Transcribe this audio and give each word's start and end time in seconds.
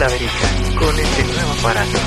la 0.00 0.08
verija 0.08 0.48
con 0.78 0.98
este 0.98 1.24
nuevo 1.24 1.52
aparato. 1.60 1.98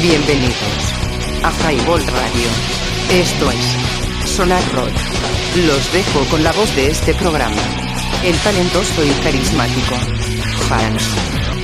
Bienvenidos 0.00 0.94
a 1.42 1.50
Highball 1.50 2.06
Radio. 2.06 2.48
Esto 3.10 3.50
es 3.50 4.30
Sonar 4.30 4.62
Rock. 4.74 4.92
Los 5.66 5.92
dejo 5.92 6.24
con 6.30 6.44
la 6.44 6.52
voz 6.52 6.72
de 6.76 6.92
este 6.92 7.14
programa. 7.14 7.62
El 8.22 8.38
talentoso 8.38 9.04
y 9.04 9.10
carismático 9.24 9.96
Hans, 10.70 11.16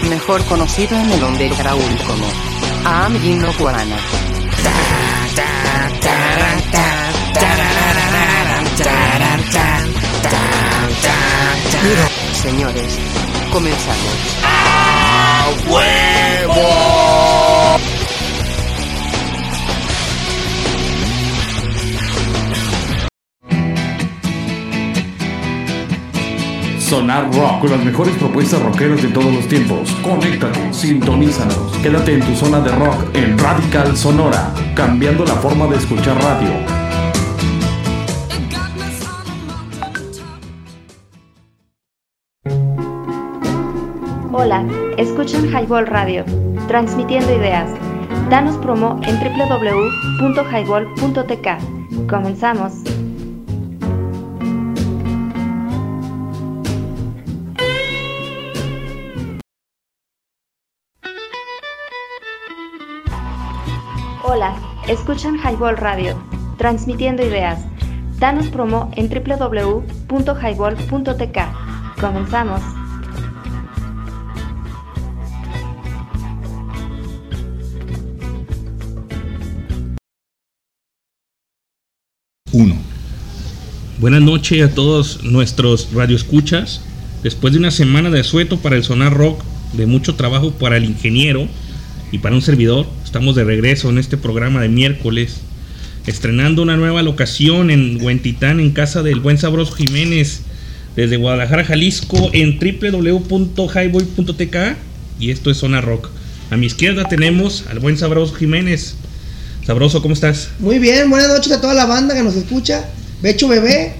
mejor 0.08 0.44
conocido 0.46 0.98
en 0.98 1.12
el 1.12 1.22
underground 1.22 2.04
como 2.04 2.26
Am 2.84 3.16
Gino 3.20 3.52
Señores, 12.42 12.98
comenzamos. 13.52 14.38
¡A 14.42 15.46
huevo! 15.68 16.62
Sonar 26.78 27.30
Rock 27.34 27.60
con 27.60 27.70
las 27.72 27.84
mejores 27.84 28.16
propuestas 28.16 28.62
rockeras 28.62 29.02
de 29.02 29.08
todos 29.08 29.34
los 29.34 29.46
tiempos. 29.46 29.90
Conéctate, 30.02 30.72
sintonízanos. 30.72 31.76
Quédate 31.82 32.14
en 32.14 32.20
tu 32.20 32.34
zona 32.34 32.60
de 32.60 32.70
rock 32.70 33.14
en 33.14 33.36
Radical 33.36 33.94
Sonora, 33.98 34.54
cambiando 34.74 35.26
la 35.26 35.34
forma 35.34 35.66
de 35.66 35.76
escuchar 35.76 36.16
radio. 36.22 36.79
Escuchan 45.20 45.52
Highball 45.52 45.84
Radio, 45.86 46.24
transmitiendo 46.66 47.30
ideas. 47.36 47.70
Danos 48.30 48.56
promo 48.56 48.98
en 49.02 49.20
www.highball.tk. 49.20 52.08
Comenzamos. 52.08 52.72
Hola, 64.22 64.54
escuchan 64.88 65.36
Highball 65.36 65.76
Radio, 65.76 66.16
transmitiendo 66.56 67.22
ideas. 67.22 67.62
Danos 68.18 68.48
promo 68.48 68.90
en 68.96 69.10
www.highball.tk. 69.10 71.38
Comenzamos. 72.00 72.79
1. 82.52 82.76
Buenas 83.98 84.22
noches 84.22 84.62
a 84.62 84.74
todos 84.74 85.22
nuestros 85.24 85.92
radioescuchas. 85.92 86.80
Después 87.22 87.52
de 87.52 87.58
una 87.58 87.70
semana 87.70 88.10
de 88.10 88.24
sueto 88.24 88.58
para 88.58 88.76
el 88.76 88.84
sonar 88.84 89.12
rock, 89.14 89.44
de 89.74 89.86
mucho 89.86 90.14
trabajo 90.14 90.52
para 90.52 90.76
el 90.76 90.84
ingeniero 90.84 91.46
y 92.10 92.18
para 92.18 92.34
un 92.34 92.42
servidor, 92.42 92.86
estamos 93.04 93.36
de 93.36 93.44
regreso 93.44 93.90
en 93.90 93.98
este 93.98 94.16
programa 94.16 94.60
de 94.62 94.68
miércoles, 94.68 95.42
estrenando 96.06 96.62
una 96.62 96.76
nueva 96.76 97.02
locación 97.02 97.70
en 97.70 98.02
Huentitán, 98.02 98.58
en 98.58 98.70
casa 98.70 99.02
del 99.02 99.20
buen 99.20 99.38
Sabroso 99.38 99.74
Jiménez, 99.74 100.42
desde 100.96 101.16
Guadalajara, 101.16 101.64
Jalisco, 101.64 102.30
en 102.32 102.58
www.highboy.tk. 102.58 104.56
Y 105.20 105.30
esto 105.30 105.50
es 105.50 105.58
Zona 105.58 105.80
Rock. 105.82 106.08
A 106.50 106.56
mi 106.56 106.66
izquierda 106.66 107.04
tenemos 107.04 107.64
al 107.70 107.78
buen 107.78 107.96
Sabroso 107.96 108.34
Jiménez. 108.34 108.96
Sabroso, 109.66 110.00
¿cómo 110.00 110.14
estás? 110.14 110.48
Muy 110.58 110.78
bien, 110.78 111.10
buenas 111.10 111.28
noches 111.28 111.52
a 111.52 111.60
toda 111.60 111.74
la 111.74 111.84
banda 111.84 112.14
que 112.14 112.22
nos 112.22 112.34
escucha. 112.34 112.86
Becho 113.20 113.46
Bebé, 113.46 113.94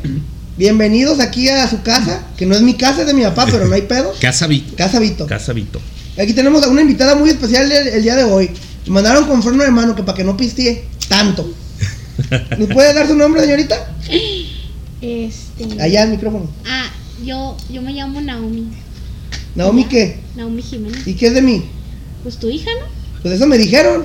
bienvenidos 0.56 1.20
aquí 1.20 1.50
a 1.50 1.68
su 1.68 1.82
casa, 1.82 2.26
que 2.36 2.46
no 2.46 2.54
es 2.54 2.62
mi 2.62 2.74
casa, 2.74 3.02
es 3.02 3.06
de 3.06 3.12
mi 3.12 3.22
papá, 3.22 3.46
pero 3.50 3.66
no 3.66 3.74
hay 3.74 3.82
pedo. 3.82 4.12
casa 4.20 4.46
Vito. 4.46 4.74
Casa 4.74 4.98
Vito. 4.98 5.26
Casa 5.26 5.52
Vito. 5.52 5.80
Aquí 6.18 6.32
tenemos 6.32 6.64
a 6.64 6.68
una 6.68 6.80
invitada 6.80 7.14
muy 7.14 7.28
especial 7.28 7.70
el, 7.70 8.02
día 8.02 8.16
de 8.16 8.24
hoy. 8.24 8.50
Me 8.86 8.92
mandaron 8.92 9.26
con 9.26 9.42
freno 9.42 9.62
de 9.62 9.70
mano 9.70 9.94
que 9.94 10.02
para 10.02 10.16
que 10.16 10.24
no 10.24 10.34
pistee 10.34 10.86
tanto. 11.08 11.52
¿Me 12.58 12.66
puede 12.66 12.94
dar 12.94 13.06
su 13.06 13.14
nombre, 13.14 13.42
señorita? 13.42 13.76
Este. 15.02 15.80
Allá 15.80 16.04
el 16.04 16.10
micrófono. 16.10 16.50
Ah, 16.66 16.90
yo, 17.22 17.56
yo 17.70 17.82
me 17.82 17.92
llamo 17.92 18.20
Naomi. 18.20 18.68
¿Naomi 19.54 19.84
qué? 19.84 20.20
Naomi 20.36 20.62
Jiménez. 20.62 21.06
¿Y 21.06 21.14
qué 21.14 21.26
es 21.26 21.34
de 21.34 21.42
mí? 21.42 21.64
Pues 22.22 22.38
tu 22.38 22.48
hija, 22.48 22.70
¿no? 22.80 22.99
Pues 23.22 23.34
eso 23.34 23.46
me 23.46 23.58
dijeron. 23.58 24.04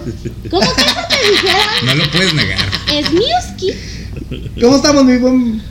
¿Cómo 0.49 0.61
que 0.61 0.81
eso 0.81 0.99
te 1.09 1.31
dijeron? 1.31 1.61
No 1.85 1.95
lo 1.95 2.11
puedes 2.11 2.33
negar. 2.33 2.59
Es 2.93 3.09
Miuski. 3.11 3.71
¿Cómo 4.59 4.75
estamos, 4.75 5.05
mi 5.05 5.15
buen? 5.17 5.61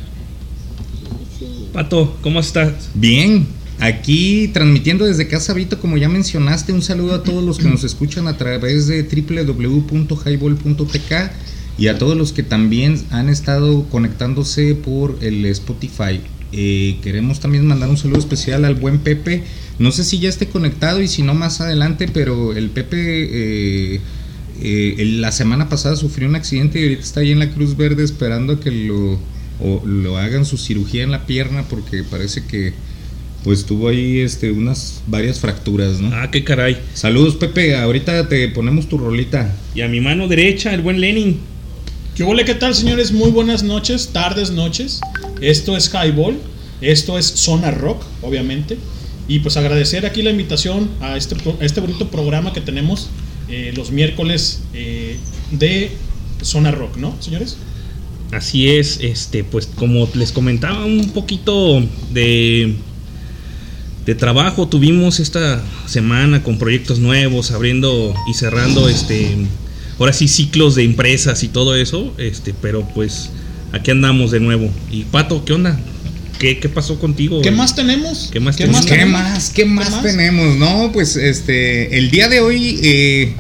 Pato, 1.73 2.17
¿cómo 2.23 2.41
estás? 2.41 2.73
Bien, 2.95 3.47
aquí 3.81 4.49
transmitiendo 4.55 5.05
desde 5.05 5.27
Casa 5.27 5.53
Vito, 5.53 5.81
como 5.81 5.97
ya 5.97 6.09
mencionaste, 6.09 6.73
un 6.73 6.83
saludo 6.83 7.15
a 7.15 7.25
todos 7.25 7.43
los 7.43 7.59
que 7.59 7.69
nos 7.69 7.83
escuchan 7.83 8.29
a 8.29 8.37
través 8.37 8.87
de 8.87 9.03
www.highball.tk 9.03 11.13
y 11.77 11.89
a 11.89 11.99
todos 11.99 12.17
los 12.17 12.33
que 12.33 12.45
también 12.45 13.05
han 13.11 13.29
estado 13.29 13.89
conectándose 13.89 14.77
por 14.77 15.19
el 15.21 15.45
Spotify. 15.47 16.21
Eh, 16.57 16.99
queremos 17.03 17.41
también 17.41 17.67
mandar 17.67 17.89
un 17.89 17.97
saludo 17.97 18.21
especial 18.21 18.65
al 18.65 18.77
buen 18.77 19.01
Pepe. 19.01 19.43
No 19.81 19.91
sé 19.91 20.05
si 20.05 20.21
ya 20.21 20.29
esté 20.29 20.47
conectado 20.47 21.03
y 21.03 21.09
si 21.09 21.23
no 21.23 21.35
más 21.35 21.61
adelante, 21.61 22.09
pero 22.13 22.53
el 22.53 22.71
Pepe 22.71 22.97
eh, 22.97 24.01
eh, 24.63 25.05
la 25.19 25.33
semana 25.33 25.69
pasada 25.69 25.97
sufrió 25.97 26.29
un 26.29 26.37
accidente 26.37 26.79
y 26.79 26.83
ahorita 26.85 27.03
está 27.03 27.21
ahí 27.21 27.33
en 27.33 27.41
la 27.41 27.51
Cruz 27.51 27.77
Verde 27.77 28.05
esperando 28.05 28.61
que 28.61 28.71
lo, 28.71 29.19
lo 29.85 30.17
hagan 30.17 30.45
su 30.45 30.57
cirugía 30.57 31.03
en 31.03 31.11
la 31.11 31.27
pierna 31.27 31.65
porque 31.69 32.05
parece 32.05 32.45
que 32.45 32.73
pues 33.43 33.67
tuvo 33.67 33.89
ahí 33.89 34.21
este 34.21 34.53
unas 34.53 35.03
varias 35.09 35.41
fracturas, 35.41 36.01
¿no? 36.01 36.15
Ah, 36.15 36.31
qué 36.31 36.45
caray. 36.45 36.79
Saludos 36.95 37.35
Pepe, 37.35 37.77
ahorita 37.77 38.29
te 38.29 38.49
ponemos 38.49 38.89
tu 38.89 38.97
rolita. 38.97 39.55
Y 39.75 39.81
a 39.81 39.89
mi 39.89 40.01
mano 40.01 40.29
derecha, 40.29 40.73
el 40.73 40.83
buen 40.83 41.01
Lenin. 41.01 41.41
¿Qué 42.15 42.23
hola, 42.23 42.45
qué 42.45 42.55
tal, 42.55 42.77
señores? 42.77 43.11
Muy 43.11 43.33
buenas 43.33 43.65
noches, 43.65 44.11
tardes, 44.13 44.53
noches. 44.53 45.01
Esto 45.41 45.77
es 45.77 45.91
Highball, 45.93 46.39
esto 46.81 47.19
es 47.19 47.27
Zona 47.27 47.71
Rock, 47.71 48.03
obviamente. 48.23 48.79
Y 49.27 49.39
pues 49.39 49.57
agradecer 49.57 50.05
aquí 50.05 50.23
la 50.23 50.31
invitación 50.31 50.91
a 51.01 51.17
este, 51.17 51.37
este 51.61 51.81
bonito 51.81 52.11
programa 52.11 52.53
que 52.53 52.61
tenemos 52.61 53.09
eh, 53.49 53.73
los 53.77 53.91
miércoles 53.91 54.63
eh, 54.75 55.17
de 55.51 55.91
Zona 56.43 56.71
Rock, 56.71 56.97
¿no, 56.97 57.15
señores? 57.21 57.57
Así 58.33 58.69
es, 58.69 58.99
este, 59.01 59.45
pues 59.45 59.67
como 59.67 60.09
les 60.15 60.33
comentaba 60.33 60.85
un 60.85 61.11
poquito 61.11 61.83
de, 62.13 62.75
de 64.07 64.15
trabajo 64.15 64.67
tuvimos 64.67 65.21
esta 65.21 65.63
semana 65.87 66.43
con 66.43 66.59
proyectos 66.59 66.99
nuevos, 66.99 67.51
abriendo 67.51 68.15
y 68.29 68.35
cerrando 68.35 68.89
este 68.89 69.37
ahora 69.99 70.13
sí 70.13 70.27
ciclos 70.27 70.75
de 70.75 70.83
empresas 70.83 71.43
y 71.45 71.49
todo 71.49 71.77
eso, 71.77 72.13
este, 72.19 72.55
pero 72.55 72.87
pues 72.95 73.31
aquí 73.75 73.91
andamos 73.91 74.31
de 74.31 74.41
nuevo. 74.41 74.71
Y 74.91 75.05
Pato, 75.05 75.45
¿qué 75.45 75.53
onda? 75.53 75.79
¿Qué, 76.39 76.59
qué 76.59 76.69
pasó 76.69 76.99
contigo? 76.99 77.43
¿Qué 77.43 77.51
más 77.51 77.75
tenemos? 77.75 78.29
¿Qué 78.33 78.41
más, 78.41 78.57
¿Qué 78.57 78.65
tenemos? 78.65 78.87
¿Qué 78.87 79.05
más? 79.05 79.51
¿Qué 79.51 79.65
más, 79.65 80.03
tenemos? 80.03 80.57
No, 80.57 80.91
pues 80.93 81.17
este, 81.17 81.99
el 81.99 82.11
día 82.11 82.29
de 82.29 82.41
hoy 82.41 82.81
eh, 82.83 83.35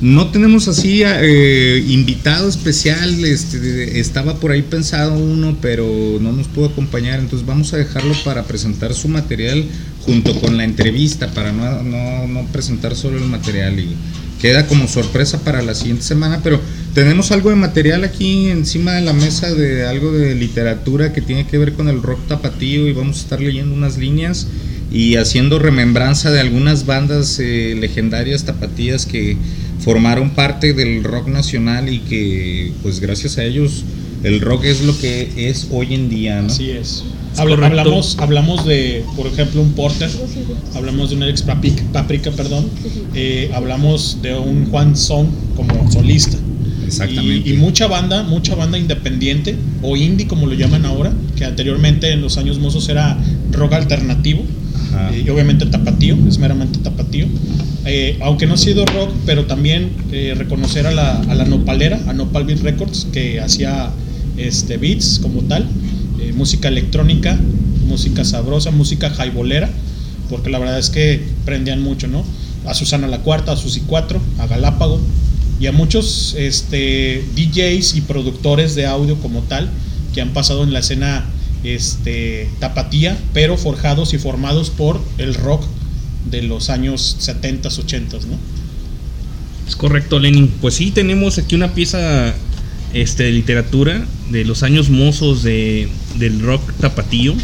no 0.00 0.28
tenemos 0.28 0.68
así 0.68 1.02
eh, 1.04 1.84
invitado 1.88 2.48
especial. 2.48 3.24
Este, 3.24 3.98
estaba 3.98 4.38
por 4.38 4.52
ahí 4.52 4.62
pensado 4.62 5.14
uno, 5.18 5.56
pero 5.60 5.86
no 6.20 6.32
nos 6.32 6.46
pudo 6.48 6.66
acompañar. 6.66 7.18
Entonces 7.18 7.46
vamos 7.46 7.72
a 7.72 7.76
dejarlo 7.76 8.14
para 8.24 8.44
presentar 8.44 8.94
su 8.94 9.08
material 9.08 9.64
junto 10.06 10.40
con 10.40 10.56
la 10.56 10.64
entrevista, 10.64 11.28
para 11.32 11.52
no, 11.52 11.82
no, 11.82 12.28
no 12.28 12.46
presentar 12.46 12.94
solo 12.94 13.18
el 13.18 13.24
material 13.24 13.78
y 13.78 13.96
queda 14.40 14.66
como 14.66 14.88
sorpresa 14.88 15.40
para 15.40 15.62
la 15.62 15.74
siguiente 15.74 16.04
semana, 16.04 16.40
pero 16.42 16.60
tenemos 16.94 17.30
algo 17.32 17.50
de 17.50 17.56
material 17.56 18.04
aquí 18.04 18.48
encima 18.48 18.94
de 18.94 19.02
la 19.02 19.12
mesa 19.12 19.52
de 19.52 19.86
algo 19.86 20.12
de 20.12 20.34
literatura 20.34 21.12
que 21.12 21.20
tiene 21.20 21.46
que 21.46 21.58
ver 21.58 21.72
con 21.72 21.88
el 21.88 22.02
rock 22.02 22.26
tapatío 22.28 22.88
y 22.88 22.92
vamos 22.92 23.18
a 23.18 23.20
estar 23.20 23.40
leyendo 23.40 23.74
unas 23.74 23.98
líneas 23.98 24.46
y 24.90 25.16
haciendo 25.16 25.58
remembranza 25.58 26.30
de 26.30 26.40
algunas 26.40 26.86
bandas 26.86 27.38
eh, 27.40 27.76
legendarias 27.78 28.44
tapatías 28.44 29.06
que 29.06 29.36
formaron 29.80 30.30
parte 30.30 30.72
del 30.72 31.04
rock 31.04 31.28
nacional 31.28 31.88
y 31.92 32.00
que 32.00 32.72
pues 32.82 33.00
gracias 33.00 33.38
a 33.38 33.44
ellos 33.44 33.84
el 34.24 34.40
rock 34.40 34.64
es 34.64 34.82
lo 34.82 34.98
que 34.98 35.30
es 35.36 35.68
hoy 35.70 35.94
en 35.94 36.08
día, 36.08 36.40
¿no? 36.40 36.48
Así 36.48 36.70
es 36.70 37.04
hablamos, 37.38 38.16
hablamos 38.18 38.66
de, 38.66 39.04
por 39.16 39.26
ejemplo, 39.26 39.62
un 39.62 39.72
Porter, 39.72 40.10
hablamos 40.74 41.10
de 41.10 41.16
un 41.16 41.22
Alex 41.22 41.42
Paprika, 41.42 42.30
perdón, 42.32 42.68
eh, 43.14 43.50
hablamos 43.54 44.18
de 44.22 44.34
un 44.34 44.66
Juan 44.70 44.96
Son 44.96 45.28
como 45.56 45.90
solista. 45.90 46.36
Exactamente. 46.86 47.48
Y, 47.48 47.52
y 47.52 47.56
mucha 47.56 47.86
banda, 47.86 48.22
mucha 48.22 48.54
banda 48.54 48.78
independiente 48.78 49.56
o 49.82 49.96
indie 49.96 50.26
como 50.26 50.46
lo 50.46 50.54
llaman 50.54 50.86
ahora, 50.86 51.12
que 51.36 51.44
anteriormente 51.44 52.10
en 52.12 52.22
los 52.22 52.38
años 52.38 52.58
mozos 52.58 52.88
era 52.88 53.18
rock 53.52 53.74
alternativo. 53.74 54.42
Eh, 55.12 55.24
y 55.26 55.30
obviamente 55.30 55.66
tapatío, 55.66 56.16
es 56.26 56.38
meramente 56.38 56.78
tapatío. 56.78 57.26
Eh, 57.84 58.18
aunque 58.20 58.46
no 58.46 58.54
ha 58.54 58.56
sido 58.56 58.84
rock, 58.86 59.10
pero 59.26 59.44
también 59.44 59.90
eh, 60.12 60.34
reconocer 60.36 60.86
a 60.86 60.90
la, 60.90 61.20
a 61.20 61.34
la 61.34 61.44
Nopalera, 61.44 62.00
a 62.06 62.12
Nopal 62.12 62.44
Beat 62.44 62.60
Records, 62.60 63.06
que 63.12 63.40
hacía 63.40 63.90
este, 64.36 64.76
beats 64.76 65.18
como 65.22 65.42
tal, 65.42 65.66
eh, 66.20 66.32
música 66.32 66.68
electrónica, 66.68 67.38
música 67.86 68.24
sabrosa, 68.24 68.70
música 68.70 69.10
jaibolera, 69.10 69.70
porque 70.28 70.50
la 70.50 70.58
verdad 70.58 70.78
es 70.78 70.90
que 70.90 71.22
prendían 71.44 71.80
mucho, 71.80 72.08
¿no? 72.08 72.24
A 72.66 72.74
Susana 72.74 73.06
la 73.06 73.20
Cuarta, 73.20 73.52
a 73.52 73.56
Susi 73.56 73.82
4, 73.86 74.20
a 74.38 74.46
Galápago 74.46 75.00
y 75.60 75.66
a 75.66 75.72
muchos 75.72 76.34
este, 76.38 77.24
DJs 77.34 77.96
y 77.96 78.00
productores 78.02 78.74
de 78.74 78.86
audio 78.86 79.16
como 79.16 79.40
tal 79.42 79.68
que 80.14 80.20
han 80.20 80.32
pasado 80.32 80.64
en 80.64 80.72
la 80.72 80.80
escena 80.80 81.26
este, 81.64 82.48
tapatía, 82.60 83.18
pero 83.32 83.56
forjados 83.56 84.14
y 84.14 84.18
formados 84.18 84.70
por 84.70 85.00
el 85.18 85.34
rock 85.34 85.64
de 86.30 86.42
los 86.42 86.70
años 86.70 87.16
70s, 87.20 87.84
80s, 87.84 88.24
¿no? 88.26 88.38
Es 89.66 89.76
correcto, 89.76 90.18
Lenin. 90.18 90.48
Pues 90.60 90.74
sí, 90.74 90.90
tenemos 90.90 91.38
aquí 91.38 91.54
una 91.54 91.74
pieza 91.74 92.34
este, 92.94 93.24
de 93.24 93.32
literatura 93.32 94.04
de 94.30 94.44
los 94.44 94.62
años 94.62 94.88
mozos 94.90 95.42
de, 95.42 95.88
del 96.18 96.40
rock 96.40 96.72
tapatío. 96.80 97.34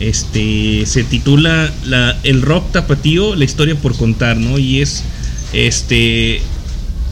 Este 0.00 0.84
se 0.86 1.04
titula 1.04 1.70
la, 1.86 2.18
El 2.24 2.42
rock 2.42 2.72
tapatío, 2.72 3.36
la 3.36 3.44
historia 3.44 3.74
por 3.76 3.96
contar, 3.96 4.36
¿no? 4.36 4.58
Y 4.58 4.80
es 4.80 5.04
este 5.52 6.40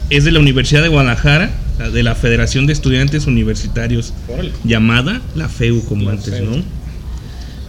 es 0.09 0.25
de 0.25 0.31
la 0.31 0.39
Universidad 0.39 0.81
de 0.81 0.89
Guadalajara, 0.89 1.51
la- 1.79 1.89
de 1.89 2.03
la 2.03 2.15
Federación 2.15 2.65
de 2.65 2.73
Estudiantes 2.73 3.27
Universitarios, 3.27 4.13
Órale. 4.27 4.51
llamada 4.65 5.21
la 5.35 5.47
FEU 5.47 5.85
como 5.85 6.05
La 6.05 6.11
antes, 6.11 6.33
FEU. 6.33 6.45
¿no? 6.49 6.57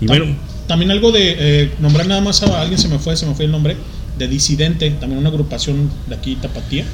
Y 0.01 0.07
Tam- 0.07 0.09
bueno, 0.09 0.25
También 0.67 0.91
algo 0.91 1.13
de 1.13 1.37
eh, 1.39 1.71
nombrar 1.81 2.07
nada 2.09 2.21
más 2.21 2.43
a 2.43 2.61
alguien, 2.61 2.79
se 2.81 2.89
me 2.89 2.99
fue, 2.99 3.17
se 3.17 3.27
me 3.27 3.35
fue 3.35 3.45
el 3.45 3.51
nombre, 3.53 3.77
de 4.19 4.27
Disidente, 4.29 4.91
también 4.91 5.19
una 5.21 5.29
agrupación 5.29 5.89
de 6.09 6.15
aquí, 6.17 6.37
Tapatía, 6.37 6.85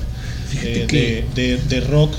eh, 0.63 1.25
de- 1.35 1.57
de 1.59 1.81
rock 1.81 2.13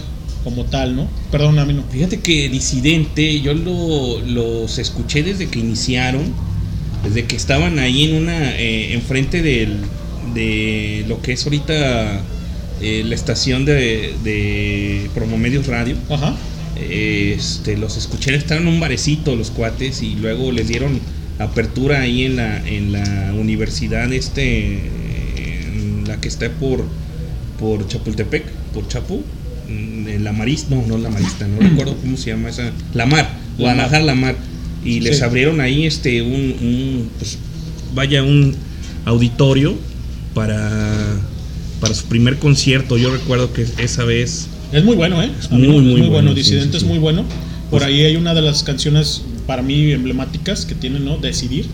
como 0.43 0.65
tal, 0.65 0.95
¿no? 0.95 1.07
Perdón, 1.31 1.59
a 1.59 1.65
mí 1.65 1.73
no. 1.73 1.83
Fíjate 1.91 2.19
que 2.21 2.49
Disidente, 2.49 3.41
yo 3.41 3.53
lo- 3.53 4.19
los 4.21 4.77
escuché 4.77 5.23
desde 5.23 5.47
que 5.47 5.59
iniciaron, 5.59 6.23
desde 7.03 7.25
que 7.25 7.35
estaban 7.35 7.79
ahí 7.79 8.05
en 8.09 8.15
una, 8.15 8.55
eh, 8.57 8.93
enfrente 8.93 9.41
del, 9.41 9.77
de 10.33 11.05
lo 11.07 11.21
que 11.21 11.33
es 11.33 11.43
ahorita 11.45 12.21
eh, 12.81 13.03
la 13.05 13.15
estación 13.15 13.65
de, 13.65 14.13
de 14.23 15.09
Promomedios 15.13 15.67
Radio. 15.67 15.95
Ajá. 16.09 16.35
Este, 16.89 17.75
los 17.77 17.97
escuché, 17.97 18.33
estaban 18.35 18.63
en 18.67 18.73
un 18.73 18.79
barecito 18.79 19.35
los 19.35 19.51
cuates 19.51 20.01
y 20.01 20.15
luego 20.15 20.51
les 20.53 20.69
dieron 20.69 20.99
apertura 21.37 22.01
ahí 22.01 22.23
en 22.23 22.35
la, 22.37 22.65
en 22.67 22.91
la 22.93 23.33
universidad 23.33 24.11
este, 24.13 24.75
en 25.37 26.03
la 26.07 26.19
que 26.21 26.27
está 26.29 26.49
por, 26.51 26.85
por 27.59 27.85
Chapultepec, 27.87 28.45
por 28.73 28.87
Chapu, 28.87 29.23
la 30.19 30.31
Marista, 30.33 30.73
no, 30.75 30.85
no 30.87 30.97
la 30.97 31.09
Marista, 31.09 31.47
no 31.47 31.59
recuerdo 31.59 31.95
cómo 31.97 32.17
se 32.17 32.31
llama 32.31 32.49
esa, 32.49 32.71
La 32.93 33.05
Mar, 33.05 33.29
Guadalajara 33.57 34.03
La 34.03 34.15
Mar, 34.15 34.35
y 34.83 34.99
les 35.01 35.21
abrieron 35.21 35.61
ahí 35.61 35.85
este, 35.85 36.21
un, 36.21 36.31
un, 36.33 37.09
pues, 37.17 37.37
vaya, 37.93 38.23
un 38.23 38.55
auditorio 39.05 39.75
para, 40.33 40.91
para 41.79 41.93
su 41.93 42.05
primer 42.05 42.37
concierto, 42.37 42.97
yo 42.97 43.11
recuerdo 43.11 43.53
que 43.53 43.65
esa 43.77 44.03
vez... 44.05 44.47
Es 44.71 44.83
muy 44.83 44.95
bueno, 44.95 45.21
¿eh? 45.23 45.31
Es 45.39 45.49
muy, 45.51 45.61
me- 45.67 45.67
muy 45.79 45.83
bueno. 45.93 46.09
bueno, 46.09 46.33
Disidente 46.33 46.71
sí, 46.79 46.85
es 46.85 46.89
muy 46.89 46.99
bueno. 46.99 47.23
Por 47.69 47.79
Pues- 47.79 47.83
ahí 47.83 48.01
hay 48.01 48.15
una 48.15 48.33
de 48.33 48.41
las 48.41 48.63
canciones 48.63 49.21
para 49.47 49.61
mí 49.61 49.91
emblemáticas 49.91 50.65
que 50.65 50.75
tienen, 50.75 51.05
¿no? 51.05 51.17
Decidir. 51.17 51.65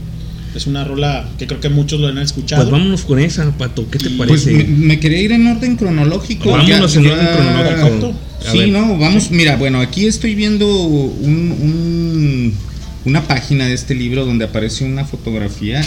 Es 0.55 0.67
una 0.67 0.83
rola 0.85 1.27
que 1.37 1.47
creo 1.47 1.59
que 1.59 1.69
muchos 1.69 1.99
lo 1.99 2.07
han 2.07 2.17
escuchado. 2.17 2.63
Pues 2.63 2.71
vámonos 2.71 3.01
con 3.03 3.19
esa, 3.19 3.49
Pato, 3.57 3.89
¿qué 3.89 3.99
te 3.99 4.07
Y- 4.09 4.17
Pues 4.17 4.29
parece? 4.29 4.53
me, 4.53 4.63
me 4.63 4.99
quería 4.99 5.21
ir 5.21 5.31
en 5.33 5.47
orden 5.47 5.75
cronológico. 5.75 6.49
Vámonos 6.51 6.95
en 6.95 7.07
orden 7.07 7.27
cronológico. 7.35 8.13
A 8.47 8.51
Sí, 8.51 8.57
ver. 8.59 8.69
no, 8.69 8.97
vamos, 8.97 9.31
mira, 9.31 9.55
bueno, 9.57 9.81
aquí 9.81 10.05
estoy 10.05 10.35
viendo 10.35 10.83
un, 10.83 11.51
un- 11.51 12.53
una 13.05 13.21
página 13.27 13.65
de 13.67 13.73
este 13.73 13.95
libro 13.95 14.25
donde 14.25 14.45
aparece 14.45 14.85
una 14.85 15.03
fotografía 15.05 15.81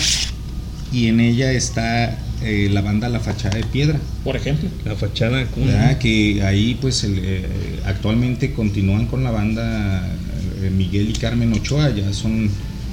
y 0.92 1.06
en 1.06 1.20
ella 1.20 1.52
está 1.52 2.18
eh, 2.42 2.68
la 2.72 2.80
banda 2.82 3.08
La 3.08 3.20
Fachada 3.20 3.56
de 3.56 3.64
Piedra. 3.64 3.98
Por 4.22 4.36
ejemplo. 4.36 4.68
La 4.84 4.94
fachada, 4.94 5.44
¿cómo. 5.46 5.66
Que 5.98 6.42
ahí 6.44 6.76
pues 6.80 7.02
el, 7.04 7.18
eh, 7.22 7.42
actualmente 7.86 8.52
continúan 8.52 9.06
con 9.06 9.24
la 9.24 9.30
banda 9.32 10.06
eh, 10.62 10.70
Miguel 10.70 11.10
y 11.10 11.12
Carmen 11.14 11.52
Ochoa, 11.54 11.90
ya 11.94 12.12
son 12.12 12.48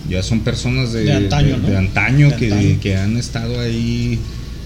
ya 0.10 0.22
son 0.24 0.42
personas 0.42 0.94
de, 0.94 1.04
De 1.06 1.14
antaño, 1.14 1.56
de- 1.56 1.62
¿no? 1.62 1.68
de 1.70 1.78
antaño 1.78 2.30
De 2.30 2.36
que, 2.38 2.52
antaño. 2.52 2.80
que 2.82 2.96
han 2.98 3.18
estado 3.18 3.60
ahí 3.60 4.20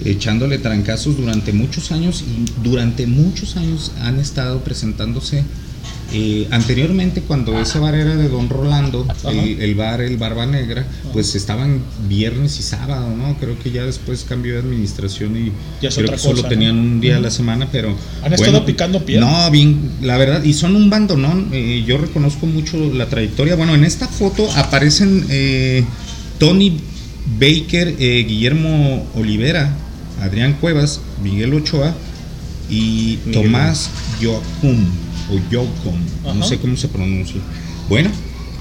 echándole 0.06 0.57
trancazos 0.59 1.18
durante 1.18 1.51
muchos 1.53 1.91
años 1.91 2.24
y 2.24 2.45
durante 2.63 3.06
muchos 3.07 3.57
años 3.57 3.91
han 4.01 4.19
estado 4.19 4.63
presentándose 4.63 5.44
eh, 6.13 6.47
anteriormente 6.51 7.21
cuando 7.21 7.59
ese 7.59 7.79
bar 7.79 7.95
era 7.95 8.15
de 8.15 8.29
Don 8.29 8.50
Rolando, 8.50 9.06
el, 9.25 9.61
el 9.61 9.75
bar, 9.75 10.01
el 10.01 10.17
Barba 10.17 10.45
Negra, 10.45 10.85
pues 11.13 11.35
estaban 11.35 11.81
viernes 12.07 12.59
y 12.59 12.63
sábado, 12.63 13.09
¿no? 13.15 13.35
Creo 13.39 13.57
que 13.59 13.71
ya 13.71 13.83
después 13.83 14.25
cambió 14.27 14.53
de 14.53 14.59
administración 14.59 15.38
y 15.38 15.51
Ya 15.81 15.89
creo 15.89 16.17
solo 16.17 16.44
tenían 16.44 16.77
un 16.77 17.00
día 17.01 17.17
a 17.17 17.19
la 17.19 17.31
semana, 17.31 17.67
pero 17.71 17.95
Han 18.23 18.33
estado 18.33 18.65
picando 18.65 19.06
piedra. 19.06 19.25
No, 19.25 19.51
bien, 19.51 19.91
la 20.01 20.17
verdad, 20.17 20.44
y 20.44 20.53
son 20.53 20.75
un 20.75 20.89
bandonón. 20.89 21.50
eh, 21.51 21.83
yo 21.85 21.97
reconozco 21.97 22.45
mucho 22.45 22.77
la 22.94 23.07
trayectoria. 23.07 23.55
Bueno, 23.55 23.75
en 23.75 23.83
esta 23.83 24.07
foto 24.07 24.50
aparecen 24.55 25.25
eh, 25.29 25.83
Tony 26.39 26.79
Baker, 27.39 27.95
eh, 28.00 28.25
Guillermo 28.27 29.05
Olivera, 29.15 29.75
Adrián 30.21 30.57
Cuevas, 30.59 31.01
Miguel 31.23 31.53
Ochoa 31.53 31.94
y 32.69 33.19
Miguel. 33.25 33.44
Tomás 33.44 33.89
Yocum 34.21 34.85
o 35.31 35.51
Yocum, 35.51 35.95
no 36.23 36.29
Ajá. 36.31 36.43
sé 36.43 36.57
cómo 36.57 36.75
se 36.77 36.87
pronuncia. 36.87 37.39
Bueno, 37.87 38.09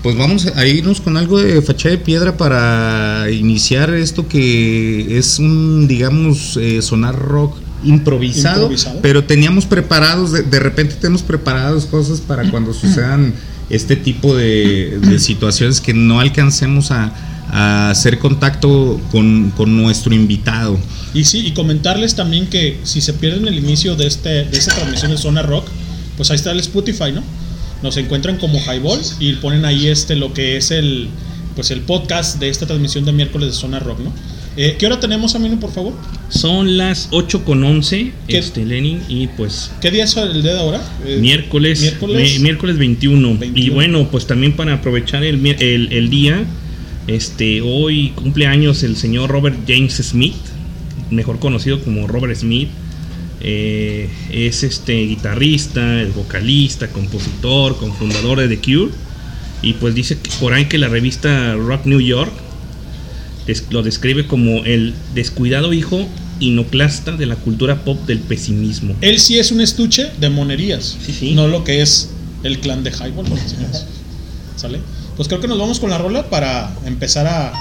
pues 0.02 0.16
vamos 0.16 0.46
a 0.46 0.66
irnos 0.66 1.00
con 1.00 1.16
algo 1.16 1.38
de 1.40 1.60
fachada 1.62 1.96
de 1.96 1.98
piedra 1.98 2.36
para 2.36 3.26
iniciar 3.30 3.90
esto 3.94 4.28
que 4.28 5.18
es 5.18 5.38
un, 5.38 5.86
digamos, 5.88 6.56
eh, 6.60 6.80
sonar 6.82 7.16
rock 7.18 7.56
improvisado, 7.84 8.62
Improvisado. 8.62 9.00
pero 9.02 9.24
teníamos 9.24 9.66
preparados, 9.66 10.32
de, 10.32 10.42
de 10.42 10.58
repente 10.60 10.96
tenemos 10.96 11.22
preparados 11.22 11.86
cosas 11.86 12.20
para 12.20 12.50
cuando 12.50 12.72
sucedan 12.74 13.34
este 13.70 13.96
tipo 13.96 14.34
de, 14.36 14.98
de 15.00 15.18
situaciones 15.18 15.80
que 15.80 15.94
no 15.94 16.20
alcancemos 16.20 16.90
a, 16.90 17.12
a 17.50 17.90
hacer 17.90 18.18
contacto 18.18 19.00
con, 19.12 19.52
con 19.56 19.76
nuestro 19.76 20.14
invitado. 20.14 20.78
Y 21.14 21.24
sí, 21.24 21.46
y 21.46 21.52
comentarles 21.52 22.14
también 22.14 22.46
que 22.48 22.78
si 22.84 23.00
se 23.00 23.12
pierden 23.14 23.46
el 23.46 23.58
inicio 23.58 23.94
de, 23.96 24.06
este, 24.06 24.44
de 24.44 24.58
esta 24.58 24.74
transmisión 24.74 25.10
de 25.10 25.18
Zona 25.18 25.42
Rock, 25.42 25.66
pues 26.18 26.30
ahí 26.30 26.36
está 26.36 26.52
el 26.52 26.60
Spotify, 26.60 27.12
¿no? 27.14 27.22
Nos 27.82 27.96
encuentran 27.96 28.36
como 28.36 28.58
Highball 28.60 29.00
y 29.20 29.32
ponen 29.34 29.64
ahí 29.64 29.86
este 29.86 30.16
lo 30.16 30.34
que 30.34 30.58
es 30.58 30.70
el 30.70 31.08
pues 31.56 31.70
el 31.70 31.80
podcast 31.80 32.38
de 32.38 32.48
esta 32.50 32.66
transmisión 32.66 33.04
de 33.06 33.12
miércoles 33.12 33.48
de 33.48 33.54
Zona 33.54 33.78
Rock, 33.80 34.00
¿no? 34.00 34.12
Eh, 34.56 34.76
¿Qué 34.78 34.86
hora 34.86 34.98
tenemos, 35.00 35.34
Amino, 35.36 35.58
por 35.60 35.72
favor? 35.72 35.92
Son 36.28 36.76
las 36.76 37.08
8 37.12 37.44
con 37.44 37.62
11, 37.64 38.12
¿Qué? 38.26 38.38
este, 38.38 38.64
Lenin, 38.66 39.00
y 39.08 39.28
pues 39.28 39.70
¿Qué 39.80 39.90
día 39.92 40.04
es 40.04 40.16
el 40.16 40.42
día 40.42 40.54
de 40.54 40.58
ahora? 40.60 40.80
Eh, 41.06 41.18
miércoles, 41.20 41.80
miércoles. 41.80 42.32
mi- 42.34 42.38
miércoles 42.40 42.76
21. 42.78 43.30
Y 43.30 43.36
21. 43.38 43.74
bueno, 43.74 44.08
pues 44.10 44.26
también 44.26 44.54
para 44.56 44.74
aprovechar 44.74 45.22
el, 45.24 45.38
mi- 45.38 45.50
el, 45.58 45.92
el 45.92 46.10
día, 46.10 46.44
este, 47.06 47.60
hoy 47.60 48.10
cumpleaños 48.10 48.82
el 48.82 48.96
señor 48.96 49.30
Robert 49.30 49.56
James 49.66 49.94
Smith, 49.94 50.34
mejor 51.10 51.38
conocido 51.38 51.80
como 51.82 52.06
Robert 52.06 52.34
Smith. 52.36 52.68
Eh, 53.40 54.08
es 54.30 54.62
este 54.62 54.94
guitarrista, 55.06 56.00
el 56.00 56.12
vocalista, 56.12 56.88
compositor, 56.88 57.76
cofundador 57.78 58.40
de 58.40 58.48
The 58.48 58.58
Cure. 58.58 58.92
Y 59.62 59.74
pues 59.74 59.94
dice 59.94 60.18
que 60.18 60.30
por 60.40 60.52
ahí 60.52 60.66
que 60.66 60.78
la 60.78 60.88
revista 60.88 61.54
Rock 61.54 61.86
New 61.86 62.00
York 62.00 62.32
lo 63.70 63.82
describe 63.82 64.26
como 64.26 64.64
el 64.64 64.94
descuidado 65.14 65.72
hijo 65.72 66.06
inoclasta 66.40 67.12
de 67.12 67.26
la 67.26 67.36
cultura 67.36 67.84
pop 67.84 67.98
del 68.06 68.18
pesimismo. 68.20 68.94
Él 69.00 69.18
sí 69.18 69.38
es 69.38 69.50
un 69.50 69.60
estuche 69.60 70.10
de 70.20 70.30
monerías, 70.30 70.96
Sí, 71.04 71.12
sí. 71.12 71.34
no 71.34 71.48
lo 71.48 71.64
que 71.64 71.82
es 71.82 72.10
el 72.42 72.60
clan 72.60 72.84
de 72.84 72.90
Highball. 72.90 73.26
¿Sale? 74.56 74.80
Pues 75.16 75.28
creo 75.28 75.40
que 75.40 75.48
nos 75.48 75.58
vamos 75.58 75.80
con 75.80 75.90
la 75.90 75.98
rola 75.98 76.30
para 76.30 76.76
empezar 76.84 77.26
a, 77.26 77.52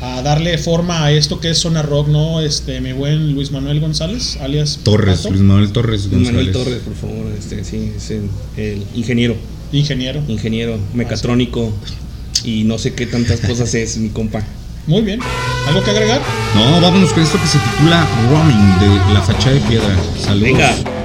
a 0.00 0.22
darle 0.22 0.56
forma 0.58 1.04
a 1.04 1.12
esto 1.12 1.40
que 1.40 1.50
es 1.50 1.58
Zona 1.58 1.82
Rock, 1.82 2.08
¿no? 2.08 2.40
Este, 2.40 2.80
mi 2.80 2.92
buen 2.92 3.32
Luis 3.34 3.50
Manuel 3.50 3.80
González, 3.80 4.38
alias 4.40 4.80
Torres, 4.82 5.18
Pato, 5.18 5.30
Luis 5.30 5.42
Manuel 5.42 5.72
Torres 5.72 6.10
González. 6.10 6.26
Manuel 6.26 6.52
Torres, 6.52 6.80
por 6.80 6.94
favor, 6.94 7.26
este, 7.38 7.64
sí, 7.64 7.92
es 7.96 8.10
el, 8.10 8.30
el 8.56 8.82
ingeniero, 8.94 9.36
ingeniero. 9.72 10.22
ingeniero 10.28 10.78
mecatrónico 10.94 11.72
y 12.44 12.64
no 12.64 12.78
sé 12.78 12.94
qué 12.94 13.06
tantas 13.06 13.40
cosas 13.40 13.74
es 13.74 13.98
mi 13.98 14.08
compa. 14.08 14.42
Muy 14.86 15.02
bien. 15.02 15.20
¿Algo 15.68 15.84
que 15.84 15.90
agregar? 15.90 16.20
No, 16.54 16.80
vámonos 16.80 17.12
con 17.12 17.22
esto 17.22 17.38
que 17.40 17.46
se 17.46 17.58
titula 17.58 18.06
Roaming 18.30 18.78
de 18.80 19.14
La 19.14 19.20
Fachada 19.20 19.54
de 19.54 19.60
Piedra. 19.60 19.94
Saludos. 20.18 20.42
Venga. 20.42 20.99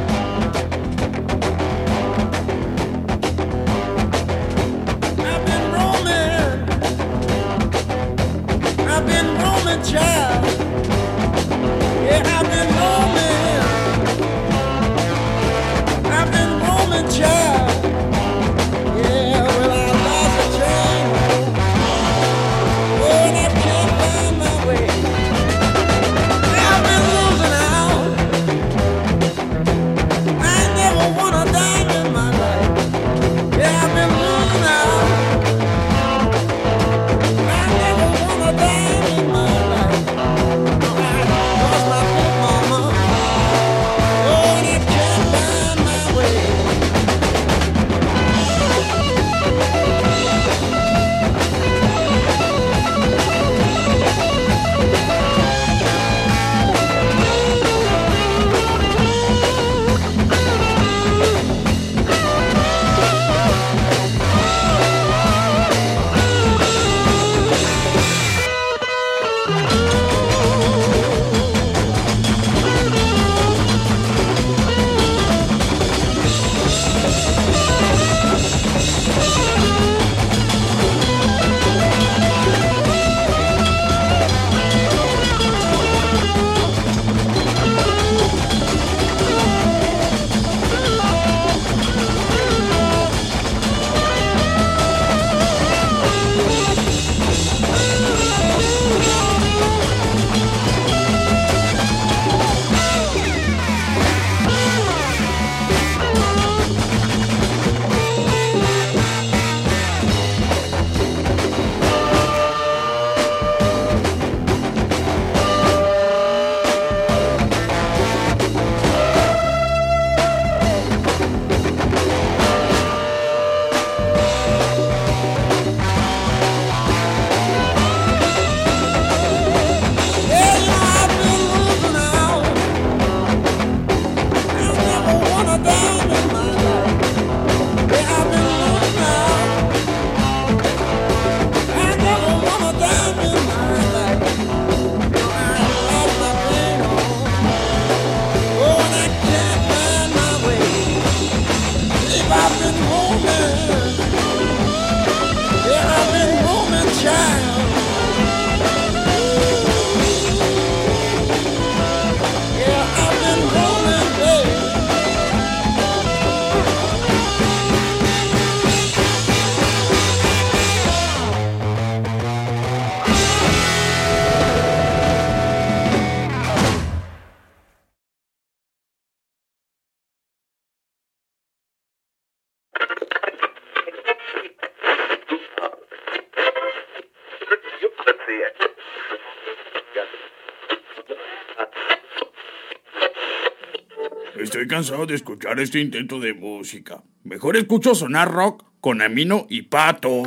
Estoy 194.65 194.77
cansado 194.77 195.05
de 195.05 195.13
escuchar 195.13 195.60
este 195.60 195.79
intento 195.79 196.19
de 196.19 196.34
música. 196.34 197.03
Mejor 197.24 197.55
escucho 197.55 197.93
sonar 197.93 198.31
rock 198.31 198.63
con 198.81 199.03
Amino 199.03 199.45
y 199.48 199.62
Pato. 199.62 200.24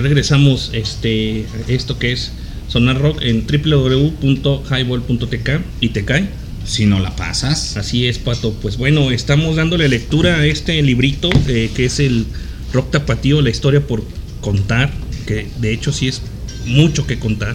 Ya 0.00 0.04
regresamos 0.04 0.70
este 0.72 1.44
esto 1.68 1.98
que 1.98 2.12
es 2.12 2.32
Sonar 2.68 2.98
Rock 2.98 3.20
en 3.20 3.46
www.highball.tk 3.46 5.50
y 5.82 5.88
te 5.90 6.06
cae. 6.06 6.26
Si 6.64 6.86
no 6.86 7.00
la 7.00 7.14
pasas. 7.16 7.76
Así 7.76 8.06
es, 8.06 8.18
Pato. 8.18 8.54
Pues 8.62 8.78
bueno, 8.78 9.10
estamos 9.10 9.56
dándole 9.56 9.90
lectura 9.90 10.36
a 10.36 10.46
este 10.46 10.80
librito 10.80 11.28
eh, 11.48 11.68
que 11.76 11.84
es 11.84 12.00
el 12.00 12.24
Rock 12.72 12.92
Tapatío, 12.92 13.42
la 13.42 13.50
historia 13.50 13.86
por 13.86 14.02
contar, 14.40 14.90
que 15.26 15.48
de 15.60 15.70
hecho 15.74 15.92
sí 15.92 16.08
es 16.08 16.22
mucho 16.64 17.06
que 17.06 17.18
contar. 17.18 17.54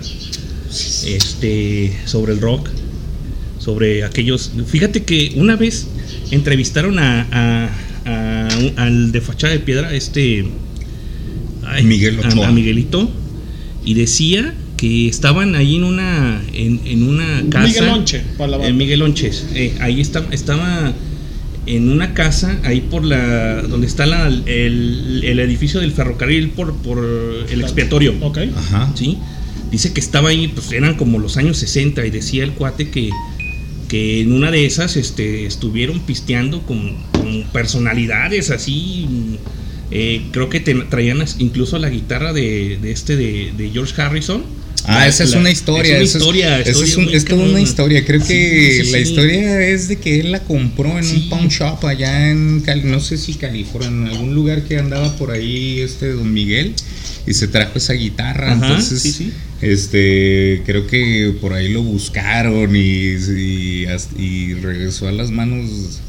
Este 0.70 1.98
sobre 2.06 2.34
el 2.34 2.42
rock, 2.42 2.70
sobre 3.58 4.04
aquellos. 4.04 4.52
Fíjate 4.68 5.02
que 5.04 5.34
una 5.38 5.56
vez 5.56 5.88
entrevistaron 6.30 7.00
a, 7.00 7.22
a- 7.32 7.70
al 8.76 9.12
de 9.12 9.20
fachada 9.22 9.54
de 9.54 9.60
piedra, 9.62 9.96
este 9.96 10.46
ay, 11.68 11.84
Miguel 11.84 12.20
a- 12.24 12.28
Ochoa. 12.28 12.48
a 12.48 12.52
Miguelito, 12.52 13.10
y 13.84 13.94
decía 13.94 14.54
que 14.78 15.08
estaban 15.08 15.56
ahí 15.56 15.76
en 15.76 15.84
una 15.86 16.42
en, 16.54 16.82
en 16.86 17.04
una 17.08 17.44
casa. 17.50 17.68
Miguel 17.68 17.90
Onche, 17.90 18.22
para 18.38 18.52
la 18.52 18.58
banda. 18.58 18.70
Eh, 18.70 18.74
Miguel 18.74 19.02
Onches. 19.02 19.46
eh, 19.54 19.74
ahí 19.80 20.02
está, 20.02 20.26
estaba 20.32 20.94
en 21.66 21.90
una 21.90 22.14
casa, 22.14 22.60
ahí 22.64 22.82
por 22.82 23.04
la. 23.06 23.62
donde 23.64 23.88
está 23.88 24.06
la- 24.06 24.28
el, 24.28 25.22
el 25.24 25.40
edificio 25.40 25.80
del 25.80 25.92
ferrocarril 25.94 26.50
por, 26.50 26.76
por 26.76 27.04
el 27.50 27.62
expiatorio. 27.62 28.14
Ok. 28.22 28.40
Ajá. 28.56 28.92
¿sí? 28.96 29.18
Dice 29.72 29.92
que 29.94 30.00
estaba 30.00 30.30
ahí, 30.30 30.48
pues 30.50 30.72
eran 30.74 30.96
como 30.96 31.20
los 31.20 31.38
años 31.38 31.58
60 31.58 32.06
y 32.06 32.10
decía 32.12 32.44
el 32.44 32.52
cuate 32.52 32.90
que, 32.90 33.10
que 33.88 34.22
en 34.22 34.32
una 34.32 34.52
de 34.52 34.66
esas 34.66 34.96
este, 34.96 35.46
estuvieron 35.48 36.02
pisteando 36.02 36.62
con, 36.62 36.96
con 37.12 37.44
personalidades 37.52 38.52
así. 38.52 39.08
Eh, 39.98 40.22
creo 40.32 40.50
que 40.50 40.60
te- 40.60 40.74
traían 40.90 41.24
incluso 41.40 41.80
la 41.80 41.90
guitarra 41.90 42.34
de, 42.34 42.78
de 42.82 42.92
este 42.92 43.16
de, 43.16 43.54
de 43.58 43.70
George 43.72 44.00
Harrison. 44.02 44.44
Ah, 44.88 45.00
La- 45.00 45.08
esa 45.08 45.24
es 45.24 45.32
la- 45.32 45.40
una 45.40 45.50
historia. 45.50 45.98
Es 45.98 46.14
una 46.14 46.20
historia. 46.20 46.60
es, 46.60 46.96
un- 46.98 47.06
muy 47.06 47.16
es 47.16 47.26
toda 47.26 47.44
una 47.44 47.62
historia. 47.62 48.06
Creo 48.06 48.22
Sí, 48.22 48.28
que 48.28 48.82
sí, 48.86 48.92
la 48.92 48.98
sí. 49.00 49.04
historia 49.10 49.62
es 49.68 49.88
de 49.88 49.96
que 49.98 50.20
él 50.20 50.32
la 50.32 50.42
compró 50.42 51.00
en 51.00 51.06
un 51.08 51.30
pawn 51.30 51.48
shop 51.48 51.86
allá 51.86 52.30
en, 52.30 52.60
Cali- 52.62 52.84
no 52.84 53.00
sé 53.00 53.18
si 53.18 53.34
California, 53.36 53.88
en 53.90 54.08
algún 54.08 54.36
lugar 54.36 54.64
que 54.64 54.78
andaba 54.78 55.16
por 55.18 55.32
ahí 55.32 55.80
este 55.80 56.10
don 56.12 56.32
Miguel 56.32 56.74
y 57.26 57.34
se 57.34 57.48
trajo 57.48 57.78
esa 57.78 57.94
guitarra. 57.94 58.52
Ajá, 58.54 58.66
entonces, 58.68 59.22
este, 59.62 60.62
creo 60.66 60.86
que 60.86 61.34
por 61.42 61.54
ahí 61.54 61.70
lo 61.70 61.82
buscaron 61.82 62.76
y, 62.76 63.16
y, 63.16 63.86
hasta- 63.88 64.22
y 64.22 64.54
regresó 64.56 65.08
a 65.08 65.12
las 65.12 65.32
manos 65.32 66.00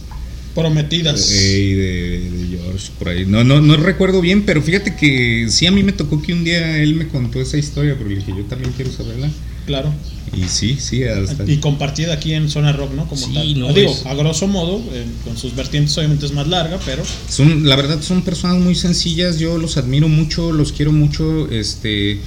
Prometidas. 0.62 1.30
Ey, 1.30 1.74
de, 1.74 2.20
de 2.30 2.56
George 2.58 2.90
por 2.98 3.08
ahí. 3.10 3.24
No, 3.26 3.44
no, 3.44 3.60
no 3.60 3.76
recuerdo 3.76 4.20
bien, 4.20 4.42
pero 4.44 4.62
fíjate 4.62 4.96
que 4.96 5.46
sí 5.50 5.66
a 5.66 5.70
mí 5.70 5.82
me 5.82 5.92
tocó 5.92 6.20
que 6.22 6.32
un 6.32 6.44
día 6.44 6.78
él 6.82 6.94
me 6.94 7.06
contó 7.08 7.40
esa 7.40 7.58
historia, 7.58 7.94
pero 7.96 8.08
le 8.10 8.16
dije, 8.16 8.32
yo 8.36 8.44
también 8.44 8.72
quiero 8.74 8.90
saberla. 8.90 9.28
Claro. 9.66 9.92
Y 10.36 10.44
sí, 10.48 10.76
sí, 10.78 11.02
hasta. 11.04 11.44
Y 11.50 11.58
compartida 11.58 12.12
aquí 12.14 12.32
en 12.34 12.48
Zona 12.48 12.72
Rock, 12.72 12.92
¿no? 12.94 13.08
Como 13.08 13.24
Sí, 13.26 13.32
tal. 13.34 13.58
no, 13.60 13.72
Digo, 13.72 13.90
es- 13.92 14.06
a 14.06 14.14
grosso 14.14 14.46
modo, 14.48 14.78
eh, 14.92 15.04
con 15.24 15.36
sus 15.36 15.54
vertientes 15.54 15.96
obviamente 15.98 16.26
es 16.26 16.32
más 16.32 16.46
larga, 16.48 16.78
pero 16.84 17.02
Son, 17.28 17.68
la 17.68 17.76
verdad, 17.76 18.00
son 18.02 18.22
personas 18.22 18.58
muy 18.58 18.74
sencillas. 18.74 19.38
Yo 19.38 19.58
los 19.58 19.76
admiro 19.76 20.08
mucho, 20.08 20.52
los 20.52 20.72
quiero 20.72 20.92
mucho. 20.92 21.50
Este, 21.50 22.20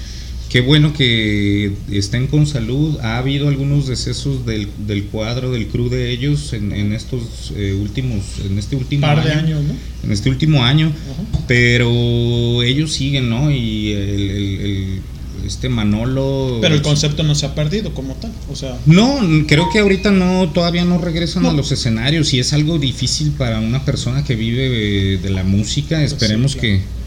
qué 0.50 0.62
bueno 0.62 0.94
que 0.94 1.74
estén 1.91 2.27
con 2.27 2.48
salud. 2.48 2.98
Ha 3.01 3.18
habido 3.18 3.48
algunos 3.48 3.88
decesos 3.88 4.46
del, 4.46 4.68
del 4.88 5.03
cuadro, 5.06 5.51
del 5.51 5.68
crew 5.68 5.89
de 5.89 6.12
ellos 6.12 6.53
en, 6.53 6.72
en 6.74 6.94
estos 6.94 7.53
eh, 7.56 7.77
últimos, 7.79 8.24
en 8.46 8.58
este 8.58 8.75
último 8.75 9.01
par 9.01 9.24
de 9.24 9.32
año. 9.32 9.58
años, 9.58 9.63
¿no? 9.63 9.74
en 10.03 10.12
este 10.12 10.29
último 10.29 10.63
año, 10.63 10.88
Ajá. 11.12 11.44
pero 11.48 12.63
ellos 12.63 12.94
siguen, 12.94 13.29
¿no? 13.29 13.51
Y 13.51 13.91
el, 13.91 14.10
el- 14.29 14.62
el- 14.62 15.01
este 15.46 15.70
Manolo... 15.70 16.58
Pero 16.62 16.75
el 16.75 16.82
concepto 16.82 17.24
no 17.24 17.34
se 17.34 17.46
ha 17.46 17.56
perdido 17.56 17.94
como 17.94 18.13
tal. 18.15 18.29
O 18.51 18.58
sea, 18.58 18.77
No, 18.86 19.20
creo 19.48 19.70
que 19.72 19.79
ahorita 19.79 20.12
no, 20.12 20.50
todavía 20.53 20.84
no 20.84 20.98
regresan 20.98 21.44
No. 21.44 21.51
a 21.51 21.53
los 21.53 21.72
escenarios 21.72 22.34
y 22.34 22.39
es 22.39 22.51
algo 22.51 22.77
difícil 22.77 23.32
para 23.32 23.60
una 23.60 23.86
persona 23.86 24.25
que 24.25 24.36
vive 24.36 24.68
de, 24.70 25.18
de 25.18 25.29
la 25.29 25.44
música. 25.44 26.03
Esperemos 26.03 26.56
Pues 26.58 26.62
claro. 26.62 26.79
que, 26.79 26.99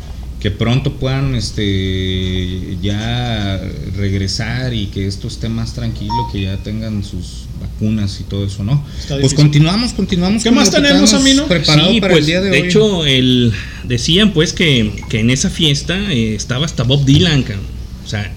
que 0.43 0.51
pronto 0.51 0.95
puedan 0.95 1.37
este 1.37 2.77
ya 2.83 3.61
regresar 3.97 4.75
y 4.75 4.87
que 4.87 5.07
esto 5.07 5.29
esté 5.29 5.49
más 5.49 5.73
tranquilo, 5.73 6.13
que 6.33 6.43
ya 6.43 6.57
tengan 6.57 7.05
sus 7.05 7.45
vacunas 7.61 8.19
y 8.21 8.25
todo 8.25 8.45
eso, 8.45 8.65
¿no? 8.65 8.85
Pues 9.21 9.35
continuamos, 9.35 9.93
continuamos. 9.93 10.43
¿Qué 10.43 10.49
con 10.49 10.57
más 10.57 10.73
lo 10.73 10.75
que 10.75 10.83
tenemos, 10.89 11.15
Amino? 11.15 11.47
Preparado 11.47 11.93
Sí, 11.93 12.01
para 12.01 12.15
pues, 12.15 12.23
el 12.23 12.27
día 12.27 12.41
de, 12.41 12.51
de 12.51 12.61
hoy. 12.61 12.67
hecho, 12.67 13.07
el, 13.07 13.53
decían 13.85 14.33
pues 14.33 14.53
que, 14.53 15.05
que 15.09 15.21
en 15.21 15.31
esa 15.31 15.49
fiesta 15.49 15.97
eh, 16.13 16.35
estaba 16.35 16.67
hasta 16.67 16.83
Bob 16.83 17.05
Dylan, 17.05 17.45
cabrón. 17.45 17.67
o 18.05 18.09
sea, 18.09 18.33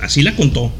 así 0.00 0.22
la 0.22 0.34
contó. 0.36 0.72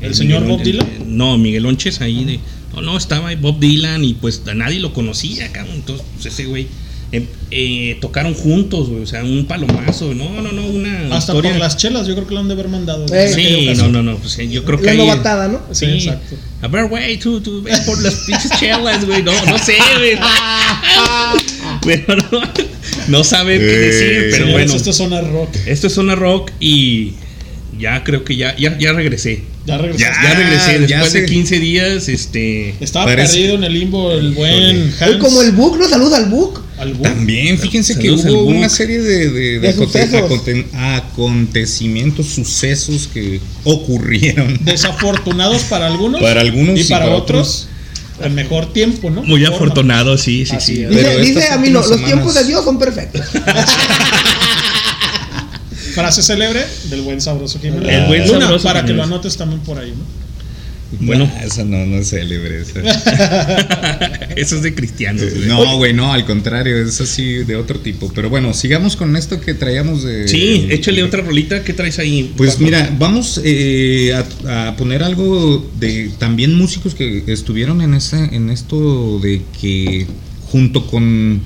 ¿El 0.00 0.14
señor 0.14 0.46
Bob 0.46 0.62
Dylan? 0.62 0.86
No, 1.06 1.38
Miguel 1.38 1.66
Onches 1.66 2.00
ahí 2.02 2.24
de, 2.24 2.38
no, 2.72 2.82
no, 2.82 2.96
estaba 2.96 3.30
ahí 3.30 3.36
Bob 3.36 3.58
Dylan 3.58 4.04
y 4.04 4.14
pues 4.14 4.42
a 4.46 4.54
nadie 4.54 4.78
lo 4.78 4.94
conocía, 4.94 5.50
cabrón. 5.50 5.74
Entonces, 5.74 6.06
pues, 6.14 6.26
ese 6.26 6.44
güey, 6.44 6.68
eh, 7.12 7.26
eh, 7.50 7.98
tocaron 8.00 8.34
juntos, 8.34 8.88
güey, 8.88 9.02
o 9.02 9.06
sea, 9.06 9.24
un 9.24 9.44
palomazo, 9.46 10.14
no, 10.14 10.40
no, 10.40 10.52
no, 10.52 10.64
una 10.66 11.16
hasta 11.16 11.32
historia. 11.32 11.50
por 11.50 11.60
las 11.60 11.76
chelas 11.76 12.06
yo 12.06 12.14
creo 12.14 12.28
que 12.28 12.34
lo 12.34 12.40
han 12.40 12.46
de 12.46 12.54
haber 12.54 12.68
mandado. 12.68 13.04
Eh. 13.12 13.32
Sí, 13.34 13.72
no, 13.76 13.88
no, 13.88 14.02
no, 14.02 14.16
pues 14.16 14.36
yo 14.48 14.64
creo 14.64 14.78
que 14.78 14.86
La 14.86 14.94
novatada, 14.94 15.48
¿no? 15.48 15.60
Sí, 15.72 15.86
Sí, 15.86 16.08
exacto. 16.08 16.36
A 16.62 16.68
ver, 16.68 16.86
güey, 16.86 17.18
tú, 17.18 17.40
tú 17.40 17.62
ves 17.62 17.80
por 17.80 18.00
las 18.00 18.14
pinches 18.14 18.52
chelas, 18.60 19.04
güey. 19.04 19.22
No, 19.24 19.32
no 19.46 19.58
sé, 19.58 19.76
güey. 19.96 20.18
Pero 21.82 22.16
no, 22.30 22.42
no 23.08 23.24
saben 23.24 23.58
qué 23.58 23.64
decir, 23.64 24.28
pero 24.30 24.52
bueno. 24.52 24.72
esto 24.72 24.90
es 24.90 24.96
Zona 24.96 25.20
Rock. 25.20 25.48
Esto 25.66 25.86
es 25.86 25.94
Zona 25.94 26.14
Rock 26.14 26.50
y 26.60 27.14
ya 27.80 28.04
creo 28.04 28.22
que 28.24 28.36
ya, 28.36 28.54
ya, 28.56 28.76
ya 28.78 28.92
regresé. 28.92 29.42
Ya 29.66 29.76
regresó. 29.78 29.98
Ya. 30.00 30.12
Ya 30.22 30.34
regresé 30.34 30.72
ya 30.72 30.96
después 30.98 31.12
de 31.12 31.20
sé. 31.20 31.26
15 31.26 31.58
días, 31.58 32.08
este... 32.08 32.74
Estaba 32.80 33.06
Parece- 33.06 33.34
perdido 33.34 33.54
en 33.56 33.64
el 33.64 33.72
limbo 33.74 34.12
el 34.12 34.32
buen 34.32 34.92
Hans. 35.00 35.02
Hoy 35.02 35.18
como 35.18 35.42
el 35.42 35.52
book, 35.52 35.78
¿no? 35.78 35.88
Saludos 35.88 36.14
al 36.14 36.26
book. 36.26 36.62
al 36.78 36.94
Book. 36.94 37.02
También, 37.08 37.58
fíjense 37.58 37.94
que 37.96 38.02
Saludos 38.08 38.24
al 38.26 38.30
hubo 38.32 38.44
una 38.44 38.68
serie 38.68 39.00
de, 39.00 39.30
de- 39.30 39.30
de 39.30 39.58
De 39.60 39.68
aconte- 39.70 40.02
sucesos. 40.02 40.22
aconte- 40.22 40.66
acontecimientos, 40.72 42.26
sucesos 42.26 43.08
que 43.12 43.40
ocurrieron. 43.64 44.58
Desafortunados 44.64 45.62
para 45.64 45.86
algunos. 45.86 46.20
Para 46.20 46.40
algunos 46.40 46.78
y 46.78 46.82
y 46.82 46.84
para 46.84 47.04
para 47.06 47.16
otros. 47.16 47.66
El 48.22 48.32
mejor 48.32 48.70
tiempo, 48.74 49.08
¿no? 49.08 49.22
Muy 49.22 49.42
afortunado, 49.46 50.18
sí, 50.18 50.44
sí, 50.44 50.54
Así 50.56 50.76
sí. 50.76 50.84
Dice, 50.84 51.18
dice 51.20 51.48
a 51.52 51.56
mí 51.56 51.70
no, 51.70 51.80
los 51.80 52.04
tiempos 52.04 52.34
de 52.34 52.44
Dios 52.44 52.62
son 52.64 52.78
perfectos. 52.78 53.22
Frase 55.94 56.22
célebre 56.22 56.64
del 56.88 57.02
buen 57.02 57.20
sabroso 57.20 57.58
Jiménez. 57.58 57.88
El 57.88 58.06
buen 58.06 58.26
Luna, 58.26 58.40
sabroso 58.40 58.64
para 58.64 58.84
que 58.84 58.92
lo 58.92 59.02
anotes 59.02 59.36
también 59.36 59.60
por 59.60 59.78
ahí, 59.78 59.90
¿no? 59.90 60.20
Bueno. 60.98 61.26
Nah, 61.26 61.44
esa 61.44 61.64
no, 61.64 61.86
no 61.86 61.98
es 61.98 62.08
célebre. 62.10 62.62
esa. 62.62 62.80
Eso 64.36 64.56
es 64.56 64.62
de 64.62 64.74
cristianos, 64.74 65.22
güey. 65.22 65.46
No, 65.46 65.76
güey, 65.76 65.92
no, 65.92 66.12
al 66.12 66.24
contrario, 66.24 66.76
es 66.78 67.00
así 67.00 67.44
de 67.44 67.54
otro 67.56 67.78
tipo. 67.78 68.10
Pero 68.12 68.28
bueno, 68.28 68.52
sigamos 68.54 68.96
con 68.96 69.14
esto 69.16 69.40
que 69.40 69.54
traíamos 69.54 70.02
de. 70.02 70.26
Sí, 70.26 70.66
échale 70.70 71.02
otra 71.04 71.22
rolita. 71.22 71.62
¿Qué 71.62 71.74
traes 71.74 71.98
ahí? 72.00 72.32
Pues 72.36 72.52
Paco? 72.52 72.64
mira, 72.64 72.94
vamos 72.98 73.40
eh, 73.44 74.12
a, 74.46 74.68
a 74.68 74.76
poner 74.76 75.04
algo 75.04 75.64
de 75.78 76.10
también 76.18 76.54
músicos 76.56 76.94
que 76.94 77.22
estuvieron 77.28 77.82
en 77.82 77.94
esa, 77.94 78.24
en 78.24 78.50
esto 78.50 79.20
de 79.20 79.42
que 79.60 80.06
junto 80.50 80.86
con 80.88 81.40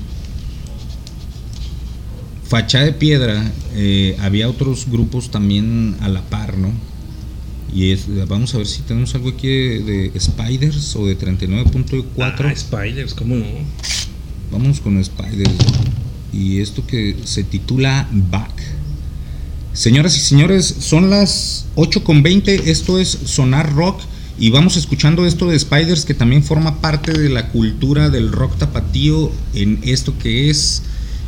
Fachá 2.47 2.81
de 2.81 2.93
Piedra, 2.93 3.51
eh, 3.73 4.15
había 4.19 4.47
otros 4.47 4.87
grupos 4.89 5.31
también 5.31 5.95
a 6.01 6.09
la 6.09 6.21
par, 6.21 6.57
¿no? 6.57 6.71
Y 7.73 7.91
es, 7.91 8.05
vamos 8.27 8.53
a 8.53 8.59
ver 8.59 8.67
si 8.67 8.83
tenemos 8.83 9.15
algo 9.15 9.29
aquí 9.29 9.47
de, 9.47 10.11
de 10.13 10.19
Spiders 10.19 10.95
o 10.95 11.07
de 11.07 11.17
39.4. 11.17 12.05
Ah, 12.19 12.55
Spiders, 12.55 13.13
¿cómo 13.13 13.35
no? 13.35 13.45
Vamos 14.51 14.79
con 14.79 15.03
Spiders. 15.03 15.51
Y 16.31 16.59
esto 16.59 16.85
que 16.85 17.15
se 17.23 17.43
titula 17.43 18.07
Back. 18.11 18.51
Señoras 19.73 20.15
y 20.15 20.21
señores, 20.21 20.75
son 20.79 21.09
las 21.09 21.65
8.20, 21.75 22.61
esto 22.67 22.99
es 22.99 23.09
Sonar 23.09 23.73
Rock 23.73 23.99
y 24.37 24.49
vamos 24.49 24.77
escuchando 24.77 25.25
esto 25.25 25.47
de 25.49 25.57
Spiders 25.57 26.05
que 26.05 26.13
también 26.13 26.43
forma 26.43 26.79
parte 26.81 27.11
de 27.11 27.29
la 27.29 27.49
cultura 27.49 28.09
del 28.09 28.31
rock 28.31 28.57
tapatío 28.57 29.31
en 29.53 29.79
esto 29.83 30.17
que 30.17 30.49
es 30.49 30.83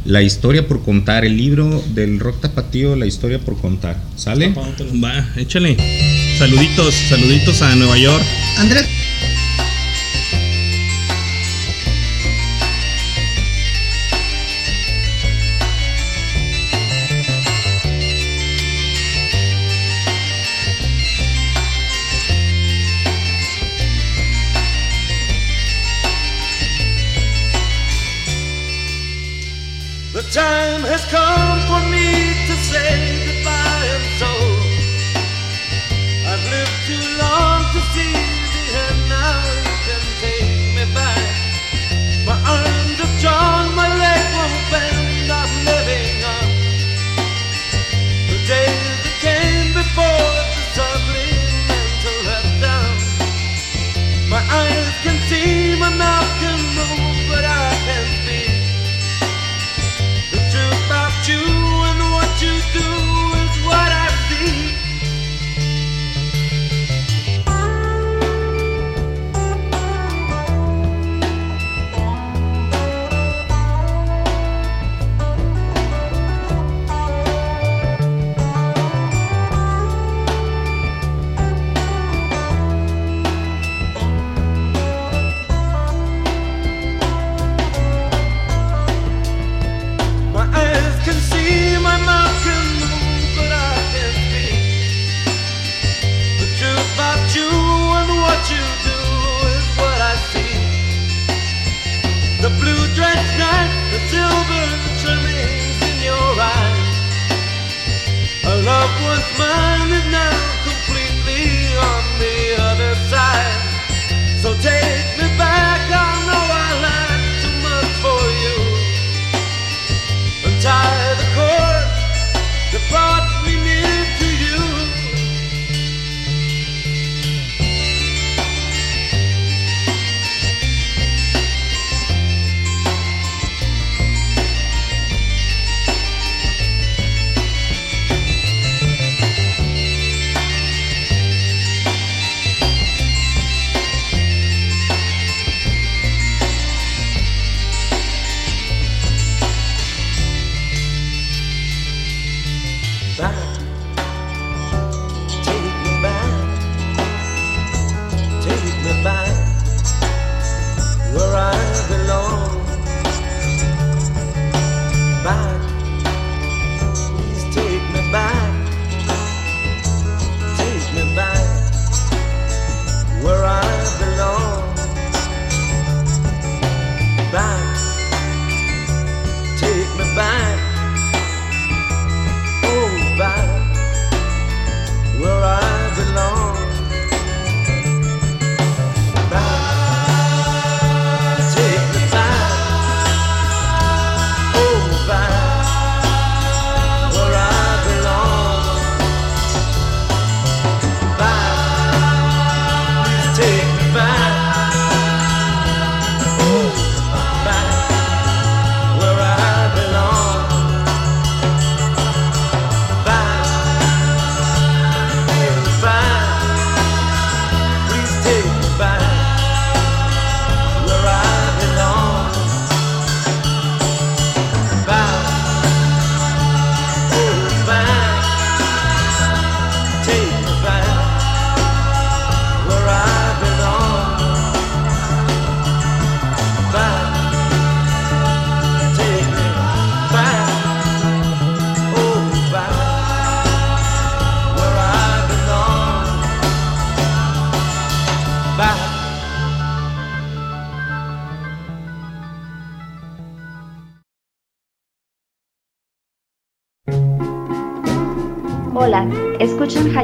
la 0.08 0.22
historia 0.22 0.66
por 0.66 0.84
contar, 0.84 1.26
el 1.26 1.36
libro 1.36 1.84
del 1.94 2.22
rock 2.22 2.40
tapatío, 2.40 2.96
la 2.96 3.06
historia 3.06 3.40
por 3.40 3.60
contar. 3.60 3.98
¿Sale? 4.16 4.54
Va, 5.04 5.34
échale. 5.36 5.76
Saluditos, 6.38 6.94
saluditos 7.10 7.62
a 7.62 7.76
Nueva 7.76 7.98
York. 7.98 8.24
Andrés. 8.58 8.97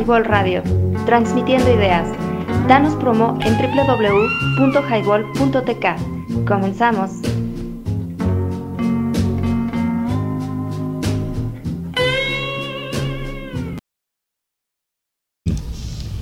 Highball 0.04 0.26
Radio, 0.26 0.62
transmitiendo 1.06 1.74
ideas. 1.74 2.06
Danos 2.68 2.94
promo 2.96 3.40
en 3.42 3.54
www.highball.tk. 3.54 6.46
Comenzamos. 6.46 7.12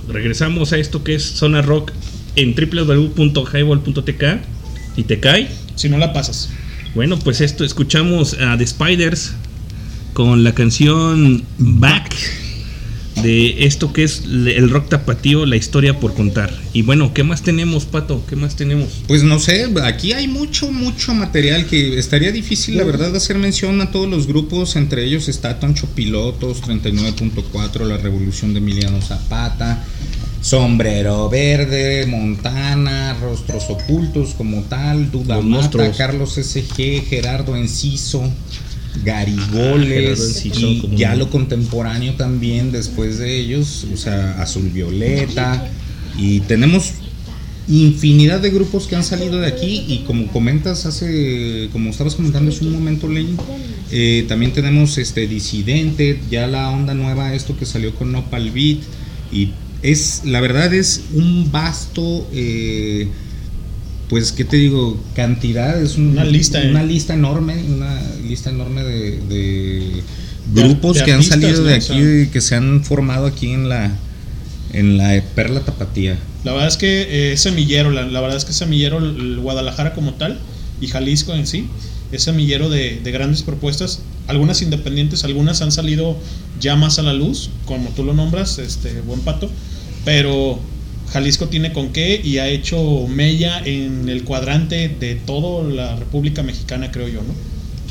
Regresamos 0.07 0.73
a 0.73 0.77
esto 0.77 1.03
que 1.03 1.15
es 1.15 1.23
Zona 1.23 1.63
Rock 1.63 1.91
en 2.35 2.53
www.highball.tk 2.53 4.23
y 4.95 5.03
te 5.05 5.19
cae. 5.19 5.49
Si 5.73 5.89
no 5.89 5.97
la 5.97 6.13
pasas. 6.13 6.51
Bueno, 6.93 7.17
pues 7.17 7.41
esto 7.41 7.63
escuchamos 7.63 8.37
a 8.39 8.55
The 8.59 8.67
Spiders 8.67 9.33
con 10.13 10.43
la 10.43 10.53
canción 10.53 11.43
Back 11.57 12.40
de 13.21 13.65
esto 13.65 13.93
que 13.93 14.03
es 14.03 14.23
el 14.25 14.69
rock 14.69 14.89
tapatío, 14.89 15.45
la 15.45 15.55
historia 15.55 15.99
por 15.99 16.13
contar. 16.13 16.53
Y 16.73 16.81
bueno, 16.81 17.13
¿qué 17.13 17.23
más 17.23 17.41
tenemos, 17.41 17.85
Pato? 17.85 18.25
¿Qué 18.27 18.35
más 18.35 18.55
tenemos? 18.55 19.03
Pues 19.07 19.23
no 19.23 19.39
sé, 19.39 19.67
aquí 19.83 20.13
hay 20.13 20.27
mucho, 20.27 20.71
mucho 20.71 21.13
material 21.13 21.65
que 21.65 21.97
estaría 21.97 22.31
difícil, 22.31 22.77
la 22.77 22.83
verdad, 22.83 23.15
hacer 23.15 23.37
mención 23.37 23.81
a 23.81 23.91
todos 23.91 24.09
los 24.09 24.27
grupos. 24.27 24.75
Entre 24.75 25.03
ellos 25.05 25.27
está 25.27 25.59
Toncho 25.59 25.87
Pilotos, 25.87 26.61
39.4, 26.63 27.85
La 27.85 27.97
Revolución 27.97 28.53
de 28.53 28.59
Emiliano 28.59 29.01
Zapata, 29.01 29.83
Sombrero 30.41 31.29
Verde, 31.29 32.05
Montana, 32.07 33.15
Rostros 33.21 33.69
Ocultos 33.69 34.33
como 34.33 34.61
tal, 34.63 35.11
Duda 35.11 35.39
Mata. 35.41 35.91
Carlos 35.91 36.33
SG, 36.33 37.03
Gerardo 37.07 37.55
Enciso. 37.55 38.23
Garigoles 39.03 40.45
y 40.45 40.49
como 40.49 40.95
ya 40.95 41.15
lo 41.15 41.29
contemporáneo 41.29 42.13
también 42.13 42.71
después 42.71 43.17
de 43.17 43.39
ellos, 43.39 43.87
o 43.93 43.97
sea, 43.97 44.41
Azul 44.41 44.69
Violeta. 44.69 45.67
Y 46.17 46.41
tenemos 46.41 46.93
infinidad 47.67 48.39
de 48.41 48.49
grupos 48.49 48.87
que 48.87 48.95
han 48.95 49.03
salido 49.03 49.39
de 49.39 49.47
aquí 49.47 49.85
y 49.87 49.99
como 50.05 50.27
comentas 50.27 50.85
hace, 50.85 51.69
como 51.71 51.89
estabas 51.89 52.15
comentando 52.15 52.51
hace 52.51 52.65
un 52.65 52.73
momento, 52.73 53.07
Lane, 53.07 53.35
eh, 53.91 54.25
también 54.27 54.51
tenemos 54.51 54.97
este 54.97 55.27
Disidente, 55.27 56.19
ya 56.29 56.47
la 56.47 56.69
onda 56.69 56.93
nueva, 56.93 57.33
esto 57.33 57.57
que 57.57 57.65
salió 57.65 57.95
con 57.95 58.11
Nopal 58.11 58.51
Beat. 58.51 58.79
Y 59.31 59.51
es, 59.81 60.23
la 60.25 60.41
verdad 60.41 60.73
es 60.73 61.03
un 61.13 61.51
vasto, 61.51 62.27
eh, 62.33 63.07
pues, 64.11 64.31
¿qué 64.31 64.43
te 64.45 64.57
digo? 64.57 65.01
Cantidad, 65.15 65.81
es 65.81 65.95
un- 65.97 66.09
Una 66.09 66.25
lista, 66.25 66.61
¿eh? 66.61 66.69
una 66.69 66.83
lista 66.83 67.13
enorme, 67.15 67.55
una 67.63 67.99
lista 68.27 68.49
enorme 68.51 68.83
de, 68.83 70.03
grupos 70.53 70.97
de 70.97 71.03
que 71.05 71.13
han 71.13 71.23
salido 71.23 71.63
de 71.63 71.75
aquí, 71.75 71.85
sea- 71.87 72.31
que 72.31 72.41
se 72.41 72.55
han 72.55 72.83
formado 72.83 73.25
aquí 73.25 73.51
en 73.51 73.69
la, 73.69 73.89
en 74.73 74.97
la 74.97 75.19
Perla 75.33 75.61
Tapatía. 75.61 76.19
La 76.43 76.51
verdad 76.51 76.67
es 76.67 76.77
que 76.77 77.01
eh, 77.03 77.33
es 77.33 77.41
semillero, 77.41 77.89
la, 77.91 78.03
la 78.05 78.19
verdad 78.21 78.37
es 78.37 78.45
que 78.45 78.51
es 78.51 78.57
semillero 78.57 78.97
el, 78.99 79.15
el 79.15 79.39
Guadalajara 79.39 79.93
como 79.93 80.13
tal 80.15 80.39
y 80.81 80.87
Jalisco 80.87 81.33
en 81.33 81.47
sí, 81.47 81.67
es 82.11 82.23
semillero 82.23 82.69
de, 82.69 82.99
de 83.01 83.11
grandes 83.11 83.43
propuestas, 83.43 84.01
algunas 84.27 84.61
independientes, 84.61 85.23
algunas 85.23 85.61
han 85.61 85.71
salido 85.71 86.17
ya 86.59 86.75
más 86.75 86.99
a 86.99 87.03
la 87.03 87.13
luz, 87.13 87.49
como 87.65 87.89
tú 87.91 88.03
lo 88.03 88.13
nombras, 88.13 88.57
este 88.59 88.99
buen 89.01 89.21
pato, 89.21 89.49
pero 90.03 90.59
Jalisco 91.11 91.47
tiene 91.47 91.73
con 91.73 91.91
qué 91.91 92.21
y 92.23 92.37
ha 92.37 92.47
hecho 92.47 93.05
mella 93.07 93.61
en 93.65 94.07
el 94.07 94.23
cuadrante 94.23 94.87
de 94.87 95.15
toda 95.15 95.63
la 95.69 95.95
República 95.97 96.41
Mexicana, 96.41 96.91
creo 96.91 97.07
yo, 97.07 97.21
¿no? 97.21 97.33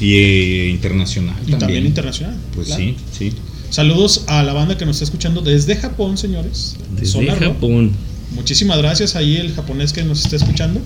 Y 0.00 0.14
eh, 0.14 0.68
internacional 0.70 1.36
Y 1.46 1.52
también 1.52 1.84
internacional. 1.84 2.36
Pues 2.54 2.68
claro. 2.68 2.82
sí, 2.82 2.96
sí. 3.12 3.32
Saludos 3.68 4.24
a 4.26 4.42
la 4.42 4.54
banda 4.54 4.78
que 4.78 4.86
nos 4.86 4.96
está 4.96 5.04
escuchando 5.04 5.42
desde 5.42 5.76
Japón, 5.76 6.16
señores. 6.16 6.76
Desde 6.92 7.06
Zona 7.06 7.34
Rock. 7.34 7.54
Japón. 7.54 7.92
Muchísimas 8.32 8.78
gracias 8.78 9.14
ahí 9.16 9.36
el 9.36 9.52
japonés 9.54 9.92
que 9.92 10.02
nos 10.02 10.24
está 10.24 10.36
escuchando. 10.36 10.80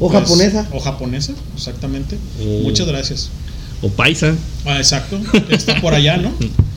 O 0.00 0.10
Pues, 0.10 0.20
japonesa. 0.20 0.68
O 0.72 0.80
japonesa, 0.80 1.32
exactamente. 1.56 2.18
Muchas 2.62 2.88
gracias. 2.88 3.30
O 3.82 3.88
Paisa. 3.88 4.34
Ah, 4.64 4.78
exacto. 4.78 5.20
Está 5.48 5.80
por 5.80 5.94
allá, 5.94 6.16
¿no? 6.16 6.32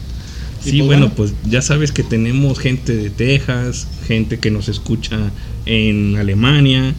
Sí, 0.63 0.78
pues 0.78 0.86
bueno, 0.86 1.12
pues 1.15 1.34
ya 1.50 1.62
sabes 1.62 1.91
que 1.91 2.04
tenemos 2.04 2.60
gente 2.60 2.95
de 2.95 3.10
Texas, 3.10 3.88
gente 4.08 4.38
que 4.39 4.52
nos 4.52 4.69
escucha 4.69 5.32
en 5.65 6.17
Alemania, 6.17 6.93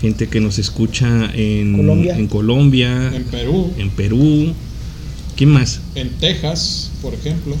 gente 0.00 0.28
que 0.28 0.40
nos 0.40 0.58
escucha 0.58 1.30
en 1.34 1.76
Colombia. 1.76 2.16
en, 2.16 2.26
Colombia, 2.28 3.12
En 3.14 3.24
Perú, 3.24 3.72
en 3.78 3.90
Perú. 3.90 4.52
¿Quién 5.36 5.50
más? 5.50 5.80
en 5.94 6.10
Texas, 6.10 6.90
por 7.00 7.14
ejemplo. 7.14 7.56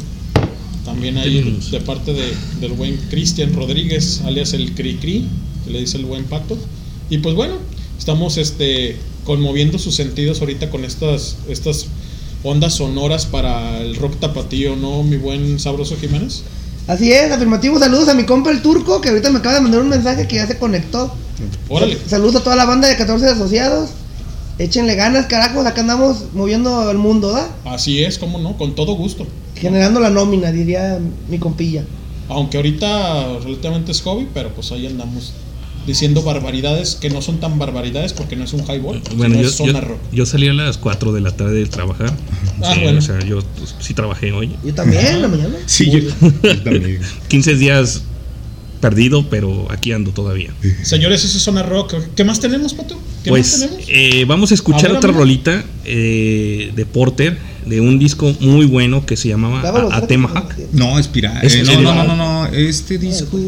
También 0.84 1.14
Tenemos. 1.14 1.70
de 1.70 1.80
parte 1.80 2.12
de, 2.12 2.34
del 2.60 2.72
buen 2.72 2.96
Cristian 3.10 3.52
Rodríguez, 3.54 4.20
alias 4.24 4.52
el 4.52 4.72
Cri 4.72 4.96
Cri, 4.96 5.26
que 5.64 5.70
le 5.70 5.80
dice 5.80 5.96
el 5.96 6.04
buen 6.04 6.24
pato. 6.24 6.58
Y 7.08 7.18
pues 7.18 7.34
bueno, 7.34 7.54
estamos 7.98 8.36
este 8.36 8.96
conmoviendo 9.24 9.78
sus 9.78 9.94
sentidos 9.94 10.40
ahorita 10.40 10.70
con 10.70 10.84
estas, 10.84 11.36
estas 11.48 11.86
ondas 12.44 12.74
sonoras 12.74 13.26
para 13.26 13.78
el 13.80 13.96
rock 13.96 14.18
tapatío, 14.18 14.76
¿no, 14.76 15.02
mi 15.02 15.16
buen 15.16 15.58
sabroso 15.60 15.96
Jiménez? 15.96 16.42
Así 16.88 17.12
es, 17.12 17.30
afirmativo. 17.30 17.78
Saludos 17.78 18.08
a 18.08 18.14
mi 18.14 18.24
compa 18.24 18.50
el 18.50 18.60
turco, 18.62 19.00
que 19.00 19.10
ahorita 19.10 19.30
me 19.30 19.38
acaba 19.38 19.54
de 19.56 19.60
mandar 19.60 19.80
un 19.82 19.88
mensaje 19.88 20.26
que 20.26 20.36
ya 20.36 20.46
se 20.46 20.58
conectó. 20.58 21.14
Órale. 21.68 21.94
Sal- 21.96 22.08
Saludos 22.10 22.36
a 22.36 22.44
toda 22.44 22.56
la 22.56 22.64
banda 22.64 22.88
de 22.88 22.96
14 22.96 23.26
asociados. 23.28 23.90
Échenle 24.58 24.94
ganas, 24.96 25.26
carajos. 25.26 25.64
Acá 25.64 25.80
andamos 25.82 26.24
moviendo 26.34 26.90
el 26.90 26.98
mundo, 26.98 27.30
¿da? 27.32 27.48
Así 27.64 28.02
es, 28.02 28.18
cómo 28.18 28.38
no, 28.38 28.56
con 28.58 28.74
todo 28.74 28.94
gusto. 28.94 29.26
Generando 29.54 30.00
la 30.00 30.10
nómina, 30.10 30.50
diría 30.50 30.98
mi 31.28 31.38
compilla. 31.38 31.84
Aunque 32.28 32.56
ahorita 32.56 33.38
relativamente 33.44 33.92
es 33.92 34.00
hobby, 34.02 34.28
pero 34.34 34.52
pues 34.54 34.72
ahí 34.72 34.86
andamos 34.86 35.32
diciendo 35.86 36.22
barbaridades 36.22 36.96
que 37.00 37.10
no 37.10 37.22
son 37.22 37.38
tan 37.40 37.58
barbaridades 37.58 38.12
porque 38.12 38.36
no 38.36 38.44
es 38.44 38.52
un 38.52 38.60
highball, 38.62 39.02
Bueno, 39.16 39.34
sino 39.34 39.42
yo, 39.42 39.48
es 39.48 39.54
zona 39.56 39.72
yo, 39.74 39.80
rock. 39.80 39.98
yo 40.12 40.26
salí 40.26 40.48
a 40.48 40.52
las 40.52 40.78
4 40.78 41.12
de 41.12 41.20
la 41.20 41.30
tarde 41.36 41.54
de 41.54 41.66
trabajar. 41.66 42.12
Ah, 42.62 42.72
Sí, 42.74 42.80
bueno. 42.82 42.98
O 42.98 43.02
sea, 43.02 43.18
yo 43.20 43.40
pues, 43.58 43.74
sí 43.80 43.94
trabajé 43.94 44.32
hoy. 44.32 44.50
Yo 44.64 44.74
también, 44.74 45.06
en 45.06 45.22
la 45.22 45.28
mañana. 45.28 45.56
Sí, 45.66 45.90
yo, 45.90 45.98
yo 45.98 46.62
también. 46.64 47.00
15 47.28 47.56
días 47.56 48.02
perdido, 48.80 49.28
pero 49.30 49.66
aquí 49.70 49.92
ando 49.92 50.10
todavía. 50.10 50.52
Señores, 50.82 51.24
eso 51.24 51.36
es 51.36 51.42
zona 51.42 51.62
rock. 51.62 51.94
¿Qué 52.16 52.24
más 52.24 52.40
tenemos, 52.40 52.74
Pato? 52.74 52.96
¿Qué 53.22 53.30
más 53.30 53.38
Pues 53.38 53.60
tenemos? 53.60 53.84
eh, 53.88 54.24
vamos 54.26 54.50
a 54.50 54.54
escuchar 54.54 54.86
A 54.86 54.88
ver, 54.88 54.96
otra 54.96 55.10
amigo. 55.10 55.20
rolita 55.20 55.64
eh, 55.84 56.72
de 56.74 56.86
Porter, 56.86 57.38
de 57.66 57.80
un 57.80 57.98
disco 57.98 58.34
muy 58.40 58.66
bueno 58.66 59.04
que 59.06 59.16
se 59.16 59.28
llamaba 59.28 59.62
Daba 59.62 59.80
los 59.82 59.92
A- 59.92 59.96
tres 59.96 60.04
Atemahawk. 60.04 60.54
que- 60.54 60.66
No, 60.72 60.98
Espiral. 60.98 61.44
Es 61.44 61.54
eh, 61.54 61.62
no, 61.64 61.80
no, 61.80 61.94
no, 61.94 62.04
no, 62.04 62.16
no, 62.16 62.46
este 62.46 62.98
disco. 62.98 63.38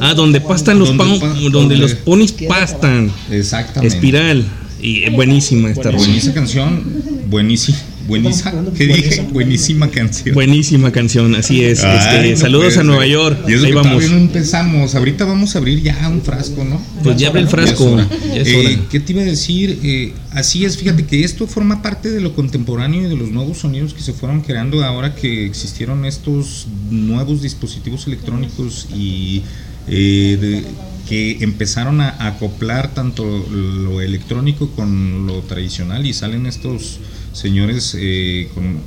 Ah, 0.00 0.14
donde 0.14 0.40
pastan 0.40 0.78
los, 0.78 0.96
Donde 0.96 1.18
pa- 1.20 1.34
donde 1.50 1.76
los 1.76 1.94
ponis 1.94 2.32
pastan. 2.48 3.10
Exactamente. 3.30 3.94
Espiral. 3.96 4.44
Y 4.80 5.10
buenísima 5.10 5.70
esta. 5.70 5.90
Buenísima 5.90 6.34
canción. 6.34 6.84
Buenísima. 7.28 7.78
Buenísima. 8.08 8.52
¿Qué 8.76 8.86
dije? 8.86 9.26
Buenísima 9.32 9.88
canción. 9.90 10.34
Buenísima 10.34 10.90
canción, 10.90 11.34
así 11.34 11.62
es. 11.62 11.84
Ay, 11.84 11.98
Este, 11.98 12.30
no 12.32 12.36
saludos 12.38 12.76
a 12.78 12.82
Nueva. 12.82 13.06
York. 13.06 13.38
Y 13.46 13.52
eso 13.52 13.64
Ahí 13.66 13.70
que 13.70 13.76
vamos. 13.76 14.10
no 14.10 14.16
empezamos. 14.16 14.94
Ahorita 14.94 15.24
vamos 15.26 15.54
a 15.54 15.58
abrir 15.58 15.82
ya 15.82 16.08
un 16.08 16.22
frasco, 16.22 16.64
¿no? 16.64 16.80
Pues 17.04 17.16
ya 17.18 17.28
abre 17.28 17.42
el 17.42 17.48
frasco. 17.48 17.96
Ya 17.96 18.02
es 18.02 18.08
hora. 18.08 18.34
Ya 18.34 18.40
es 18.42 18.48
Eh. 18.48 18.78
¿Qué 18.90 19.00
te 19.00 19.12
iba 19.12 19.22
a 19.22 19.26
decir? 19.26 19.78
Eh, 19.82 20.14
así 20.32 20.64
es, 20.64 20.76
fíjate 20.78 21.04
que 21.04 21.22
esto 21.22 21.46
forma 21.46 21.82
parte 21.82 22.10
de 22.10 22.20
lo 22.20 22.34
contemporáneo 22.34 23.02
y 23.06 23.10
de 23.10 23.16
los 23.16 23.30
nuevos 23.30 23.58
sonidos 23.58 23.92
que 23.94 24.00
se 24.02 24.12
fueron 24.14 24.40
creando 24.40 24.82
ahora 24.82 25.14
que 25.14 25.44
existieron 25.46 26.04
estos 26.06 26.66
nuevos 26.90 27.42
dispositivos 27.42 28.06
electrónicos 28.06 28.88
y 28.96 29.42
eh, 29.86 30.38
de- 30.40 30.64
que 31.08 31.38
empezaron 31.42 32.02
a 32.02 32.26
acoplar 32.26 32.92
tanto 32.94 33.24
lo 33.50 34.02
electrónico 34.02 34.68
con 34.72 35.26
lo 35.26 35.40
tradicional 35.40 36.04
y 36.06 36.12
salen 36.12 36.44
estos 36.44 36.98
señores 37.38 37.96
eh, 37.98 38.48
con 38.54 38.80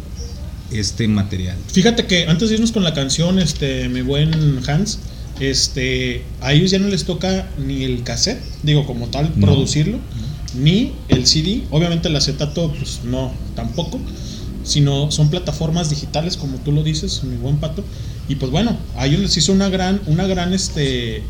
este 0.72 1.08
material. 1.08 1.58
Fíjate 1.72 2.06
que 2.06 2.28
antes 2.28 2.50
de 2.50 2.56
irnos 2.56 2.72
con 2.72 2.84
la 2.84 2.94
canción, 2.94 3.40
este, 3.40 3.90
mi 3.90 4.02
buen 4.02 4.60
Hans, 4.68 5.00
este, 5.40 6.24
a 6.42 6.54
ellos 6.54 6.72
ya 6.72 6.80
no 6.80 6.88
les 6.88 7.06
toca 7.06 7.50
ni 7.58 7.84
el 7.84 8.04
cassette, 8.04 8.42
digo 8.64 8.86
como 8.86 9.08
tal, 9.08 9.32
No. 9.36 9.48
producirlo, 9.48 10.00
ni 10.56 10.94
el 11.08 11.26
CD. 11.28 11.64
Obviamente 11.72 12.10
el 12.10 12.16
acetato, 12.16 12.72
pues 12.78 13.02
no, 13.04 13.32
tampoco. 13.56 14.00
Sino 14.64 15.10
son 15.10 15.30
plataformas 15.30 15.90
digitales, 15.90 16.38
como 16.38 16.58
tú 16.60 16.72
lo 16.72 16.84
dices, 16.84 17.24
mi 17.24 17.36
buen 17.38 17.58
pato. 17.58 17.84
Y 18.30 18.36
pues 18.36 18.52
bueno, 18.52 18.78
a 18.96 19.08
ellos 19.08 19.20
les 19.20 19.36
hizo 19.36 19.52
una 19.54 19.70
gran, 19.70 20.00
una 20.06 20.28
gran 20.28 20.54
este, 20.54 21.24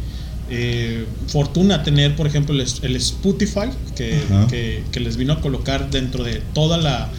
eh, 0.52 1.06
fortuna 1.28 1.82
tener, 1.84 2.16
por 2.16 2.28
ejemplo, 2.28 2.54
el, 2.54 2.66
el 2.82 2.96
Spotify, 2.98 3.70
que, 3.96 4.20
Ajá. 4.30 4.48
que- 4.48 4.84
que 4.92 5.00
les 5.00 5.18
vino 5.18 5.34
a 5.34 5.42
colocar 5.42 5.90
dentro 5.90 6.24
de 6.24 6.42
toda 6.54 6.78
la, 6.78 7.10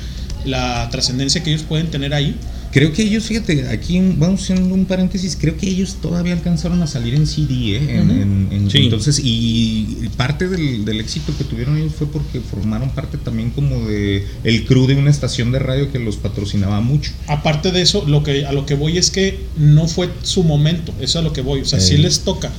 la 0.44 0.88
trascendencia 0.90 1.42
que 1.42 1.50
ellos 1.50 1.62
pueden 1.62 1.88
tener 1.90 2.14
ahí. 2.14 2.36
Creo 2.72 2.90
que 2.94 3.02
ellos, 3.02 3.24
fíjate, 3.24 3.68
aquí 3.68 4.00
vamos 4.16 4.40
haciendo 4.44 4.74
un 4.74 4.86
paréntesis, 4.86 5.36
creo 5.38 5.58
que 5.58 5.68
ellos 5.68 5.98
todavía 6.00 6.32
alcanzaron 6.32 6.82
a 6.82 6.86
salir 6.86 7.14
en 7.14 7.26
CD, 7.26 7.76
¿eh? 7.76 7.96
En- 7.98 8.10
Ujú. 8.10 8.22
en- 8.22 8.48
en- 8.50 8.70
Sí. 8.70 8.78
Entonces, 8.78 9.20
y 9.22 10.08
parte 10.16 10.48
del, 10.48 10.86
del 10.86 10.98
éxito 11.00 11.34
que 11.36 11.44
tuvieron 11.44 11.76
ellos 11.76 11.92
fue 11.94 12.06
porque 12.06 12.40
formaron 12.40 12.88
parte 12.90 13.18
también 13.18 13.50
como 13.50 13.86
de 13.86 14.26
el 14.44 14.64
crew 14.64 14.86
de 14.86 14.94
una 14.94 15.10
estación 15.10 15.52
de 15.52 15.58
radio 15.58 15.92
que 15.92 15.98
los 15.98 16.16
patrocinaba 16.16 16.80
mucho. 16.80 17.12
Aparte 17.26 17.72
de 17.72 17.82
eso, 17.82 18.04
lo 18.06 18.22
que, 18.22 18.46
a 18.46 18.52
lo 18.52 18.64
que 18.64 18.74
voy 18.74 18.96
es 18.96 19.10
que 19.10 19.38
no 19.58 19.86
fue 19.86 20.08
su 20.22 20.42
momento, 20.42 20.92
eso 20.98 21.04
es 21.04 21.16
a 21.16 21.22
lo 21.22 21.34
que 21.34 21.42
voy, 21.42 21.60
o 21.60 21.64
sea, 21.66 21.78
sí 21.78 21.96
Eh. 21.96 21.98
les 21.98 22.20
toca, 22.20 22.50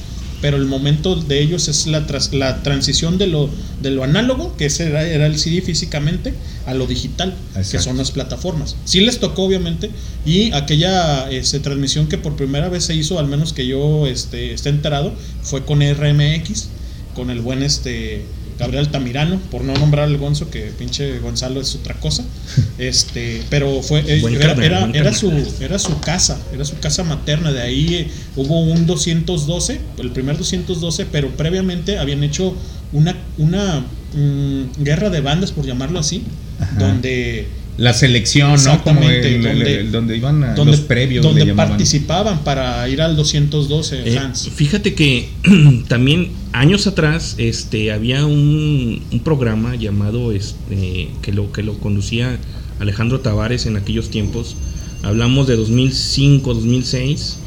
pero 0.44 0.58
el 0.58 0.66
momento 0.66 1.16
de 1.16 1.40
ellos 1.42 1.70
es 1.70 1.88
la, 1.88 2.06
tras- 2.06 2.34
la 2.34 2.62
transición 2.64 3.18
de 3.18 3.28
lo, 3.28 3.50
de 3.82 3.92
lo 3.92 4.04
análogo, 4.04 4.58
que 4.58 4.66
ese 4.66 4.88
era, 4.88 5.08
era 5.08 5.26
el 5.26 5.40
CD 5.40 5.62
físicamente, 5.62 6.34
a 6.66 6.74
lo 6.74 6.86
digital, 6.86 7.34
que 7.72 7.80
son 7.80 7.96
las 7.98 8.12
plataformas. 8.12 8.76
Sí 8.84 9.00
les 9.00 9.20
tocó, 9.22 9.44
obviamente, 9.44 9.90
y 10.26 10.52
aquella 10.52 11.32
este, 11.32 11.62
transmisión 11.62 12.08
que 12.08 12.18
por 12.18 12.36
primera 12.36 12.68
vez 12.68 12.84
se 12.84 12.94
hizo, 12.94 13.20
al 13.20 13.28
menos 13.28 13.54
que 13.54 13.66
yo 13.66 14.06
este, 14.06 14.54
esté 14.54 14.68
enterado, 14.68 15.14
fue 15.44 15.64
con 15.64 15.80
RMX, 15.80 16.68
con 17.16 17.30
el 17.30 17.40
buen 17.40 17.64
este 17.64 18.26
Gabriel 18.58 18.90
Tamirano, 18.90 19.40
por 19.52 19.64
no 19.64 19.74
nombrar 19.74 20.06
al 20.06 20.18
Gonzo, 20.18 20.50
que 20.50 20.72
pinche 20.78 21.20
Gonzalo 21.20 21.62
es 21.62 21.76
otra 21.76 21.96
cosa. 21.96 22.24
Este, 22.78 23.44
pero 23.50 23.82
fue 23.82 24.00
eh, 24.02 24.22
era, 24.32 24.90
era, 24.94 25.14
su 25.14 25.32
era 25.60 25.78
su 25.80 26.00
casa, 26.00 26.40
era 26.54 26.66
su 26.66 26.78
casa 26.80 27.04
materna. 27.04 27.52
De 27.52 27.62
ahí 27.62 27.96
eh, 27.96 28.08
hubo 28.36 28.62
un 28.62 28.86
212, 28.86 29.80
el 30.00 30.12
primer 30.12 30.38
212, 30.38 31.06
pero 31.12 31.30
previamente 31.30 32.00
habían 32.00 32.24
hecho 32.24 32.56
una, 32.92 33.16
una 33.38 33.86
mm, 34.16 34.84
guerra 34.84 35.10
de 35.10 35.22
bandas, 35.22 35.52
por 35.52 35.66
llamarlo 35.66 36.00
así, 36.00 36.24
Ajá. 36.60 36.76
donde 36.80 37.48
La 37.78 37.94
selección, 37.94 38.52
¿no? 38.64 38.84
Como 38.84 39.02
Exactamente, 39.02 39.28
el- 39.28 39.36
el- 39.36 39.44
donde- 39.44 39.80
el- 39.80 39.92
donde 39.92 40.18
iban 40.18 40.44
a 40.44 40.54
donde, 40.54 40.74
los 40.74 40.82
previos. 40.82 41.24
donde 41.24 41.44
le 41.46 41.54
participaban 41.56 42.44
para 42.44 42.88
ir 42.88 43.02
al 43.02 43.16
212 43.16 44.04
Eh, 44.06 44.16
fans. 44.16 44.50
fíjate 44.54 44.94
que 44.94 45.30
también 45.88 46.30
años 46.52 46.86
atrás 46.86 47.34
este 47.40 47.92
había 47.92 48.26
un, 48.28 49.02
un 49.12 49.20
programa 49.22 49.76
llamado 49.76 50.32
este 50.32 51.10
que 51.24 51.32
lo 51.32 51.52
que 51.52 51.64
lo 51.64 51.80
conducía 51.80 52.38
Alejandro 52.80 53.22
Tavares 53.22 53.66
en 53.66 53.76
aquellos 53.78 54.10
tiempos. 54.10 54.56
Hablamos 55.02 55.48
de 55.48 55.56
2005, 55.56 56.54
2006. 56.54 57.38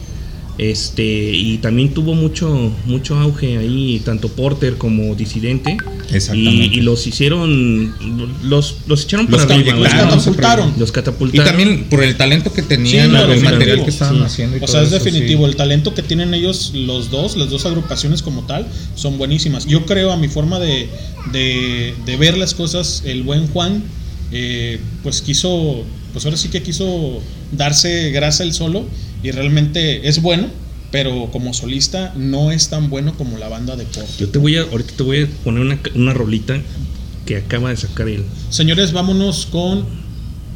Este 0.59 1.05
y 1.05 1.59
también 1.59 1.93
tuvo 1.93 2.15
mucho 2.15 2.73
mucho 2.87 3.15
auge 3.19 3.59
ahí 3.59 4.01
tanto 4.05 4.29
Porter 4.31 4.79
como 4.79 5.15
Disidente 5.15 5.77
Exactamente. 6.11 6.75
y, 6.75 6.79
y 6.79 6.81
los 6.81 7.07
hicieron 7.07 7.95
los 8.43 8.77
los 8.87 9.05
echaron 9.05 9.27
Los 9.31 9.43
para 9.45 9.55
arriba, 9.55 9.73
catapultaron, 9.75 9.83
¿verdad? 9.83 10.15
los 10.15 10.23
catapultaron. 10.25 10.75
los 10.79 10.89
Y 10.89 10.93
catapultaron 10.93 11.47
también 11.47 11.85
por 11.91 12.03
el 12.03 12.17
talento 12.17 12.53
que 12.55 12.63
tenían, 12.63 13.11
Sí, 13.11 13.17
el 13.33 13.43
material 13.43 13.85
que 13.85 13.91
estaban 13.91 14.17
Sí. 14.17 14.23
haciendo. 14.25 14.57
y 14.57 14.61
O 14.61 14.63
todo 14.63 14.73
sea, 14.73 14.83
es 14.83 14.89
eso, 14.93 15.05
definitivo, 15.05 15.45
sí. 15.45 15.51
el 15.51 15.57
talento 15.57 15.93
que 15.93 16.03
tienen 16.03 16.33
ellos, 16.33 16.73
los 16.75 17.11
dos, 17.11 17.37
las 17.37 17.51
dos 17.51 17.67
agrupaciones 17.67 18.23
como 18.23 18.43
tal, 18.47 18.67
son 18.95 19.19
buenísimas. 19.19 19.67
Yo 19.67 19.85
creo, 19.85 20.11
a 20.11 20.17
mi 20.17 20.29
forma 20.29 20.59
de, 20.59 20.89
de, 21.33 21.95
de 22.07 22.17
ver 22.17 22.39
las 22.39 22.55
cosas, 22.55 23.03
el 23.05 23.25
buen 23.25 23.47
Juan, 23.49 23.83
eh, 24.33 24.81
pues 25.03 25.21
quiso, 25.21 25.85
pues 26.15 26.25
ahora 26.25 26.37
sí 26.39 26.49
que 26.49 26.63
quiso 26.63 27.21
darse 27.53 28.11
grasa 28.11 28.43
el 28.43 28.53
solo 28.55 28.85
y 29.27 29.33
realmente 29.33 30.07
es 30.09 30.23
bueno, 30.23 30.47
pero 30.93 31.31
como 31.33 31.53
solista 31.53 32.15
no 32.17 32.53
es 32.53 32.69
tan 32.69 32.89
bueno 32.91 33.13
como 33.19 33.39
la 33.39 33.49
banda 33.49 33.75
de 33.75 33.85
pop. 33.85 34.05
Yo 34.21 34.29
te 34.29 34.39
voy 34.39 34.57
a 34.57 34.63
ahorita 34.63 34.93
te 34.97 35.03
voy 35.03 35.23
a 35.23 35.27
poner 35.43 35.63
una, 35.63 35.81
una 35.97 36.13
rolita 36.15 36.61
que 37.25 37.37
acaba 37.39 37.71
de 37.71 37.77
sacar 37.77 38.09
él. 38.09 38.23
Señores, 38.51 38.93
vámonos 38.93 39.47
con 39.47 39.85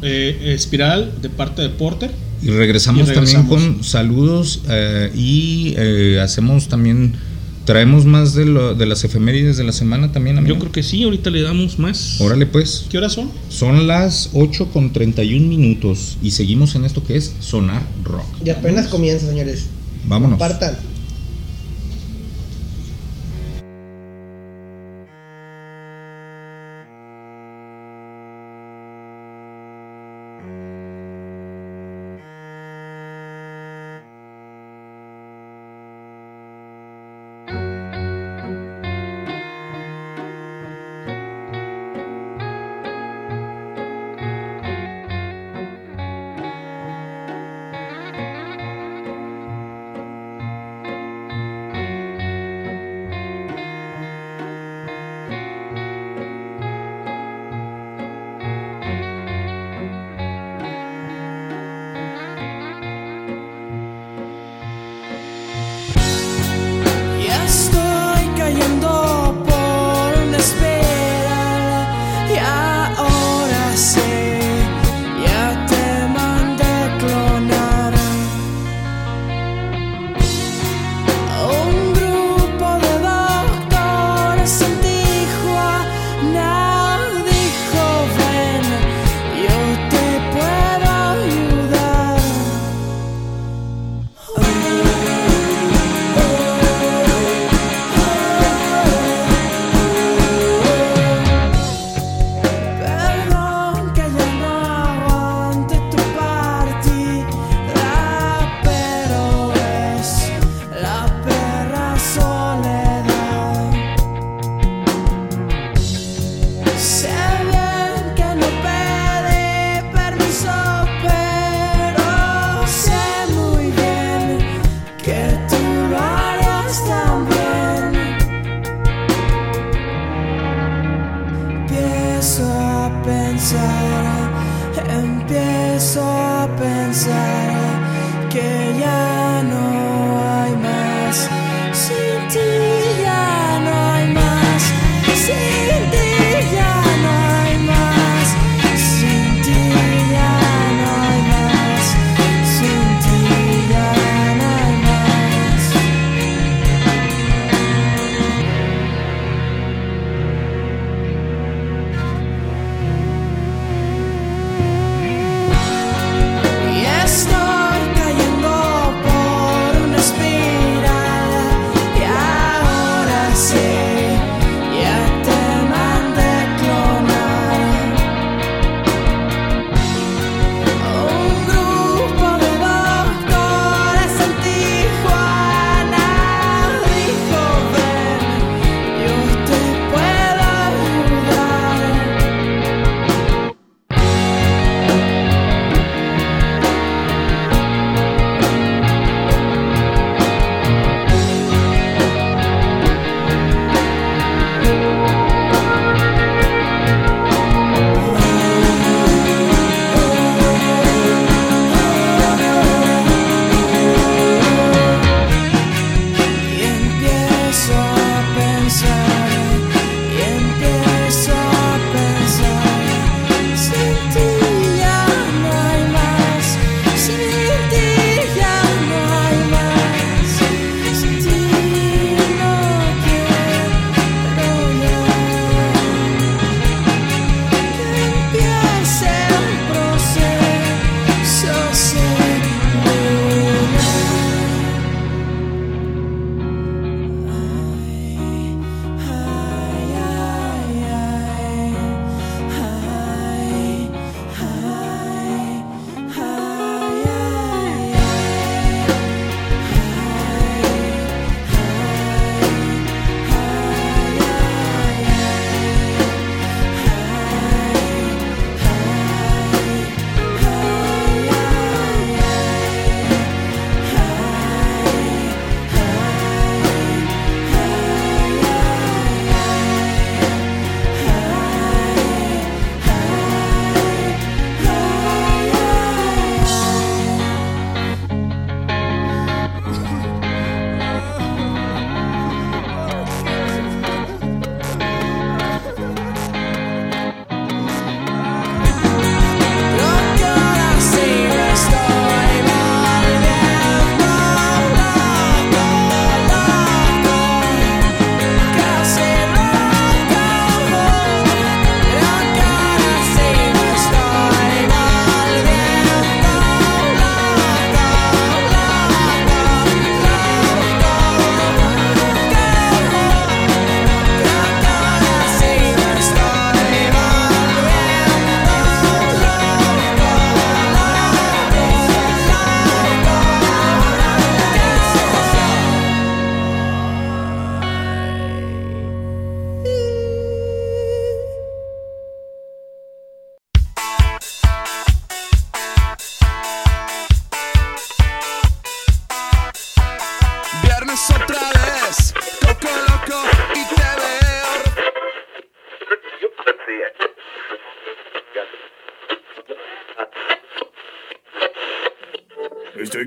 eh, 0.02 0.52
Espiral 0.54 1.12
de 1.20 1.30
parte 1.30 1.62
de 1.62 1.70
Porter. 1.70 2.12
Y 2.42 2.50
regresamos, 2.50 3.02
Y 3.02 3.12
regresamos. 3.12 3.48
también 3.50 3.74
con 3.74 3.85
saludos 3.85 4.61
eh, 4.70 5.11
y 5.16 5.74
eh, 5.76 6.20
hacemos 6.22 6.68
también, 6.68 7.14
traemos 7.64 8.05
más 8.05 8.35
de, 8.35 8.46
lo- 8.46 8.75
de 8.75 8.87
las 8.87 9.05
efemérides 9.05 9.57
de 9.57 9.64
la 9.64 9.73
semana 9.73 10.12
también, 10.12 10.38
amigo. 10.38 10.55
Yo 10.55 10.61
creo 10.61 10.73
que 10.73 10.83
sí, 10.83 11.03
ahorita 11.03 11.31
le 11.31 11.42
damos 11.42 11.79
más. 11.79 12.20
Órale 12.20 12.46
pues, 12.46 12.87
¿Qué 12.90 12.99
horas 12.99 13.12
son? 13.12 13.31
son 13.49 13.87
las 13.87 14.31
8 14.33 14.68
con 14.73 14.92
31 14.92 15.46
minutos 15.46 16.16
y 16.23 16.33
seguimos 16.33 16.75
en 16.75 16.85
esto 16.85 17.05
que 17.05 17.16
es 17.16 17.33
Sonar 17.40 17.83
Rock. 18.05 18.27
Y 18.44 18.51
apenas 18.51 18.88
comienza, 18.88 19.27
señores. 19.29 19.66
Vámonos. 20.07 20.38
Compartan. 20.38 20.77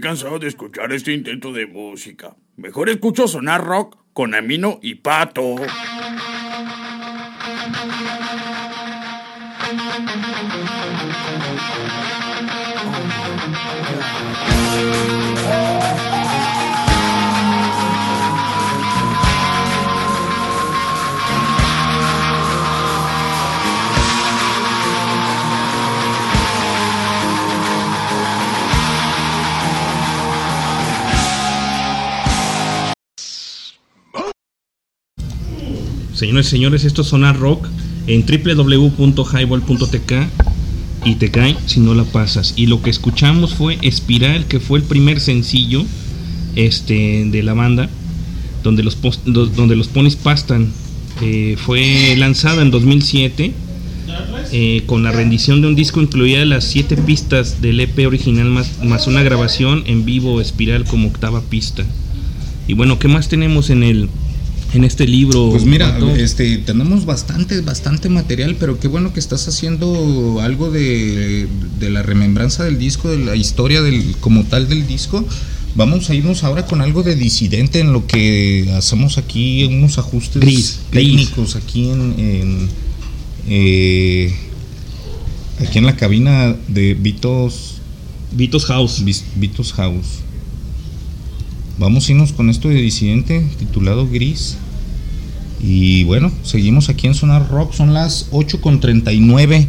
Cansado 0.04 0.38
de 0.38 0.50
escuchar 0.50 0.92
este 0.92 1.14
intento 1.14 1.54
de 1.54 1.66
música. 1.66 2.36
Mejor 2.58 2.90
escucho 2.90 3.26
sonar 3.26 3.64
rock 3.64 3.96
con 4.12 4.36
Amino 4.36 4.78
y 4.82 4.96
Pato. 4.96 5.56
Señores 36.24 36.48
señores, 36.48 36.86
esto 36.86 37.02
es 37.02 37.10
Sonar 37.10 37.38
Rock 37.38 37.68
en 38.08 38.26
www.highball.tk 38.26 40.14
y 41.04 41.16
te 41.16 41.32
cae 41.32 41.58
si 41.66 41.82
no 41.82 41.94
la 41.96 42.06
pasas. 42.06 42.54
Y 42.56 42.68
lo 42.68 42.82
que 42.82 42.90
escuchamos 42.90 43.56
fue 43.56 43.78
Espiral, 43.82 44.46
que 44.46 44.62
fue 44.62 44.80
el 44.80 44.86
primer 44.86 45.20
sencillo 45.20 45.84
este, 46.56 47.26
de 47.26 47.44
la 47.44 47.54
banda, 47.54 47.90
donde 48.64 48.84
los, 48.84 48.98
donde 49.26 49.76
los 49.76 49.90
ponis 49.90 50.16
pastan. 50.16 50.72
Eh, 51.22 51.58
fue 51.58 52.16
lanzada 52.18 52.62
en 52.62 52.72
2007 52.72 53.52
eh, 54.54 54.84
con 54.86 55.04
la 55.04 55.12
rendición 55.12 55.60
de 55.62 55.68
un 55.68 55.76
disco 55.76 56.02
incluida 56.02 56.46
las 56.46 56.64
siete 56.64 56.96
pistas 56.96 57.62
del 57.62 57.82
EP 57.82 58.08
original 58.08 58.46
más, 58.46 58.82
más 58.82 59.08
una 59.08 59.24
grabación 59.24 59.84
en 59.88 60.06
vivo 60.06 60.40
Espiral 60.40 60.86
como 60.86 61.10
octava 61.10 61.42
pista. 61.42 61.84
Y 62.66 62.76
bueno, 62.76 62.98
¿qué 62.98 63.10
más 63.10 63.28
tenemos 63.28 63.70
en 63.70 63.84
el 63.84 64.08
en 64.74 64.84
este 64.84 65.08
libro? 65.08 65.50
Pues 65.52 65.66
mira, 65.66 65.98
este, 66.18 66.58
tenemos 66.58 67.06
bastante, 67.06 67.62
bastante 67.62 68.10
material, 68.10 68.56
pero 68.60 68.80
qué 68.80 68.88
bueno 68.88 69.14
que 69.14 69.20
estás 69.20 69.48
haciendo 69.48 70.40
algo 70.42 70.72
de, 70.72 71.48
de 71.80 71.90
la 71.90 72.02
remembranza 72.04 72.64
del 72.64 72.80
disco, 72.80 73.10
de 73.10 73.20
la 73.20 73.36
historia 73.36 73.82
del, 73.82 74.16
como 74.20 74.44
tal 74.44 74.68
del 74.68 74.88
disco. 74.88 75.26
Vamos 75.76 76.10
a 76.10 76.16
irnos 76.16 76.44
ahora 76.44 76.66
con 76.68 76.82
algo 76.82 77.02
de 77.02 77.16
disidente 77.16 77.80
en 77.80 77.94
lo 77.94 78.06
que 78.06 78.72
hacemos 78.76 79.18
aquí 79.18 79.64
unos 79.66 79.98
ajustes 79.98 80.40
Gris, 80.42 80.80
técnicos 80.92 81.56
aquí 81.56 81.90
en, 81.90 82.14
en, 82.20 82.70
eh, 83.48 84.36
aquí 85.60 85.80
en 85.80 85.86
la 85.88 85.96
cabina 85.96 86.56
de 86.68 86.94
Vitos 86.94 87.82
Vitos 88.36 88.66
House. 88.66 89.04
Vitos 89.36 89.74
House. 89.74 90.22
Vamos 91.80 92.08
a 92.08 92.12
irnos 92.12 92.34
con 92.34 92.50
esto 92.50 92.70
de 92.70 92.76
disidente 92.76 93.46
titulado 93.58 94.08
Gris. 94.08 94.58
Y 95.66 96.04
bueno, 96.04 96.30
seguimos 96.44 96.90
aquí 96.90 97.08
en 97.08 97.16
Sonar 97.16 97.50
Rock, 97.50 97.74
son 97.74 97.94
las 97.94 98.30
8.39 98.32 99.68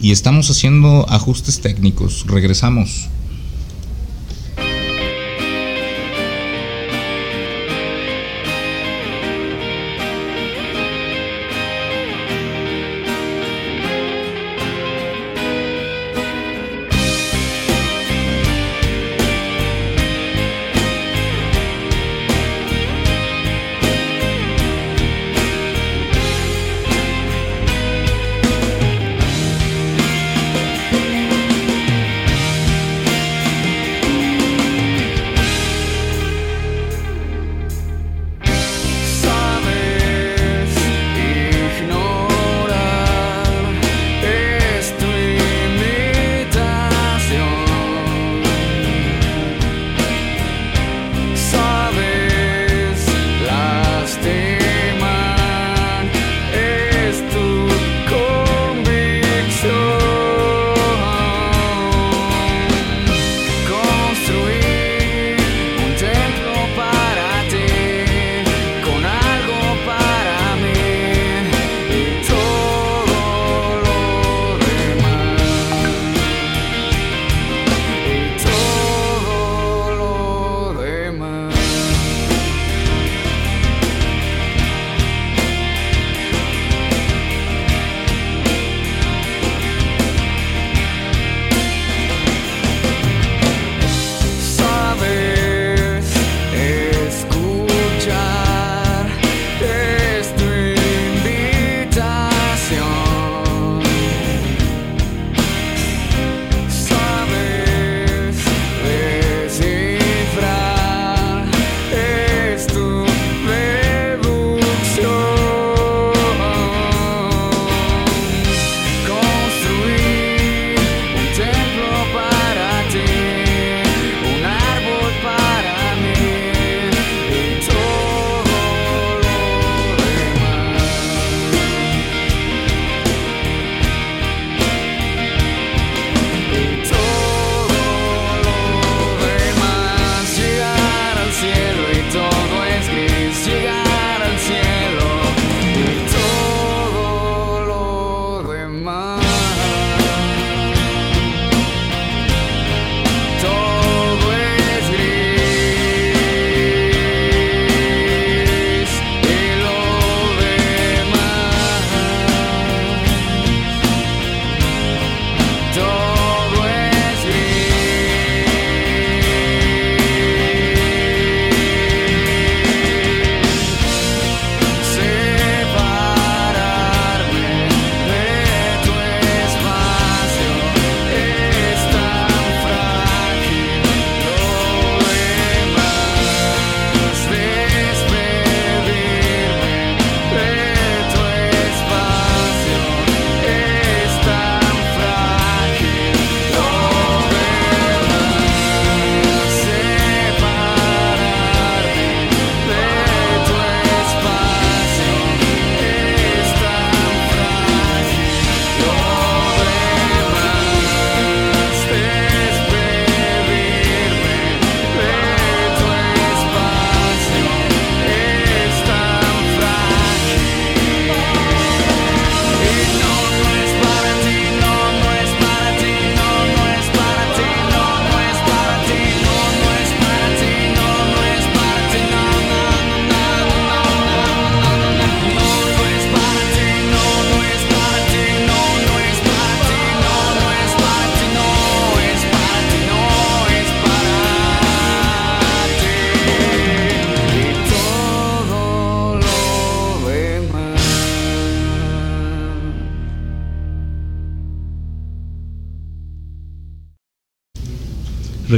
y 0.00 0.12
estamos 0.12 0.50
haciendo 0.50 1.04
ajustes 1.10 1.60
técnicos. 1.60 2.24
Regresamos. 2.26 3.10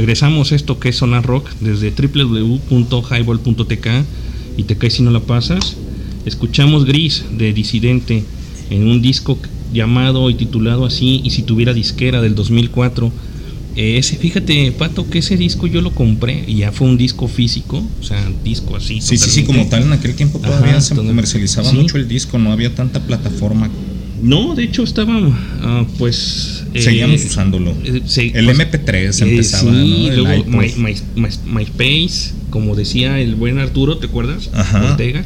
Regresamos 0.09 0.51
esto 0.53 0.79
que 0.79 0.89
es 0.89 0.95
Sonar 0.95 1.23
Rock 1.23 1.51
desde 1.59 1.91
www.highball.tk 1.91 3.87
y 4.57 4.63
te 4.63 4.75
caes 4.75 4.93
si 4.95 5.03
no 5.03 5.11
la 5.11 5.19
pasas. 5.19 5.75
Escuchamos 6.25 6.85
Gris 6.85 7.25
de 7.37 7.53
Disidente 7.53 8.23
en 8.71 8.87
un 8.87 9.03
disco 9.03 9.37
llamado 9.71 10.31
y 10.31 10.33
titulado 10.33 10.87
así 10.87 11.21
y 11.23 11.29
si 11.29 11.43
tuviera 11.43 11.75
disquera 11.75 12.23
del 12.23 12.33
2004. 12.33 13.11
Eh, 13.75 13.99
ese, 13.99 14.17
fíjate, 14.17 14.71
Pato, 14.71 15.07
que 15.07 15.19
ese 15.19 15.37
disco 15.37 15.67
yo 15.67 15.79
lo 15.81 15.91
compré 15.91 16.43
y 16.47 16.55
ya 16.55 16.71
fue 16.71 16.87
un 16.87 16.97
disco 16.97 17.27
físico, 17.27 17.83
o 18.01 18.03
sea, 18.03 18.31
disco 18.43 18.77
así. 18.77 19.01
Sí, 19.01 19.15
sí, 19.15 19.29
sí, 19.29 19.43
como 19.43 19.67
tal, 19.67 19.83
en 19.83 19.93
aquel 19.93 20.15
tiempo 20.15 20.39
todavía 20.39 20.71
Ajá, 20.71 20.81
se 20.81 20.95
comercializaba 20.95 21.69
sí. 21.69 21.75
mucho 21.75 21.97
el 21.97 22.07
disco, 22.07 22.39
no 22.39 22.51
había 22.51 22.73
tanta 22.73 22.99
plataforma. 22.99 23.69
No, 24.21 24.55
de 24.55 24.63
hecho 24.63 24.83
estaba, 24.83 25.17
ah, 25.61 25.85
pues... 25.97 26.65
eh, 26.73 26.81
Seguíamos 26.81 27.23
usándolo. 27.25 27.71
eh, 27.85 28.01
se- 28.05 28.27
El 28.37 28.45
pues, 28.45 28.57
MP3 28.59 29.21
eh, 29.21 29.29
empezaba, 29.29 29.71
sí, 29.71 30.09
luego 30.15 30.33
iPod. 30.33 30.51
My- 30.55 30.73
My- 30.77 31.21
My- 31.21 31.53
MySpace, 31.59 32.33
como 32.49 32.75
decía 32.75 33.19
el 33.19 33.35
buen 33.35 33.59
Arturo, 33.59 33.97
¿te 33.97 34.07
acuerdas? 34.07 34.49
Ajá. 34.53 34.91
Ortega. 34.91 35.23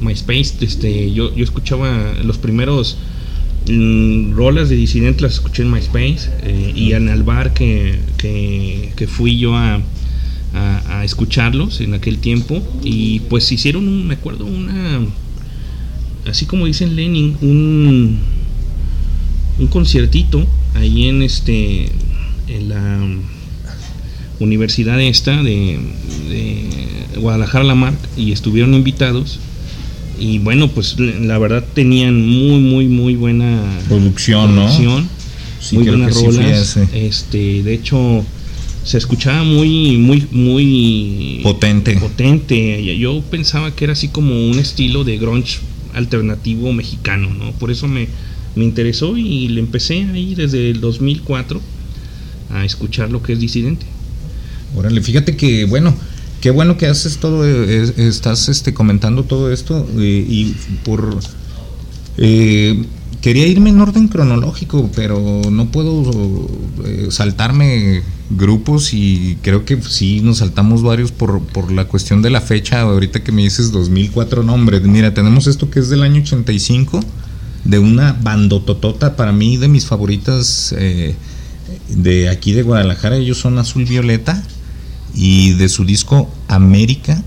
MySpace, 0.00 0.54
este, 0.62 1.12
yo, 1.12 1.34
yo 1.36 1.44
escuchaba 1.44 2.14
los 2.24 2.38
primeros 2.38 2.96
mm, 3.68 4.32
rolas 4.32 4.68
de 4.70 4.76
Disidente, 4.76 5.22
las 5.22 5.34
escuché 5.34 5.62
en 5.62 5.70
MySpace 5.70 6.30
eh, 6.42 6.72
y 6.74 6.92
en 6.94 7.08
el 7.08 7.22
bar 7.22 7.52
que, 7.52 7.98
que, 8.16 8.92
que 8.96 9.06
fui 9.06 9.38
yo 9.38 9.54
a, 9.56 9.80
a, 10.54 10.98
a 11.00 11.04
escucharlos 11.04 11.80
en 11.82 11.94
aquel 11.94 12.18
tiempo 12.18 12.62
y 12.82 13.20
pues 13.20 13.52
hicieron, 13.52 13.86
un, 13.86 14.06
me 14.08 14.14
acuerdo, 14.14 14.46
una, 14.46 15.00
así 16.28 16.46
como 16.46 16.66
dicen 16.66 16.96
Lenin, 16.96 17.36
un, 17.40 18.18
un 19.58 19.66
conciertito 19.68 20.44
ahí 20.74 21.06
en 21.08 21.22
este, 21.22 21.90
en 22.48 22.68
la 22.68 23.00
universidad 24.40 25.00
esta 25.00 25.42
de, 25.42 25.78
de 26.28 27.18
Guadalajara 27.20 27.64
la 27.64 27.74
Marc 27.74 27.98
y 28.16 28.32
estuvieron 28.32 28.74
invitados 28.74 29.40
y 30.20 30.38
bueno 30.38 30.68
pues 30.68 30.98
la 30.98 31.38
verdad 31.38 31.64
tenían 31.74 32.26
muy 32.26 32.60
muy 32.60 32.86
muy 32.86 33.14
buena 33.16 33.62
Producción, 33.88 34.54
¿no? 34.54 34.70
Sí, 34.70 34.84
muy 35.76 35.84
buenas 35.84 36.14
sí 36.16 36.24
rolas 36.26 36.78
este 36.92 37.62
de 37.62 37.74
hecho 37.74 38.24
se 38.84 38.98
escuchaba 38.98 39.42
muy 39.44 39.96
muy 39.96 40.26
muy 40.30 41.40
Potente. 41.42 41.96
potente 41.96 42.96
yo 42.98 43.20
pensaba 43.30 43.74
que 43.74 43.84
era 43.84 43.92
así 43.92 44.08
como 44.08 44.48
un 44.48 44.58
estilo 44.58 45.04
de 45.04 45.18
grunge 45.18 45.58
alternativo 45.98 46.72
mexicano 46.72 47.28
no 47.34 47.52
por 47.52 47.70
eso 47.70 47.86
me, 47.88 48.08
me 48.56 48.64
interesó 48.64 49.16
y 49.18 49.48
le 49.48 49.60
empecé 49.60 50.04
ahí 50.12 50.34
desde 50.34 50.70
el 50.70 50.80
2004 50.80 51.60
a 52.50 52.64
escuchar 52.64 53.10
lo 53.10 53.22
que 53.22 53.34
es 53.34 53.40
disidente. 53.40 53.84
Órale, 54.74 55.02
fíjate 55.02 55.36
que 55.36 55.64
bueno, 55.66 55.94
qué 56.40 56.50
bueno 56.50 56.76
que 56.78 56.86
haces 56.86 57.18
todo, 57.18 57.46
eh, 57.46 57.82
es- 57.82 57.98
estás 57.98 58.48
este, 58.48 58.72
comentando 58.72 59.24
todo 59.24 59.52
esto 59.52 59.86
eh, 59.98 60.24
y 60.28 60.54
por 60.84 61.18
eh, 62.16 62.84
quería 63.20 63.46
irme 63.46 63.70
en 63.70 63.80
orden 63.80 64.08
cronológico, 64.08 64.90
pero 64.94 65.42
no 65.50 65.70
puedo 65.70 66.48
eh, 66.86 67.08
saltarme 67.10 68.02
grupos 68.30 68.92
y 68.92 69.38
creo 69.42 69.64
que 69.64 69.80
sí 69.82 70.20
nos 70.20 70.38
saltamos 70.38 70.82
varios 70.82 71.12
por, 71.12 71.40
por 71.40 71.72
la 71.72 71.86
cuestión 71.86 72.22
de 72.22 72.30
la 72.30 72.40
fecha. 72.40 72.80
Ahorita 72.80 73.22
que 73.22 73.32
me 73.32 73.42
dices 73.42 73.72
2004 73.72 74.42
nombres, 74.42 74.82
mira, 74.82 75.14
tenemos 75.14 75.46
esto 75.46 75.70
que 75.70 75.80
es 75.80 75.88
del 75.88 76.02
año 76.02 76.20
85 76.22 77.00
de 77.64 77.78
una 77.78 78.12
bandototota 78.12 79.16
para 79.16 79.32
mí 79.32 79.56
de 79.56 79.68
mis 79.68 79.86
favoritas 79.86 80.74
eh, 80.78 81.14
de 81.88 82.28
aquí 82.28 82.52
de 82.52 82.62
Guadalajara. 82.62 83.16
Ellos 83.16 83.38
son 83.38 83.58
Azul 83.58 83.84
Violeta 83.84 84.42
y 85.14 85.54
de 85.54 85.68
su 85.68 85.84
disco 85.84 86.30
América. 86.48 87.22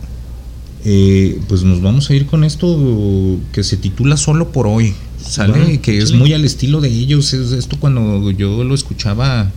eh, 0.84 1.40
pues 1.48 1.64
nos 1.64 1.82
vamos 1.82 2.10
a 2.10 2.16
ir 2.16 2.26
con 2.26 2.44
esto 2.44 3.40
que 3.52 3.64
se 3.64 3.78
titula 3.78 4.18
Solo 4.18 4.52
por 4.52 4.66
hoy. 4.68 4.96
Sale 5.24 5.80
que 5.82 6.00
es 6.00 6.14
muy 6.14 6.34
al 6.34 6.46
estilo 6.46 6.82
de 6.82 6.90
ellos. 6.90 7.34
Es 7.34 7.52
esto 7.52 7.78
cuando 7.80 8.32
yo 8.32 8.64
lo 8.64 8.74
escuchaba, 8.74 9.52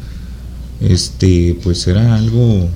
este, 0.81 1.57
pues 1.62 1.87
era 1.87 2.14
algo 2.16 2.68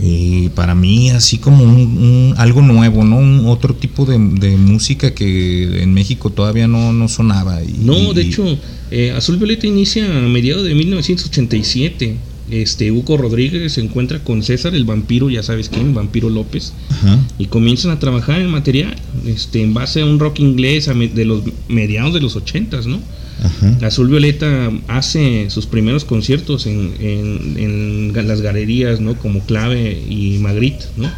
eh, 0.00 0.48
para 0.54 0.74
mí 0.74 1.10
así 1.10 1.38
como 1.38 1.64
un, 1.64 1.70
un- 1.76 2.34
algo 2.38 2.62
nuevo, 2.62 3.04
¿no? 3.04 3.16
Un 3.18 3.46
otro 3.46 3.74
tipo 3.74 4.04
de, 4.06 4.18
de 4.18 4.56
música 4.56 5.14
que 5.14 5.82
en 5.82 5.92
México 5.92 6.30
todavía 6.30 6.66
no, 6.66 6.92
no 6.92 7.08
sonaba. 7.08 7.62
y- 7.62 7.74
No, 7.84 8.12
de 8.14 8.22
hecho, 8.22 8.58
eh, 8.90 9.12
Azul 9.16 9.36
Violeta 9.36 9.66
inicia 9.66 10.06
a 10.06 10.20
mediados 10.28 10.64
de 10.64 10.74
1987. 10.74 12.16
Este, 12.50 12.90
Hugo 12.90 13.16
Rodríguez 13.16 13.72
se 13.72 13.80
encuentra 13.80 14.22
con 14.24 14.42
César, 14.42 14.74
el 14.74 14.84
vampiro, 14.84 15.30
ya 15.30 15.42
sabes 15.42 15.68
quién, 15.70 15.94
Vampiro 15.94 16.28
López, 16.28 16.72
Ajá. 16.90 17.18
y 17.38 17.46
comienzan 17.46 17.92
a 17.92 17.98
trabajar 17.98 18.40
en 18.40 18.48
material, 18.50 18.94
este, 19.26 19.62
en 19.62 19.72
base 19.72 20.02
a 20.02 20.04
un 20.06 20.18
rock 20.18 20.40
inglés 20.40 20.88
a 20.88 20.94
me- 20.94 21.08
de 21.08 21.24
los 21.24 21.42
mediados 21.68 22.12
de 22.12 22.20
los 22.20 22.36
80, 22.36 22.80
¿no? 22.86 22.98
Ajá. 23.42 23.86
Azul 23.86 24.08
Violeta 24.08 24.70
hace 24.88 25.50
sus 25.50 25.66
primeros 25.66 26.04
conciertos 26.04 26.66
en, 26.66 26.94
en- 27.00 27.56
en 27.58 28.14
ga- 28.14 28.22
las 28.22 28.40
galerías, 28.40 29.00
¿no? 29.00 29.14
Como 29.18 29.40
Clave 29.40 30.00
y 30.08 30.38
Magritte, 30.38 30.84
¿no? 30.96 31.10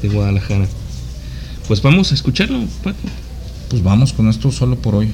De 0.00 0.08
Guadalajara. 0.08 0.66
Pues 1.68 1.82
vamos 1.82 2.10
a 2.10 2.14
escucharlo, 2.14 2.60
Paco. 2.82 2.98
Pues 3.68 3.82
vamos 3.82 4.12
con 4.12 4.28
esto 4.28 4.50
solo 4.50 4.76
por 4.76 4.94
hoy. 4.94 5.08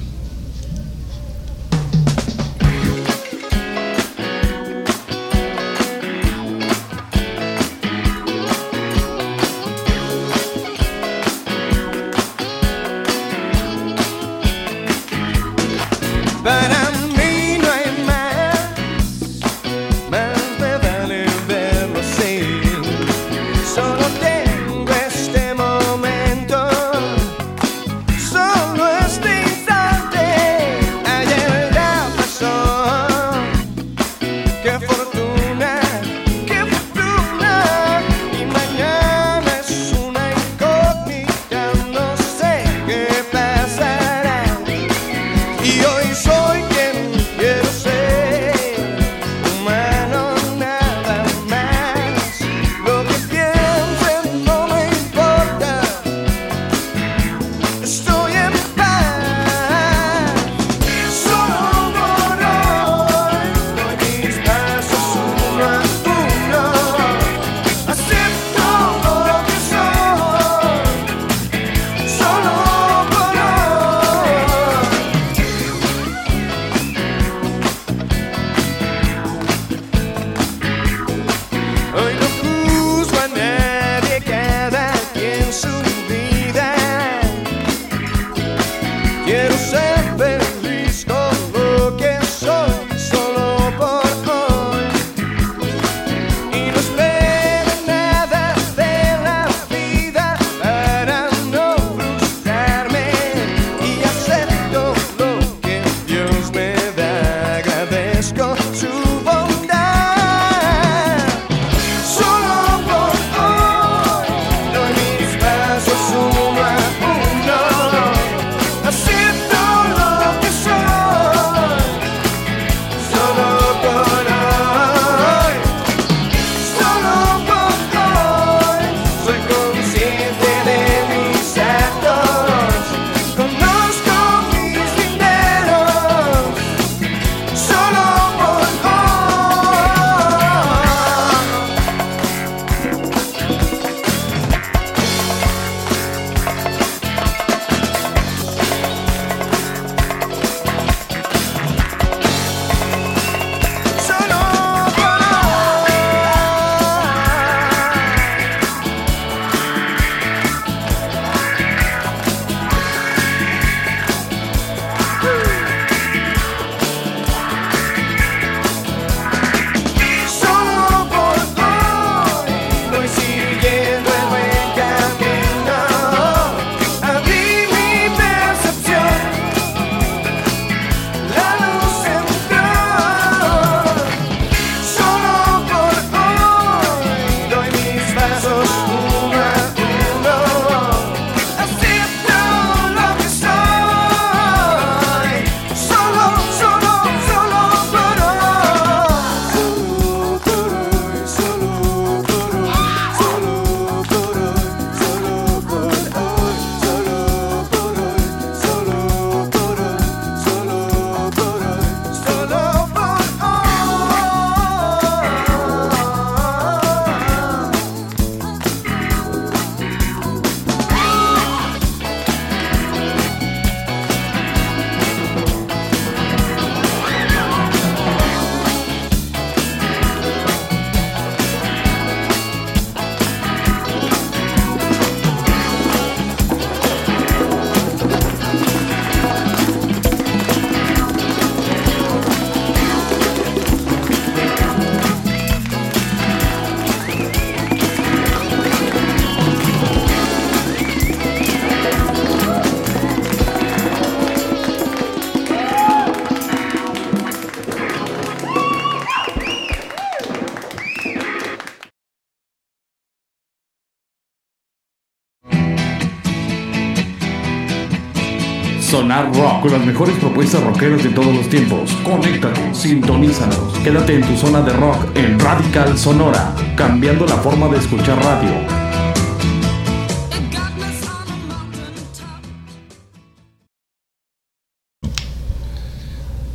Sonar 269.08 269.34
Rock, 269.34 269.62
con 269.62 269.72
las 269.72 269.86
mejores 269.86 270.14
propuestas 270.16 270.62
rockeras 270.62 271.02
de 271.02 271.08
todos 271.08 271.34
los 271.34 271.48
tiempos. 271.48 271.90
Conéctate, 272.04 272.74
sintonízanos. 272.74 273.72
Quédate 273.82 274.16
en 274.16 274.20
tu 274.20 274.36
zona 274.36 274.60
de 274.60 274.70
rock 274.74 275.16
en 275.16 275.40
Radical 275.40 275.96
Sonora, 275.96 276.54
cambiando 276.76 277.24
la 277.24 277.36
forma 277.38 277.68
de 277.68 277.78
escuchar 277.78 278.22
radio. 278.22 278.50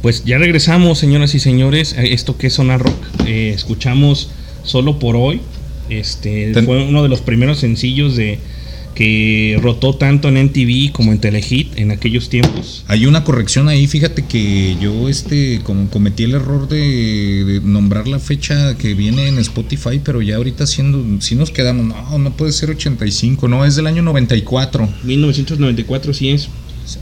Pues 0.02 0.26
ya 0.26 0.38
regresamos, 0.38 1.00
señoras 1.00 1.34
y 1.36 1.40
señores. 1.40 1.94
a 1.98 2.04
Esto 2.04 2.38
que 2.38 2.48
es 2.48 2.54
Sonar 2.54 2.82
Rock. 2.82 2.96
Eh, 3.26 3.52
escuchamos 3.56 4.32
solo 4.64 5.00
por 5.00 5.16
hoy. 5.16 5.42
Este 5.90 6.52
Ten- 6.54 6.66
fue 6.66 6.84
uno 6.86 7.04
de 7.04 7.10
los 7.10 7.22
primeros 7.22 7.60
sencillos 7.60 8.16
de 8.16 8.40
que 8.96 9.58
rotó 9.62 9.96
tanto 9.96 10.28
en 10.28 10.38
NTV 10.38 10.92
como 10.92 11.12
en 11.12 11.20
Telehit 11.20 11.63
en 11.76 11.92
aquellos 11.92 12.30
tiempos. 12.30 12.84
Hay 12.88 13.06
una 13.06 13.24
corrección 13.24 13.68
ahí, 13.70 13.88
fíjate 13.88 14.26
que 14.26 14.78
yo 14.82 15.10
este 15.10 15.62
com- 15.64 15.88
cometí 15.88 16.24
el 16.24 16.34
error 16.34 16.68
de, 16.68 17.44
de 17.46 17.62
nombrar 17.62 18.08
la 18.08 18.20
fecha 18.20 18.78
que 18.78 18.94
viene 18.94 19.28
en 19.28 19.38
Spotify, 19.40 20.00
pero 20.04 20.22
ya 20.22 20.36
ahorita 20.38 20.66
siendo, 20.68 21.22
si 21.22 21.36
nos 21.36 21.52
quedamos, 21.52 21.86
no, 21.86 22.18
no 22.18 22.32
puede 22.38 22.52
ser 22.52 22.70
85, 22.70 23.48
no, 23.48 23.66
es 23.66 23.76
del 23.76 23.88
año 23.88 24.02
94. 24.04 24.90
1994 25.04 26.14
sí 26.14 26.30
es. 26.30 26.50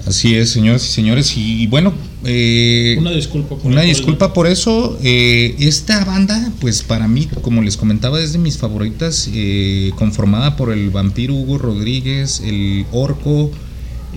Así 0.05 0.35
es, 0.35 0.51
señoras 0.51 0.85
y 0.87 0.91
señores, 0.91 1.33
y, 1.35 1.65
bueno, 1.65 1.91
eh, 2.23 2.95
Una 2.99 3.09
disculpa. 3.09 3.55
por 3.55 3.65
Una 3.71 3.81
disculpa 3.81 4.31
por 4.31 4.45
eso. 4.45 4.99
eh, 5.01 5.55
esta 5.57 6.05
banda, 6.05 6.51
pues 6.61 6.83
para 6.83 7.07
mí, 7.07 7.27
como 7.41 7.63
les 7.63 7.77
comentaba, 7.77 8.21
es 8.21 8.31
de 8.31 8.37
mis 8.37 8.59
favoritas, 8.59 9.27
eh, 9.33 9.89
conformada 9.95 10.55
por 10.55 10.71
el 10.71 10.91
vampiro 10.91 11.33
Hugo 11.33 11.57
Rodríguez, 11.57 12.41
el 12.45 12.85
Orco, 12.91 13.49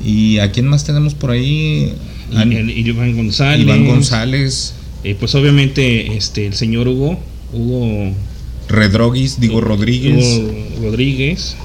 y 0.02 0.38
a 0.38 0.50
quién 0.52 0.66
más 0.66 0.84
tenemos 0.84 1.14
por 1.14 1.30
ahí. 1.30 1.92
Y, 2.32 2.36
An- 2.36 2.52
el- 2.52 2.70
y 2.70 2.80
Iván 2.88 3.14
González. 3.16 3.60
Iván 3.66 3.84
González, 3.86 4.74
Eh, 5.04 5.14
pues 5.20 5.34
obviamente 5.34 6.16
este 6.16 6.46
el 6.46 6.54
señor 6.54 6.88
Hugo, 6.88 7.20
Hugo, 7.52 8.12
Redroguis, 8.68 9.38
digo 9.38 9.60
Rodríguez. 9.60 10.24
Hugo 10.38 10.54
Rodríguez. 10.82 11.56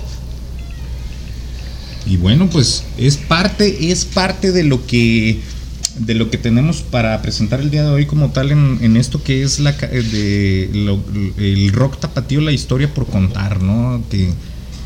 Y 2.05 2.17
bueno, 2.17 2.49
pues 2.49 2.83
es 2.97 3.17
parte, 3.17 3.91
es 3.91 4.05
parte 4.05 4.51
de 4.51 4.63
lo 4.63 4.85
que 4.85 5.39
de 5.99 6.13
lo 6.15 6.29
que 6.31 6.37
tenemos 6.37 6.77
para 6.81 7.21
presentar 7.21 7.59
el 7.59 7.71
día 7.71 7.83
de 7.83 7.89
hoy 7.89 8.05
como 8.05 8.29
tal 8.31 8.51
en, 8.51 8.77
en 8.81 8.95
esto 8.95 9.21
que 9.21 9.43
es 9.43 9.59
la 9.59 9.75
ca- 9.75 9.87
de 9.87 10.69
lo- 10.73 11.03
el 11.37 11.71
rock 11.73 11.99
tapatío, 11.99 12.39
la 12.39 12.53
historia 12.53 12.93
por 12.93 13.05
contar, 13.07 13.61
¿no? 13.61 14.01
Que 14.09 14.29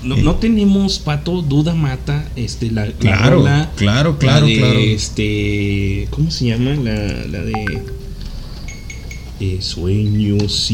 No, 0.03 0.15
Eh. 0.17 0.21
no 0.23 0.35
tenemos 0.35 0.99
pato 0.99 1.41
duda 1.41 1.73
mata 1.75 2.25
este 2.35 2.69
la, 2.71 2.85
la 2.87 2.91
Claro, 2.93 3.37
rola, 3.37 3.71
claro, 3.75 4.11
la 4.13 4.17
claro, 4.17 4.45
de, 4.47 4.57
claro. 4.57 4.79
este 4.79 6.07
cómo 6.09 6.29
se 6.31 6.45
llama 6.47 6.75
la, 6.75 6.93
la 7.31 7.43
de 7.43 7.81
eh, 9.39 9.57
sueños 9.61 10.69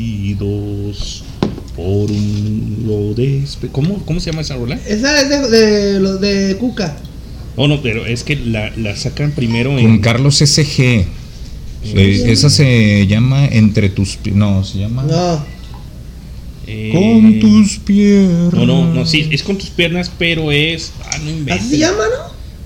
invadidos 0.00 1.24
por 1.76 2.10
un 2.10 2.84
lo 2.86 3.14
despe- 3.14 3.70
¿Cómo, 3.72 3.98
¿Cómo 4.04 4.20
se 4.20 4.30
llama 4.30 4.42
esa 4.42 4.56
rola? 4.56 4.78
Esa 4.86 5.20
es 5.20 5.28
de, 5.28 5.48
de, 5.48 6.00
lo- 6.00 6.18
de 6.18 6.56
Cuca. 6.58 6.96
Oh, 7.56 7.68
no, 7.68 7.80
pero 7.82 8.06
es 8.06 8.22
que 8.24 8.36
la, 8.36 8.70
la 8.76 8.94
sacan 8.96 9.32
primero 9.32 9.78
en. 9.78 9.84
Con 9.86 9.98
Carlos 9.98 10.36
SG. 10.38 11.04
Eh, 11.82 12.24
esa 12.26 12.50
se 12.50 13.06
llama 13.06 13.46
Entre 13.46 13.88
tus 13.88 14.18
No, 14.34 14.62
se 14.64 14.78
llama. 14.78 15.02
No. 15.04 15.59
Eh, 16.66 16.90
Con 16.92 17.40
tus 17.40 17.78
piernas. 17.78 18.52
No, 18.52 18.66
no, 18.66 18.94
no, 18.94 19.06
sí, 19.06 19.28
es 19.30 19.42
con 19.42 19.58
tus 19.58 19.70
piernas, 19.70 20.10
pero 20.18 20.52
es. 20.52 20.92
Ah, 21.04 21.18
no 21.22 21.30
inventes. 21.30 21.60
Así 21.60 21.70
se 21.70 21.78
llama, 21.78 22.04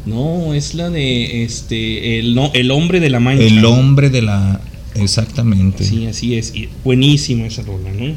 ¿no? 0.06 0.44
No, 0.46 0.54
es 0.54 0.74
la 0.74 0.90
de 0.90 1.44
este. 1.44 2.18
El, 2.18 2.34
no, 2.34 2.50
el 2.54 2.70
hombre 2.70 3.00
de 3.00 3.10
la 3.10 3.20
mancha. 3.20 3.44
El 3.44 3.64
hombre 3.64 4.10
de 4.10 4.22
la. 4.22 4.60
Exactamente. 4.94 5.84
Sí, 5.84 6.06
así 6.06 6.36
es. 6.36 6.54
Y 6.54 6.68
buenísima 6.84 7.46
esa 7.46 7.62
rola, 7.62 7.92
¿no? 7.92 8.14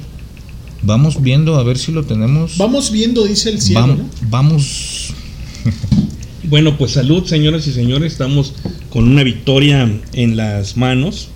Vamos 0.84 1.22
viendo 1.22 1.56
a 1.56 1.64
ver 1.64 1.78
si 1.78 1.92
lo 1.92 2.04
tenemos. 2.04 2.58
Vamos 2.58 2.92
viendo, 2.92 3.26
dice 3.26 3.50
el 3.50 3.62
cielo. 3.62 3.98
Vamos. 4.30 5.14
Bueno, 6.50 6.78
pues 6.78 6.92
salud, 6.92 7.26
señoras 7.26 7.68
y 7.68 7.74
señores. 7.74 8.14
Estamos 8.14 8.54
con 8.90 9.06
una 9.06 9.22
victoria 9.24 9.92
en 10.14 10.38
las 10.38 10.78
manos. 10.78 11.28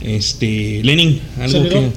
Este, 0.00 0.82
Lenin, 0.82 1.20
algo 1.38 1.68
que. 1.68 1.92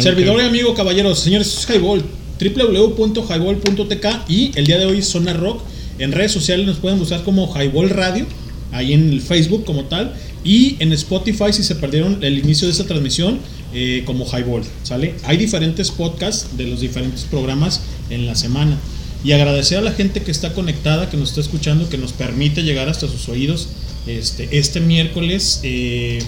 Servidor 0.00 0.40
y 0.40 0.46
amigo, 0.46 0.74
caballeros, 0.74 1.18
señores, 1.18 1.48
esto 1.48 1.60
es 1.60 1.76
Highball, 1.76 2.02
www.highball.tk 2.40 4.06
y 4.28 4.50
el 4.54 4.66
día 4.66 4.78
de 4.78 4.86
hoy 4.86 5.02
Zona 5.02 5.32
Rock. 5.34 5.60
En 5.98 6.12
redes 6.12 6.32
sociales 6.32 6.66
nos 6.66 6.78
pueden 6.78 6.98
buscar 6.98 7.22
como 7.24 7.52
Highball 7.54 7.90
Radio, 7.90 8.26
ahí 8.70 8.94
en 8.94 9.10
el 9.10 9.20
Facebook 9.20 9.64
como 9.64 9.84
tal, 9.84 10.14
y 10.44 10.76
en 10.78 10.92
Spotify 10.92 11.52
si 11.52 11.62
se 11.62 11.74
perdieron 11.74 12.24
el 12.24 12.38
inicio 12.38 12.66
de 12.68 12.72
esta 12.72 12.84
transmisión 12.84 13.38
eh, 13.74 14.02
como 14.06 14.24
Highball, 14.24 14.62
¿sale? 14.82 15.14
Hay 15.24 15.36
diferentes 15.36 15.90
podcasts 15.90 16.56
de 16.56 16.66
los 16.66 16.80
diferentes 16.80 17.24
programas 17.24 17.82
en 18.08 18.26
la 18.26 18.34
semana. 18.34 18.78
Y 19.24 19.32
agradecer 19.32 19.78
a 19.78 19.82
la 19.82 19.92
gente 19.92 20.22
que 20.22 20.32
está 20.32 20.52
conectada, 20.52 21.10
que 21.10 21.16
nos 21.16 21.28
está 21.28 21.42
escuchando, 21.42 21.88
que 21.88 21.98
nos 21.98 22.12
permite 22.12 22.62
llegar 22.62 22.88
hasta 22.88 23.06
sus 23.06 23.28
oídos 23.28 23.68
este, 24.06 24.48
este 24.58 24.80
miércoles. 24.80 25.60
eh, 25.62 26.18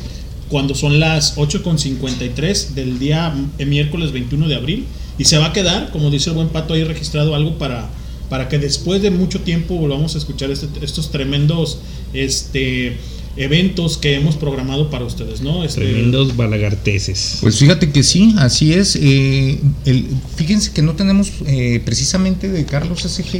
cuando 0.49 0.75
son 0.75 1.01
las 1.01 1.37
8.53 1.37 2.69
del 2.75 2.99
día 2.99 3.35
eh, 3.59 3.65
miércoles 3.67 4.13
21 4.13 4.49
de 4.49 4.55
abril. 4.55 4.85
Y 5.19 5.25
se 5.25 5.39
va 5.39 5.47
a 5.47 5.53
quedar, 5.53 5.91
como 5.93 6.11
dice 6.11 6.31
el 6.31 6.37
buen 6.37 6.49
pato, 6.49 6.75
ahí 6.75 6.83
registrado 6.85 7.35
algo 7.35 7.57
para, 7.59 7.89
para 8.29 8.49
que 8.49 8.59
después 8.59 9.01
de 9.03 9.11
mucho 9.11 9.41
tiempo 9.41 9.77
volvamos 9.77 10.15
a 10.15 10.19
escuchar 10.19 10.51
este- 10.51 10.85
estos 10.85 11.11
tremendos 11.11 11.79
este, 12.13 12.97
eventos 13.37 13.99
que 13.99 14.15
hemos 14.15 14.37
programado 14.37 14.91
para 14.91 15.05
ustedes, 15.05 15.41
¿no? 15.41 15.65
Este, 15.65 15.81
Tremendos 15.83 16.37
balagarteses. 16.37 17.39
Pues 17.41 17.59
fíjate 17.59 17.91
que 17.91 18.03
sí, 18.03 18.35
así 18.39 18.73
es. 18.73 18.97
eh, 19.01 19.59
el- 19.85 20.07
fíjense 20.37 20.73
que 20.73 20.83
no 20.83 20.93
tenemos 20.95 21.33
eh, 21.47 21.81
precisamente 21.85 22.49
de 22.49 22.65
Carlos 22.65 23.03
SG 23.03 23.35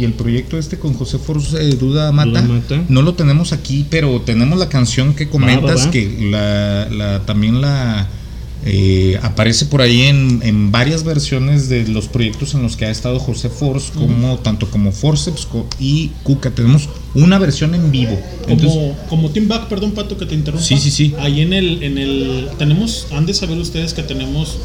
y 0.00 0.04
el 0.04 0.12
proyecto 0.12 0.58
este 0.58 0.78
con 0.78 0.94
José 0.94 1.18
Force 1.18 1.56
eh, 1.60 1.74
Duda 1.74 2.12
Mata. 2.12 2.42
Duda 2.42 2.42
Mata. 2.42 2.84
No 2.88 3.02
lo 3.02 3.14
tenemos 3.14 3.52
aquí, 3.52 3.86
pero 3.90 4.20
tenemos 4.22 4.58
la 4.58 4.68
canción 4.68 5.14
que 5.14 5.28
comentas 5.28 5.80
va, 5.80 5.84
va. 5.86 5.90
que 5.90 6.28
la, 6.30 6.88
la- 6.90 7.26
también 7.26 7.60
la 7.60 8.08
eh, 8.64 9.18
aparece 9.22 9.66
por 9.66 9.80
ahí 9.80 10.02
en, 10.02 10.40
en 10.42 10.70
varias 10.70 11.02
versiones 11.02 11.68
de 11.68 11.88
los 11.88 12.08
proyectos 12.08 12.54
en 12.54 12.62
los 12.62 12.76
que 12.76 12.84
ha 12.84 12.90
estado 12.90 13.18
José 13.18 13.48
Force, 13.48 13.92
como 13.92 14.38
tanto 14.38 14.70
como 14.70 14.92
Forceps 14.92 15.48
y 15.78 16.08
Cuca. 16.22 16.50
Tenemos 16.50 16.88
una 17.14 17.38
versión 17.38 17.74
en 17.74 17.90
vivo. 17.90 18.20
Entonces, 18.46 18.68
como, 18.68 18.96
como 19.08 19.30
Team 19.30 19.48
Back, 19.48 19.68
perdón 19.68 19.92
Pato 19.92 20.18
que 20.18 20.26
te 20.26 20.34
interrumpa. 20.34 20.64
Sí, 20.64 20.78
sí, 20.78 20.90
sí. 20.90 21.14
Ahí 21.18 21.40
en 21.40 21.52
el, 21.52 21.82
en 21.82 21.96
el 21.96 22.48
tenemos, 22.58 23.06
han 23.12 23.26
de 23.26 23.34
saber 23.34 23.58
ustedes 23.58 23.94
que 23.94 24.02
tenemos 24.02 24.58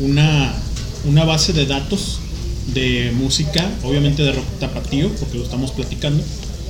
una, 0.00 0.54
una 1.04 1.24
base 1.24 1.52
de 1.52 1.66
datos 1.66 2.20
de 2.74 3.12
música, 3.18 3.68
obviamente 3.82 4.22
de 4.22 4.32
rock 4.32 4.46
tapatío, 4.60 5.10
porque 5.20 5.38
lo 5.38 5.44
estamos 5.44 5.72
platicando. 5.72 6.22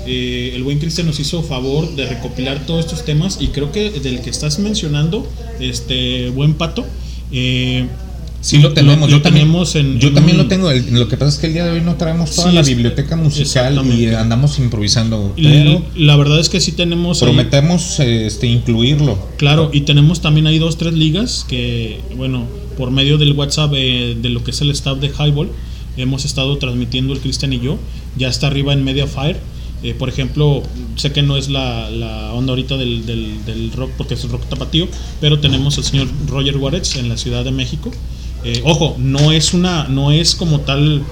Eh, 0.07 0.53
el 0.55 0.63
buen 0.65 0.79
Cristian 0.79 1.07
nos 1.07 1.21
hizo 1.21 1.43
favor 1.43 1.95
de 1.95 2.07
recopilar 2.07 2.67
todos 2.67 2.85
estos 2.85 3.05
temas 3.05 3.39
y 3.41 3.49
creo 3.49 3.71
que 3.73 3.91
del 3.91 4.21
que 4.21 4.31
estás 4.31 4.59
mencionando, 4.59 5.27
este 5.61 6.29
buen 6.31 6.55
Pato, 6.55 6.85
eh, 7.31 7.87
Sí 8.41 8.59
lo 8.59 8.73
tenemos, 8.73 9.09
lo 9.09 9.19
yo 9.19 9.23
también- 9.23 9.47
tenemos 9.47 9.77
en 9.77 10.01
Yo 10.01 10.09
en 10.09 10.15
también 10.15 10.37
un- 10.37 10.43
lo 10.43 10.49
tengo. 10.49 10.69
el- 10.73 10.93
lo 10.99 11.07
que 11.07 11.17
pasa 11.17 11.29
es 11.31 11.39
que 11.39 11.47
el 11.47 11.53
día 11.53 11.65
de 11.65 11.71
hoy 11.71 11.81
no 11.81 11.95
traemos 11.95 12.33
toda 12.35 12.49
Sí, 12.51 12.55
la 12.57 12.63
biblioteca 12.63 13.15
musical 13.15 13.81
y 13.97 14.07
andamos 14.09 14.59
improvisando. 14.59 15.33
Pero 15.37 15.81
la 15.95 16.17
verdad 16.17 16.41
es 16.41 16.49
que 16.49 16.59
sí 16.59 16.73
tenemos 16.73 17.23
ahí- 17.23 17.29
prometemos 17.29 18.01
este, 18.01 18.49
incluirlo. 18.49 19.17
Claro, 19.37 19.71
y 19.73 19.83
tenemos 19.83 20.21
también 20.23 20.49
ahí 20.49 20.59
dos, 20.59 20.77
tres 20.77 20.93
ligas 20.95 21.47
que, 21.49 22.01
bueno, 22.17 22.45
por 22.77 22.91
medio 22.91 23.17
del 23.17 23.31
WhatsApp 23.35 23.75
eh, 23.77 24.17
de 24.21 24.29
lo 24.31 24.43
que 24.43 24.51
es 24.51 24.61
el 24.61 24.73
staff 24.73 24.99
de 24.99 25.07
Highball, 25.11 25.49
hemos 25.97 26.25
estado 26.25 26.59
transmitiendo 26.59 27.13
el 27.13 27.21
Cristian 27.21 27.53
y 27.53 27.61
yo. 27.61 27.79
Ya 28.19 28.27
está 28.27 28.49
arriba 28.49 28.73
en 28.73 28.83
Mediafire. 28.83 29.37
Eh, 29.83 29.95
por 29.99 30.09
ejemplo, 30.09 30.63
sé 30.97 31.11
que 31.13 31.23
no 31.23 31.37
es 31.37 31.49
la, 31.49 31.91
la 31.91 32.33
onda 32.35 32.51
ahorita 32.53 32.77
del, 32.77 33.05
del- 33.05 33.45
del 33.45 33.73
rock, 33.73 33.91
porque 33.99 34.15
es 34.15 34.23
el 34.25 34.31
rock 34.31 34.49
tapatío, 34.49 34.87
pero 35.21 35.41
tenemos 35.41 35.77
al 35.79 35.85
señor 35.85 36.09
Roger 36.29 36.57
Juárez 36.57 36.95
en 36.97 37.09
la 37.09 37.17
Ciudad 37.17 37.45
de 37.45 37.51
México. 37.51 37.91
Eh, 38.45 38.61
ojo, 38.65 38.97
no 38.99 39.33
es 39.33 39.55
una, 39.55 39.89
no 39.89 40.13
es 40.13 40.35
como 40.37 40.61
tal 40.61 41.03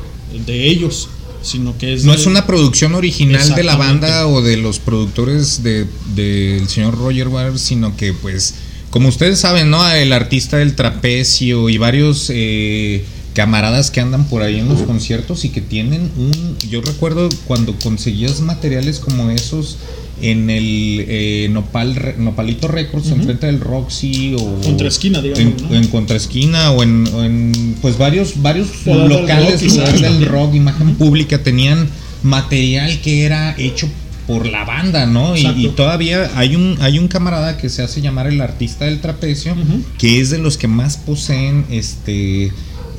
de 0.47 0.68
ellos, 0.68 1.09
sino 1.43 1.77
que 1.79 1.95
es 1.95 2.05
No 2.05 2.12
de- 2.12 2.18
es 2.18 2.27
una 2.27 2.47
producción 2.47 2.95
original 2.95 3.55
de 3.55 3.62
la 3.64 3.75
banda 3.77 4.27
o 4.29 4.41
de 4.43 4.57
los 4.57 4.79
productores 4.79 5.62
de- 5.62 5.87
del 6.14 6.68
señor 6.68 6.97
Roger 6.97 7.27
Waters, 7.29 7.61
sino 7.61 7.97
que 7.97 8.12
pues, 8.12 8.55
como 8.91 9.09
ustedes 9.09 9.41
saben, 9.41 9.71
¿no? 9.71 9.89
El 9.91 10.12
artista 10.12 10.59
del 10.59 10.75
trapecio 10.77 11.68
y 11.68 11.79
varios 11.79 12.31
eh, 12.33 13.05
camaradas 13.35 13.91
que 13.91 14.01
andan 14.01 14.24
por 14.24 14.43
ahí 14.43 14.59
en 14.59 14.68
los 14.68 14.83
conciertos 14.83 15.45
y 15.45 15.51
que 15.51 15.61
tienen 15.61 16.11
un... 16.16 16.57
Yo 16.68 16.81
recuerdo 16.81 17.28
cuando 17.47 17.74
conseguías 17.78 18.41
materiales 18.41 18.99
como 18.99 19.31
esos 19.31 19.78
en 20.22 20.51
el 20.51 21.05
eh, 21.09 21.49
Nopal, 21.51 22.14
Nopalito 22.18 22.68
Records, 22.68 23.07
Ujú. 23.07 23.16
enfrente 23.16 23.47
del 23.47 23.61
Roxy 23.61 24.35
o... 24.39 24.61
Contraesquina, 24.61 25.22
digamos, 25.22 25.41
En, 25.41 25.57
¿no? 25.70 25.74
en 25.74 25.87
contraesquina 25.89 26.72
o 26.72 26.83
en, 26.83 27.07
o 27.14 27.24
en, 27.24 27.76
pues 27.81 27.97
varios, 27.97 28.43
varios 28.43 28.68
Poder 28.85 29.09
del 29.09 29.20
locales 29.20 29.76
rock, 29.76 29.89
del 30.01 30.26
rock, 30.26 30.55
imagen 30.55 30.95
pública, 30.97 31.43
tenían 31.43 31.89
material 32.22 33.01
que 33.01 33.24
era 33.24 33.55
hecho 33.57 33.89
por 34.26 34.47
la 34.47 34.64
banda, 34.64 35.07
¿no? 35.07 35.37
Y, 35.37 35.68
todavía 35.74 36.31
hay 36.37 36.55
un, 36.55 36.76
hay 36.81 36.99
un 36.99 37.09
camarada 37.09 37.57
que 37.57 37.68
se 37.68 37.83
hace 37.83 38.01
llamar 38.01 38.28
el 38.28 38.41
artista 38.41 38.85
del 38.85 39.01
trapecio, 39.01 39.57
que 39.99 40.20
es 40.20 40.31
de 40.31 40.39
los 40.39 40.57
que 40.57 40.68
más 40.68 40.97
poseen 40.97 41.64
este 41.70 42.53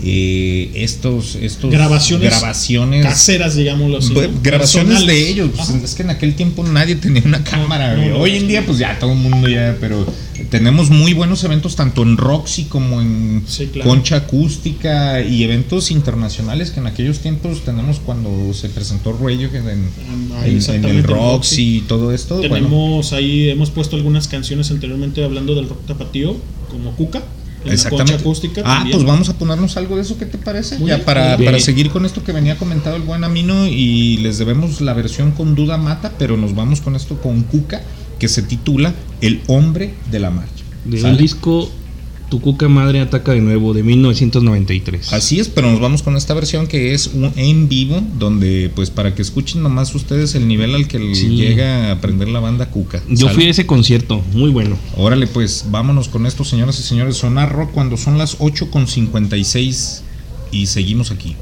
eh, 0.04 0.72
estos, 0.76 1.36
estos 1.36 1.70
Grabaciones 1.72 2.30
grabaciones 2.30 3.06
Caseras, 3.06 3.56
digámoslo 3.56 3.98
así. 4.00 4.14
grabaciones 4.44 5.06
de 5.06 5.30
ellos. 5.30 5.50
pues, 5.56 5.70
es 5.84 5.96
que 5.96 6.04
en 6.04 6.10
aquel 6.10 6.36
tiempo 6.36 6.64
nadie 6.64 6.96
tenía 6.96 7.22
una 7.26 7.44
cámara. 7.44 7.94
no, 7.96 7.98
güey. 8.02 8.10
no, 8.10 8.18
Hoy 8.20 8.36
en 8.38 8.48
día, 8.48 8.66
pues 8.66 8.78
ya 8.80 8.98
todo 9.00 9.12
el 9.14 9.20
mundo 9.20 9.48
ya, 9.48 9.78
pero 9.80 10.06
tenemos 10.50 10.90
muy 10.90 11.14
buenos 11.14 11.44
eventos 11.44 11.76
tanto 11.76 12.02
en 12.02 12.18
Roxy 12.18 12.64
como 12.66 13.00
en 13.00 13.44
Sí, 13.48 13.68
claro. 13.68 13.90
Concha 13.90 14.16
Acústica 14.18 15.22
y 15.22 15.44
eventos 15.44 15.92
internacionales 15.92 16.72
que 16.72 16.80
en 16.80 16.88
aquellos 16.88 17.20
tiempos 17.20 17.64
tenemos 17.64 18.00
cuando 18.00 18.54
se 18.54 18.70
presentó 18.70 19.14
Radiohead 19.14 19.70
en, 19.70 19.90
Ah, 20.34 20.42
en- 20.46 20.52
en 20.52 20.58
exactamente, 20.58 20.98
el 20.98 21.04
Roxy 21.04 21.78
y 21.78 21.82
todo 21.82 22.12
esto. 22.12 22.38
Bueno, 22.38 22.56
Tenemos 22.56 23.14
ahí, 23.14 23.50
hemos 23.50 23.70
puesto 23.70 23.96
algunas 23.96 24.28
canciones 24.28 24.72
anteriormente 24.72 25.24
hablando 25.24 25.54
del 25.54 25.70
rock 25.70 25.86
tapatío, 25.86 26.36
como 26.70 26.92
Cuca, 26.96 27.22
en 27.66 27.74
Exactamente. 27.74 28.16
acústica. 28.16 28.62
Ah, 28.66 28.78
también. 28.78 28.98
pues 28.98 29.08
vamos 29.08 29.30
a 29.30 29.34
ponernos 29.34 29.78
algo 29.78 29.96
de 29.96 30.02
eso, 30.02 30.18
¿qué 30.18 30.26
te 30.26 30.38
parece? 30.38 30.78
Muy 30.80 30.90
ya 30.90 30.96
bien, 30.96 31.06
para, 31.06 31.38
para 31.38 31.60
seguir 31.60 31.90
con 31.90 32.06
esto 32.06 32.24
que 32.24 32.32
venía 32.32 32.58
comentado 32.58 32.96
el 32.96 33.04
buen 33.04 33.24
Amino 33.24 33.68
y 33.68 34.18
les 34.18 34.38
debemos 34.38 34.82
la 34.82 34.94
versión 34.94 35.32
con 35.32 35.56
Duda 35.56 35.78
Mata, 35.78 36.12
pero 36.18 36.38
nos 36.38 36.56
vamos 36.56 36.82
con 36.82 36.96
esto 36.96 37.22
con 37.22 37.44
Cuca, 37.44 37.82
que 38.20 38.28
se 38.28 38.42
titula 38.42 38.94
El 39.22 39.42
hombre 39.48 39.94
de 40.12 40.20
la 40.20 40.30
marcha. 40.32 40.64
De 40.86 41.00
¿Sale? 41.00 41.14
un 41.14 41.18
disco 41.20 41.72
Tu 42.32 42.40
Cuca 42.40 42.70
Madre 42.70 43.02
Ataca 43.02 43.34
de 43.34 43.42
Nuevo 43.42 43.74
de 43.74 43.84
1993. 43.84 45.12
Así 45.12 45.42
es, 45.42 45.50
pero 45.50 45.70
nos 45.70 45.82
vamos 45.82 46.02
con 46.02 46.16
esta 46.16 46.34
versión 46.34 46.66
que 46.66 46.94
es 46.94 47.08
un 47.08 47.34
en 47.36 47.68
vivo, 47.68 48.02
donde 48.18 48.72
pues 48.74 48.90
para 48.90 49.14
que 49.14 49.22
escuchen 49.22 49.62
nomás 49.62 49.94
ustedes 49.94 50.34
el 50.36 50.48
nivel 50.48 50.74
al 50.74 50.88
que 50.88 51.14
Sí. 51.14 51.28
llega 51.36 51.90
a 51.90 51.92
aprender 51.92 52.30
la 52.30 52.40
banda 52.40 52.70
Cuca. 52.70 53.04
Yo 53.10 53.28
¿sale? 53.28 53.34
fui 53.34 53.46
a 53.48 53.50
ese 53.50 53.66
concierto, 53.66 54.24
muy 54.34 54.50
bueno. 54.50 54.78
Órale, 54.96 55.28
pues 55.28 55.66
vámonos 55.72 56.08
con 56.08 56.26
esto, 56.26 56.46
señoras 56.46 56.80
y 56.80 56.84
señores. 56.84 57.18
Sonar 57.18 57.52
rock 57.52 57.72
cuando 57.74 57.98
son 57.98 58.18
las 58.18 58.38
8 58.40 58.72
con 58.72 58.88
56 58.88 60.04
y 60.54 60.68
seguimos 60.68 61.12
aquí. 61.12 61.36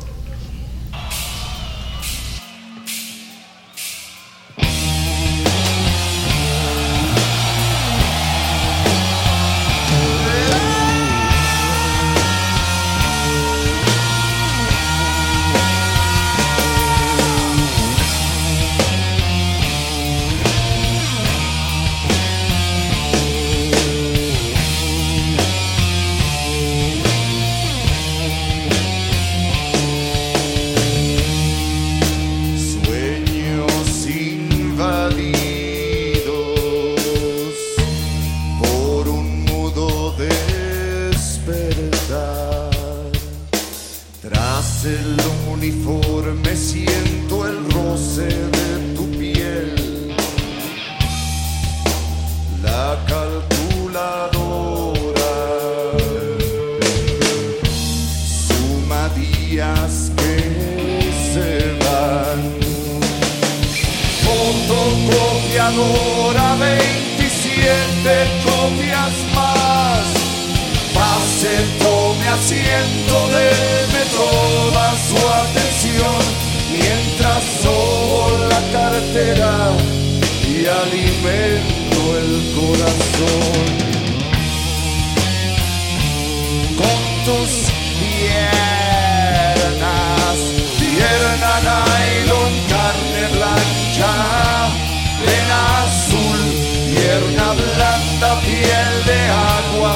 Agua. 99.14 99.96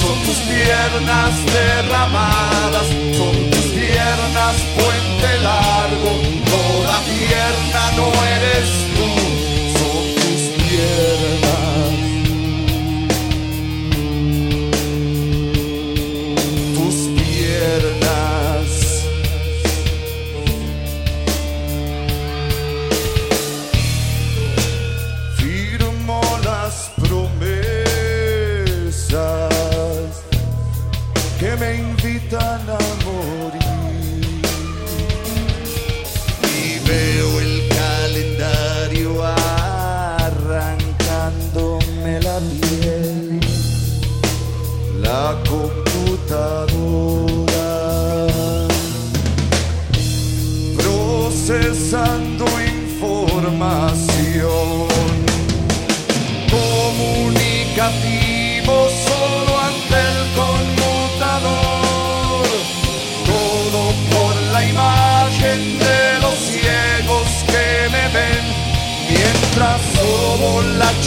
Son 0.00 0.16
tus 0.24 0.38
piernas 0.50 1.32
derramadas, 1.52 2.86
son 3.16 3.50
tus 3.50 3.66
piernas 3.78 4.56
puente 4.76 5.30
largo. 5.42 6.10
Toda 6.52 6.96
pierna 7.10 7.82
no 7.96 8.06
eres 8.36 8.68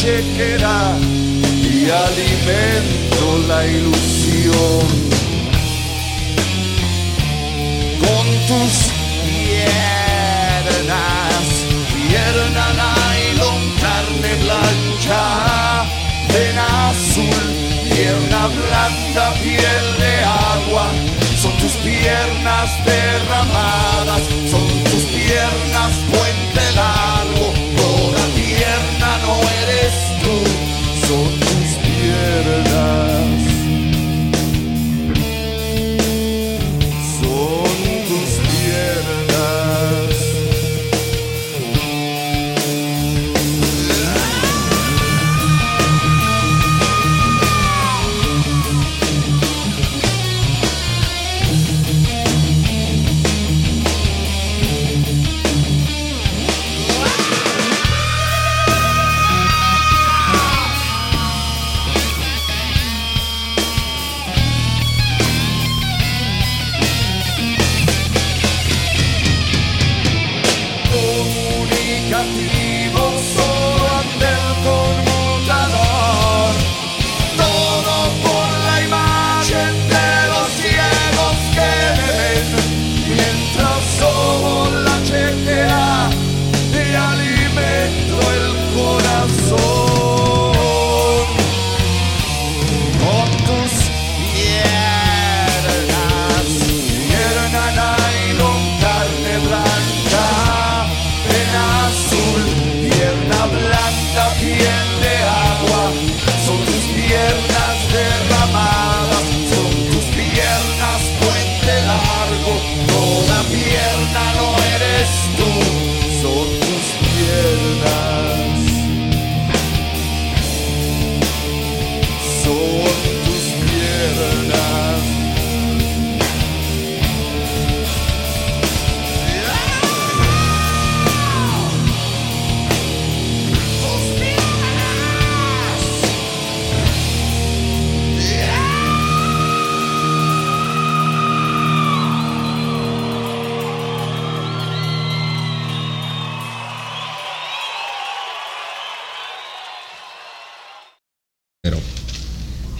chequera 0.01 0.97
y 1.45 1.87
alimento 1.89 3.25
la 3.47 3.65
ilusión. 3.67 4.87
Con 8.03 8.25
tus 8.49 8.73
piernas, 9.27 9.85
pierna 11.93 12.65
nylon, 12.81 13.61
carne 13.83 14.31
blanca, 14.43 15.23
vena 16.33 16.67
azul, 16.89 17.45
pierna 17.93 18.41
blanda, 18.47 19.25
piel 19.43 19.85
de 20.03 20.13
agua, 20.55 20.85
son 21.39 21.53
tus 21.57 21.73
piernas 21.73 22.69
derramadas, 22.85 24.23
son 24.49 24.67
tus 24.85 25.03
piernas 25.03 25.91
puente 26.09 26.40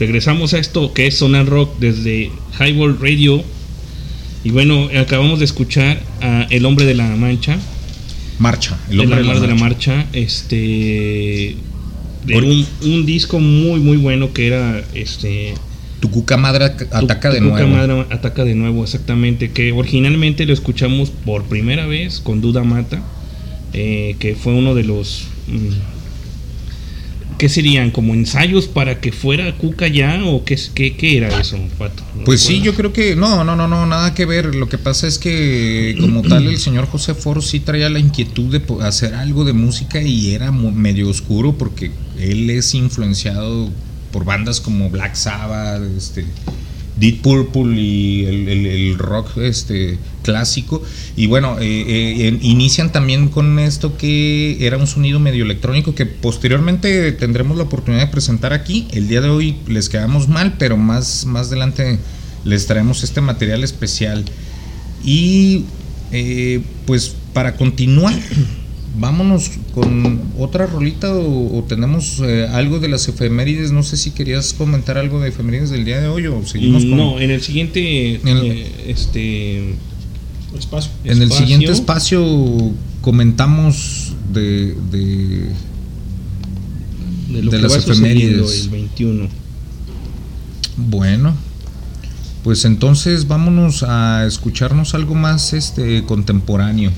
Regresamos 0.02 0.56
a 0.56 0.58
esto 0.58 0.94
que 0.94 1.06
es 1.06 1.18
Sonar 1.20 1.46
Rock 1.46 1.78
desde 1.78 2.32
Highball 2.60 2.98
Radio. 3.00 3.44
Y 4.44 4.50
bueno, 4.50 4.90
acabamos 5.00 5.38
de 5.38 5.46
escuchar 5.46 6.02
a 6.22 6.48
El 6.50 6.66
Hombre 6.66 6.86
de 6.86 6.96
la 6.96 7.06
Mancha. 7.16 7.60
Marcha, 8.40 8.80
el 8.90 9.00
hombre 9.00 9.18
de 9.20 9.24
la, 9.26 9.40
de 9.40 9.48
la 9.48 9.54
marcha. 9.54 9.98
marcha. 9.98 10.10
Este. 10.14 11.56
De 12.26 12.34
Por- 12.34 12.46
un, 12.46 12.66
un 12.82 13.06
disco 13.06 13.40
muy, 13.40 13.80
muy 13.80 13.98
bueno 13.98 14.34
que 14.34 14.48
era 14.48 14.84
este. 14.96 15.54
Tu 16.00 16.10
cuca 16.10 16.36
madre 16.36 16.66
ataca 16.66 17.30
de 17.30 17.38
Tucuca 17.38 17.62
nuevo. 17.68 17.98
Madre 17.98 18.06
ataca 18.10 18.44
de 18.44 18.56
nuevo, 18.56 18.84
exactamente. 18.84 19.52
Que 19.52 19.72
originalmente 19.72 20.48
lo 20.48 20.54
escuchamos 20.54 21.12
por 21.12 21.44
primera 21.44 21.86
vez 21.86 22.22
con 22.22 22.42
Duda 22.42 22.64
Mata, 22.64 23.04
eh, 23.74 24.16
que 24.18 24.34
fue 24.34 24.54
uno 24.54 24.74
de 24.74 24.84
los. 24.84 25.28
¿Qué 27.42 27.50
serían? 27.50 27.90
¿Como 27.90 28.14
ensayos 28.14 28.68
para 28.68 29.00
que 29.02 29.12
fuera 29.12 29.58
Cuca 29.58 29.88
ya? 29.88 30.24
¿O 30.26 30.46
qué, 30.46 30.60
qué, 30.76 30.96
qué 30.96 31.18
era 31.18 31.42
eso, 31.42 31.58
Pato? 31.80 32.04
¿No 32.16 32.24
Pues 32.24 32.42
sí, 32.42 32.62
yo 32.62 32.76
creo 32.76 32.94
que 32.94 33.16
no, 33.16 33.44
no, 33.44 33.56
no, 33.56 33.68
no, 33.68 33.88
nada 33.88 34.14
que 34.14 34.26
ver. 34.28 34.54
Lo 34.54 34.70
que 34.70 34.78
pasa 34.78 35.08
es 35.08 35.18
que 35.18 35.98
como 36.00 36.22
tal 36.22 36.46
el 36.46 36.60
señor 36.60 36.86
José 36.86 37.16
Foro 37.16 37.42
sí 37.42 37.60
traía 37.60 37.90
la 37.90 37.98
inquietud 37.98 38.56
de 38.56 38.62
hacer 38.86 39.16
algo 39.16 39.44
de 39.44 39.54
música 39.54 40.04
y 40.04 40.36
era 40.36 40.52
medio 40.52 41.10
oscuro 41.10 41.58
porque 41.58 41.90
él 42.20 42.48
es 42.52 42.76
influenciado 42.76 43.72
por 44.12 44.24
bandas 44.24 44.62
como 44.62 44.92
Black 44.92 45.16
Sabbath, 45.16 45.82
este, 45.98 46.28
Deep 47.02 47.24
Purple 47.24 47.82
y 47.82 48.26
el, 48.26 48.98
rock 48.98 49.38
este 49.38 49.98
clásico. 50.22 50.84
Y 51.18 51.26
bueno 51.26 51.58
eh, 51.60 51.66
eh, 52.28 52.40
inician 52.42 52.92
también 52.92 53.30
con 53.30 53.58
esto 53.58 53.98
que 53.98 54.66
era 54.66 54.78
un 54.78 54.86
sonido 54.86 55.20
medio 55.20 55.44
electrónico 55.44 55.96
que 55.96 56.06
posteriormente 56.06 57.12
tendremos 57.14 57.58
la 57.58 57.64
oportunidad 57.64 58.06
de 58.06 58.12
presentar 58.12 58.54
aquí. 58.54 58.88
El 58.92 59.08
día 59.08 59.20
de 59.22 59.30
hoy 59.30 59.58
les 59.68 59.90
quedamos 59.90 60.30
mal 60.30 60.56
pero 60.60 60.78
más 60.78 61.26
más 61.26 61.48
adelante 61.48 61.98
les 62.46 62.68
traemos 62.68 63.04
este 63.04 63.20
material 63.20 63.64
especial. 63.64 64.24
Y 65.04 65.66
eh, 66.12 66.62
pues 66.86 67.16
para 67.34 67.56
continuar 67.56 68.14
vámonos 69.00 69.52
con 69.74 70.20
otra 70.38 70.66
rolita 70.68 71.14
o, 71.16 71.58
o 71.60 71.64
tenemos 71.64 72.20
eh, 72.24 72.48
algo 72.52 72.80
de 72.80 72.90
las 72.90 73.08
efemérides 73.08 73.72
no 73.72 73.84
sé 73.84 73.96
si 73.96 74.12
querías 74.12 74.54
comentar 74.54 74.98
algo 74.98 75.22
de 75.22 75.30
efemérides 75.30 75.70
del 75.70 75.86
día 75.86 76.02
de 76.02 76.08
hoy 76.08 76.28
o 76.28 76.46
seguimos 76.46 76.84
con 76.84 76.98
No, 76.98 77.20
en 77.20 77.32
el 77.32 77.42
siguiente. 77.42 78.16
En 78.16 78.28
el- 78.28 78.46
eh, 78.52 78.72
este. 78.88 79.76
Espacio. 80.58 80.92
En 81.06 81.22
el 81.22 81.32
siguiente 81.32 81.72
espacio 81.72 82.22
comentamos 83.00 84.14
de, 84.34 84.76
de, 84.92 85.46
de, 87.30 87.42
lo 87.42 87.52
de 87.52 87.58
que 87.58 87.64
las 87.64 87.72
va 87.72 87.78
efemérides. 87.78 88.64
el 88.66 88.70
21. 88.70 89.28
Bueno, 90.78 91.34
pues 92.44 92.66
entonces 92.66 93.28
vámonos 93.28 93.84
a 93.84 94.26
escucharnos 94.26 94.94
algo 94.94 95.16
más 95.16 95.54
este 95.54 96.04
contemporáneo. 96.04 96.92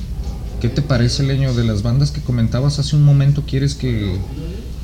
¿Qué 0.63 0.69
te 0.69 0.81
parece, 0.81 1.23
Leño, 1.23 1.53
de 1.53 1.65
las 1.65 1.81
bandas 1.83 2.11
que 2.11 2.21
comentabas 2.21 2.79
hace 2.79 2.95
un 2.95 3.03
momento? 3.03 3.43
¿Quieres 3.45 3.75
que 3.75 4.15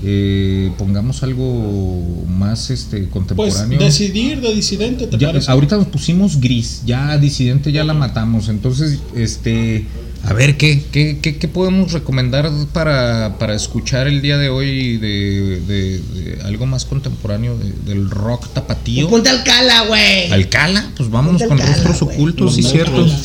eh, 0.04 0.72
pongamos 0.78 1.24
algo 1.24 2.26
más 2.28 2.70
este 2.70 2.98
Pues 2.98 3.10
contemporáneo? 3.12 3.80
decidir 3.80 4.42
de 4.42 4.54
disidente, 4.54 5.08
¿te 5.08 5.18
Ya, 5.18 5.28
parece? 5.30 5.50
ahorita 5.50 5.78
nos 5.78 5.88
pusimos 5.88 6.42
gris, 6.42 6.82
ya 6.86 7.18
disidente 7.18 7.72
ya 7.72 7.86
la 7.86 7.94
matamos, 7.94 8.50
entonces 8.50 9.00
este 9.16 9.86
a 10.26 10.34
ver 10.34 10.58
qué, 10.58 10.84
qué, 10.92 11.20
qué, 11.22 11.38
qué 11.38 11.48
podemos 11.48 11.94
recomendar 11.94 12.52
para, 12.74 13.38
para 13.40 13.56
escuchar 13.56 14.08
el 14.08 14.22
día 14.22 14.38
de 14.38 14.50
hoy 14.50 14.98
de, 14.98 15.62
de- 15.66 16.00
de 16.00 16.42
algo 16.44 16.66
más 16.66 16.84
contemporáneo 16.84 17.58
de- 17.58 17.72
del 17.86 18.10
rock 18.10 18.50
tapatío. 18.54 19.08
Pues 19.08 19.22
ponte 19.22 19.30
Alcala, 19.30 19.86
güey. 19.88 20.30
Alcala, 20.30 20.92
pues 20.98 21.10
vámonos 21.10 21.42
Ponte 21.42 21.56
con 21.56 21.62
Alcala, 21.66 21.84
rostros 21.88 22.02
ocultos, 22.14 22.54
sí 22.56 22.64
Ponte 22.64 22.76
cierto. 22.78 22.98
Alcala. 23.04 23.20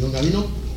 Don 0.00 0.05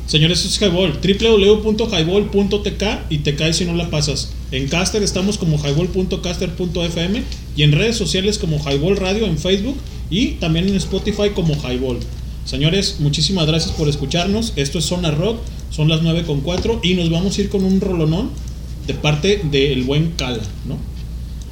Señores, 0.06 0.44
es 0.44 0.60
Highball, 0.60 0.98
www.highball.tk 1.00 2.82
y 3.10 3.18
te 3.18 3.36
caes 3.36 3.56
si 3.56 3.64
no 3.64 3.74
la 3.74 3.90
pasas. 3.90 4.32
En 4.50 4.66
Caster 4.66 5.02
estamos 5.04 5.38
como 5.38 5.56
highball.caster.fm 5.56 7.22
y 7.56 7.62
en 7.62 7.70
redes 7.72 7.96
sociales 7.96 8.38
como 8.38 8.58
Highball 8.58 8.96
Radio 8.96 9.26
en 9.26 9.38
Facebook 9.38 9.76
y 10.10 10.32
también 10.32 10.68
en 10.68 10.74
Spotify 10.74 11.30
como 11.32 11.54
Highball. 11.54 12.00
Señores, 12.44 12.96
muchísimas 12.98 13.46
gracias 13.46 13.72
por 13.72 13.88
escucharnos. 13.88 14.52
Esto 14.56 14.80
es 14.80 14.86
Zona 14.86 15.12
Rock, 15.12 15.38
son 15.70 15.88
las 15.88 16.02
9 16.02 16.24
con 16.26 16.40
4 16.40 16.80
y 16.82 16.94
nos 16.94 17.08
vamos 17.08 17.38
a 17.38 17.42
ir 17.42 17.48
con 17.48 17.62
un 17.64 17.80
rolonón 17.80 18.30
de 18.88 18.94
parte 18.94 19.40
del 19.50 19.84
buen 19.84 20.10
Cala, 20.16 20.42
¿no? 20.66 20.76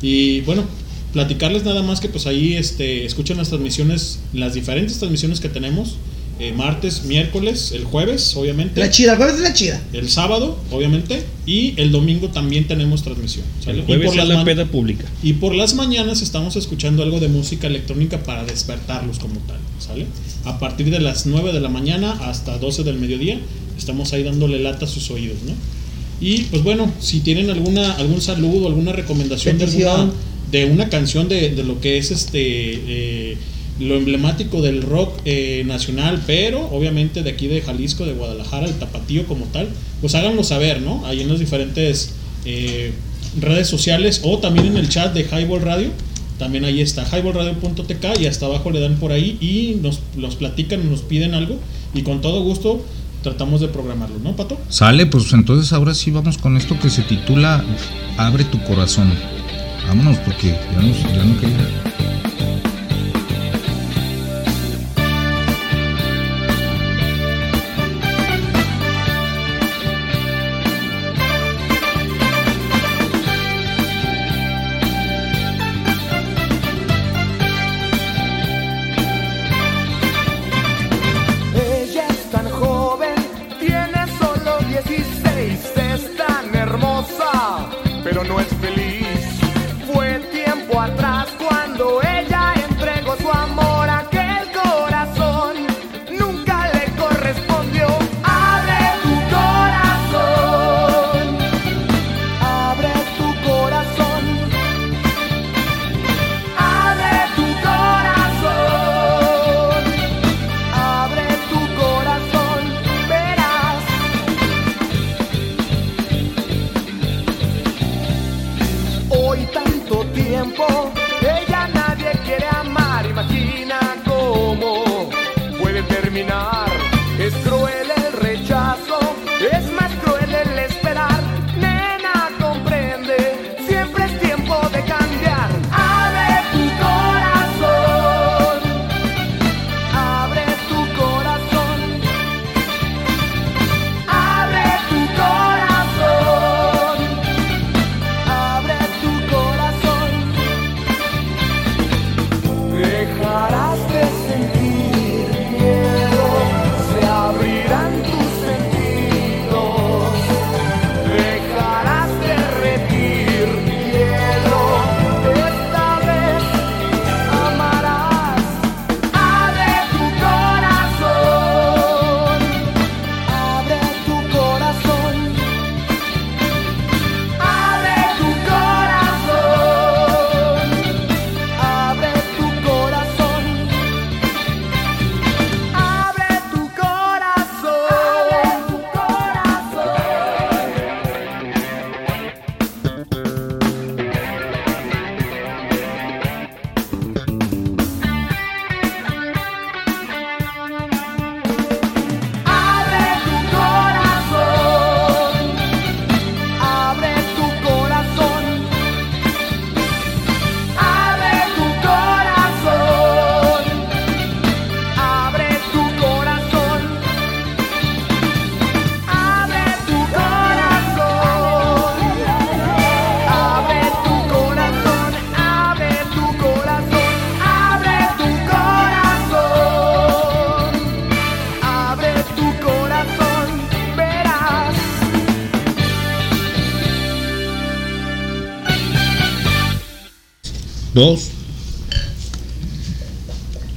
Y 0.02 0.40
bueno, 0.40 0.64
platicarles 1.12 1.64
nada 1.64 1.82
más 1.82 2.00
que 2.00 2.08
pues 2.08 2.26
ahí 2.26 2.54
este, 2.54 3.04
escuchan 3.04 3.36
las 3.36 3.50
transmisiones, 3.50 4.18
las 4.32 4.54
diferentes 4.54 4.98
transmisiones 4.98 5.38
que 5.38 5.48
tenemos. 5.48 5.96
Eh, 6.38 6.52
martes, 6.52 7.04
miércoles, 7.04 7.72
el 7.72 7.84
jueves, 7.84 8.36
obviamente. 8.36 8.80
La 8.80 8.90
chida, 8.90 9.12
el 9.12 9.18
jueves 9.18 9.36
es 9.36 9.40
la 9.40 9.52
chida. 9.52 9.82
El 9.92 10.08
sábado, 10.08 10.58
obviamente. 10.70 11.24
Y 11.46 11.74
el 11.80 11.90
domingo 11.90 12.28
también 12.28 12.66
tenemos 12.66 13.02
transmisión. 13.02 13.44
¿sale? 13.64 13.80
El 13.80 13.84
jueves 13.84 14.12
y, 14.12 14.16
por 14.16 14.22
es 14.22 14.28
la 14.28 14.44
peda 14.44 14.66
pública. 14.66 15.04
y 15.22 15.32
por 15.34 15.54
las 15.54 15.74
mañanas 15.74 16.22
estamos 16.22 16.56
escuchando 16.56 17.02
algo 17.02 17.20
de 17.20 17.28
música 17.28 17.66
electrónica 17.66 18.22
para 18.22 18.44
despertarlos 18.44 19.18
como 19.18 19.40
tal. 19.40 19.58
¿Sale? 19.78 20.06
A 20.44 20.58
partir 20.58 20.90
de 20.90 21.00
las 21.00 21.26
9 21.26 21.52
de 21.52 21.60
la 21.60 21.68
mañana 21.68 22.12
hasta 22.28 22.58
12 22.58 22.84
del 22.84 22.98
mediodía 22.98 23.38
estamos 23.76 24.12
ahí 24.12 24.22
dándole 24.22 24.58
lata 24.58 24.84
a 24.84 24.88
sus 24.88 25.10
oídos, 25.10 25.38
¿no? 25.46 25.52
Y 26.20 26.42
pues 26.44 26.64
bueno, 26.64 26.92
si 27.00 27.20
tienen 27.20 27.48
alguna 27.48 27.92
algún 27.92 28.20
saludo, 28.20 28.66
alguna 28.66 28.92
recomendación 28.92 29.56
de, 29.56 29.64
alguna, 29.64 30.12
de 30.50 30.64
una 30.64 30.88
canción 30.88 31.28
de, 31.28 31.50
de 31.50 31.62
lo 31.62 31.80
que 31.80 31.96
es 31.96 32.10
este 32.10 32.40
eh, 32.42 33.36
lo 33.80 33.96
emblemático 33.96 34.60
del 34.60 34.82
rock 34.82 35.20
eh, 35.24 35.62
nacional, 35.66 36.22
pero 36.26 36.68
obviamente 36.70 37.22
de 37.22 37.30
aquí 37.30 37.46
de 37.46 37.60
Jalisco, 37.60 38.04
de 38.04 38.12
Guadalajara, 38.12 38.66
el 38.66 38.74
tapatío 38.74 39.26
como 39.26 39.46
tal, 39.46 39.68
pues 40.00 40.14
háganlo 40.14 40.42
saber, 40.44 40.82
¿no? 40.82 41.06
Ahí 41.06 41.20
en 41.20 41.28
las 41.28 41.38
diferentes 41.38 42.14
eh, 42.44 42.92
redes 43.40 43.68
sociales 43.68 44.22
o 44.24 44.38
también 44.38 44.66
en 44.66 44.76
el 44.76 44.88
chat 44.88 45.14
de 45.14 45.22
Highball 45.22 45.62
Radio. 45.62 45.90
También 46.38 46.64
ahí 46.64 46.80
está 46.80 47.02
highballradio.tk 47.04 48.20
y 48.20 48.26
hasta 48.26 48.46
abajo 48.46 48.70
le 48.70 48.78
dan 48.78 48.96
por 48.96 49.10
ahí 49.10 49.36
y 49.40 49.80
nos, 49.82 50.00
nos 50.16 50.36
platican, 50.36 50.88
nos 50.88 51.02
piden 51.02 51.34
algo 51.34 51.58
y 51.94 52.02
con 52.02 52.20
todo 52.20 52.42
gusto 52.42 52.84
tratamos 53.22 53.60
de 53.60 53.68
programarlo, 53.68 54.18
¿no, 54.20 54.36
Pato? 54.36 54.58
Sale, 54.68 55.06
pues 55.06 55.32
entonces 55.32 55.72
ahora 55.72 55.94
sí 55.94 56.12
vamos 56.12 56.38
con 56.38 56.56
esto 56.56 56.78
que 56.78 56.90
se 56.90 57.02
titula 57.02 57.64
Abre 58.16 58.44
tu 58.44 58.62
corazón. 58.64 59.12
Vámonos 59.88 60.18
porque 60.18 60.48
ya, 60.48 60.82
nos, 60.82 61.02
ya 61.02 61.24
no 61.24 61.40
queda. 61.40 62.27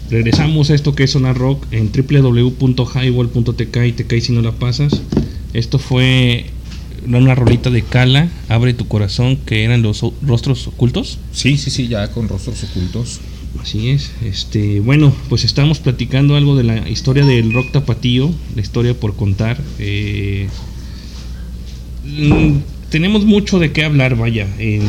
Regresamos 0.09 0.71
a 0.71 0.73
esto 0.73 0.95
que 0.95 1.03
es 1.03 1.11
Sonar 1.11 1.37
Rock 1.37 1.67
en 1.69 1.91
www.highball.tk 1.91 3.77
y 3.85 3.91
te 3.91 4.07
cae 4.07 4.21
si 4.21 4.33
no 4.33 4.41
la 4.41 4.53
pasas. 4.53 5.01
Esto 5.53 5.77
fue 5.77 6.45
una 7.05 7.35
rolita 7.35 7.69
de 7.69 7.83
Cala, 7.83 8.29
Abre 8.49 8.73
tu 8.73 8.87
corazón, 8.87 9.37
que 9.37 9.63
eran 9.63 9.83
los 9.83 10.03
rostros 10.23 10.67
ocultos. 10.67 11.19
Sí, 11.31 11.57
sí, 11.57 11.69
sí, 11.69 11.87
ya 11.87 12.11
con 12.11 12.27
rostros 12.27 12.63
ocultos. 12.63 13.19
Así 13.61 13.89
es. 13.89 14.11
Este, 14.23 14.79
bueno, 14.79 15.13
pues 15.29 15.43
estamos 15.43 15.79
platicando 15.79 16.35
algo 16.35 16.55
de 16.55 16.63
la 16.63 16.89
historia 16.89 17.23
del 17.23 17.53
rock 17.53 17.71
tapatío, 17.71 18.31
la 18.55 18.61
historia 18.61 18.95
por 18.99 19.15
contar. 19.15 19.61
Eh, 19.77 20.20
tenemos 22.91 23.23
mucho 23.23 23.57
de 23.57 23.71
qué 23.71 23.85
hablar, 23.85 24.15
vaya. 24.15 24.47
Eh, 24.59 24.81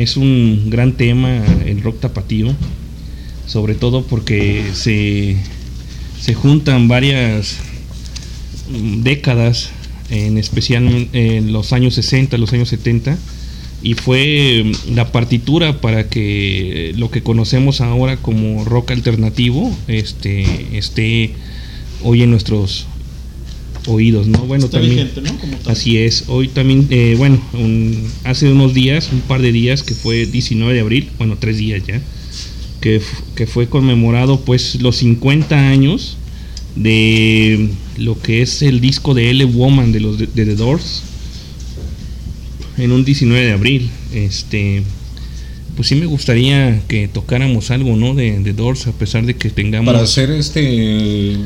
es 0.00 0.16
un 0.16 0.70
gran 0.70 0.94
tema 0.94 1.44
el 1.66 1.82
rock 1.82 2.00
tapatío, 2.00 2.52
sobre 3.46 3.74
todo 3.74 4.04
porque 4.06 4.64
se, 4.72 5.36
se 6.18 6.34
juntan 6.34 6.88
varias 6.88 7.58
mm, 8.70 9.02
décadas, 9.02 9.70
en 10.10 10.38
especial 10.38 11.08
en 11.12 11.52
los 11.52 11.72
años 11.72 11.94
60, 11.94 12.36
los 12.38 12.52
años 12.52 12.70
70 12.70 13.16
y 13.82 13.94
fue 13.94 14.62
mm, 14.64 14.94
la 14.94 15.12
partitura 15.12 15.80
para 15.80 16.08
que 16.08 16.92
lo 16.96 17.10
que 17.10 17.22
conocemos 17.22 17.80
ahora 17.80 18.16
como 18.16 18.64
rock 18.64 18.92
alternativo 18.92 19.74
este 19.88 20.76
esté 20.76 21.32
hoy 22.02 22.22
en 22.22 22.30
nuestros 22.30 22.86
oídos 23.86 24.26
no 24.28 24.38
bueno 24.46 24.64
Está 24.66 24.78
también 24.80 25.08
vigente, 25.08 25.20
¿no? 25.22 25.38
Como 25.38 25.56
tal. 25.56 25.72
así 25.72 25.98
es 25.98 26.24
hoy 26.28 26.48
también 26.48 26.86
eh, 26.90 27.14
bueno 27.18 27.40
un- 27.52 28.06
hace 28.24 28.50
unos 28.50 28.74
días 28.74 29.08
un 29.12 29.20
par 29.20 29.42
de 29.42 29.50
días 29.52 29.82
que 29.82 29.94
fue 29.94 30.26
19 30.26 30.72
de 30.74 30.80
abril 30.80 31.10
bueno 31.18 31.36
tres 31.40 31.58
días 31.58 31.82
ya 31.86 32.00
que, 32.80 33.00
que 33.36 33.46
fue 33.46 33.68
conmemorado 33.68 34.40
pues 34.40 34.80
los 34.80 34.96
50 34.96 35.68
años 35.68 36.16
de 36.76 37.68
lo 37.98 38.18
que 38.20 38.42
es 38.42 38.62
el 38.62 38.80
disco 38.80 39.14
de 39.14 39.30
L 39.30 39.44
Woman 39.46 39.92
de 39.92 40.00
los 40.00 40.18
de, 40.18 40.26
de 40.26 40.44
The 40.46 40.54
Doors 40.56 41.02
en 42.78 42.90
un 42.90 43.04
19 43.04 43.44
de 43.46 43.52
abril. 43.52 43.90
Este, 44.14 44.82
pues 45.76 45.88
sí 45.88 45.94
me 45.94 46.06
gustaría 46.06 46.80
que 46.88 47.06
tocáramos 47.06 47.70
algo, 47.70 47.96
¿no? 47.96 48.14
De, 48.14 48.40
de 48.40 48.52
Doors, 48.54 48.86
a 48.86 48.92
pesar 48.92 49.26
de 49.26 49.34
que 49.36 49.50
tengamos. 49.50 49.92
Para 49.92 50.02
hacer 50.04 50.30
este. 50.30 51.36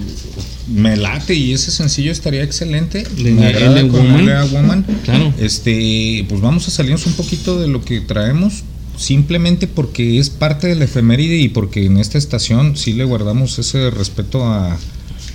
Me 0.69 0.97
late 0.97 1.35
y 1.35 1.53
ese 1.53 1.71
sencillo 1.71 2.11
estaría 2.11 2.43
excelente. 2.43 3.05
Me 3.19 3.47
agrada 3.47 3.81
con 3.89 4.01
Woman. 4.01 4.21
L.A. 4.23 4.45
Woman. 4.47 4.85
Claro. 5.05 5.33
Este, 5.39 6.25
pues 6.29 6.41
vamos 6.41 6.67
a 6.67 6.71
salirnos 6.71 7.07
un 7.07 7.13
poquito 7.13 7.61
de 7.61 7.69
lo 7.69 7.85
que 7.85 8.01
traemos. 8.01 8.65
Simplemente 8.99 9.67
porque 9.67 10.19
es 10.19 10.31
parte 10.31 10.67
de 10.69 10.75
la 10.75 10.85
efeméride 10.87 11.37
y 11.37 11.49
porque 11.51 11.85
en 11.85 11.99
esta 11.99 12.17
estación 12.19 12.77
sí 12.77 12.95
le 12.95 13.05
guardamos 13.05 13.59
ese 13.59 13.91
respeto 13.91 14.45
a, 14.45 14.77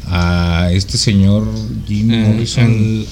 a 0.08 0.70
este 0.74 0.98
señor 0.98 1.48
Jim 1.88 2.12
eh, 2.12 2.26
Morrison 2.28 3.06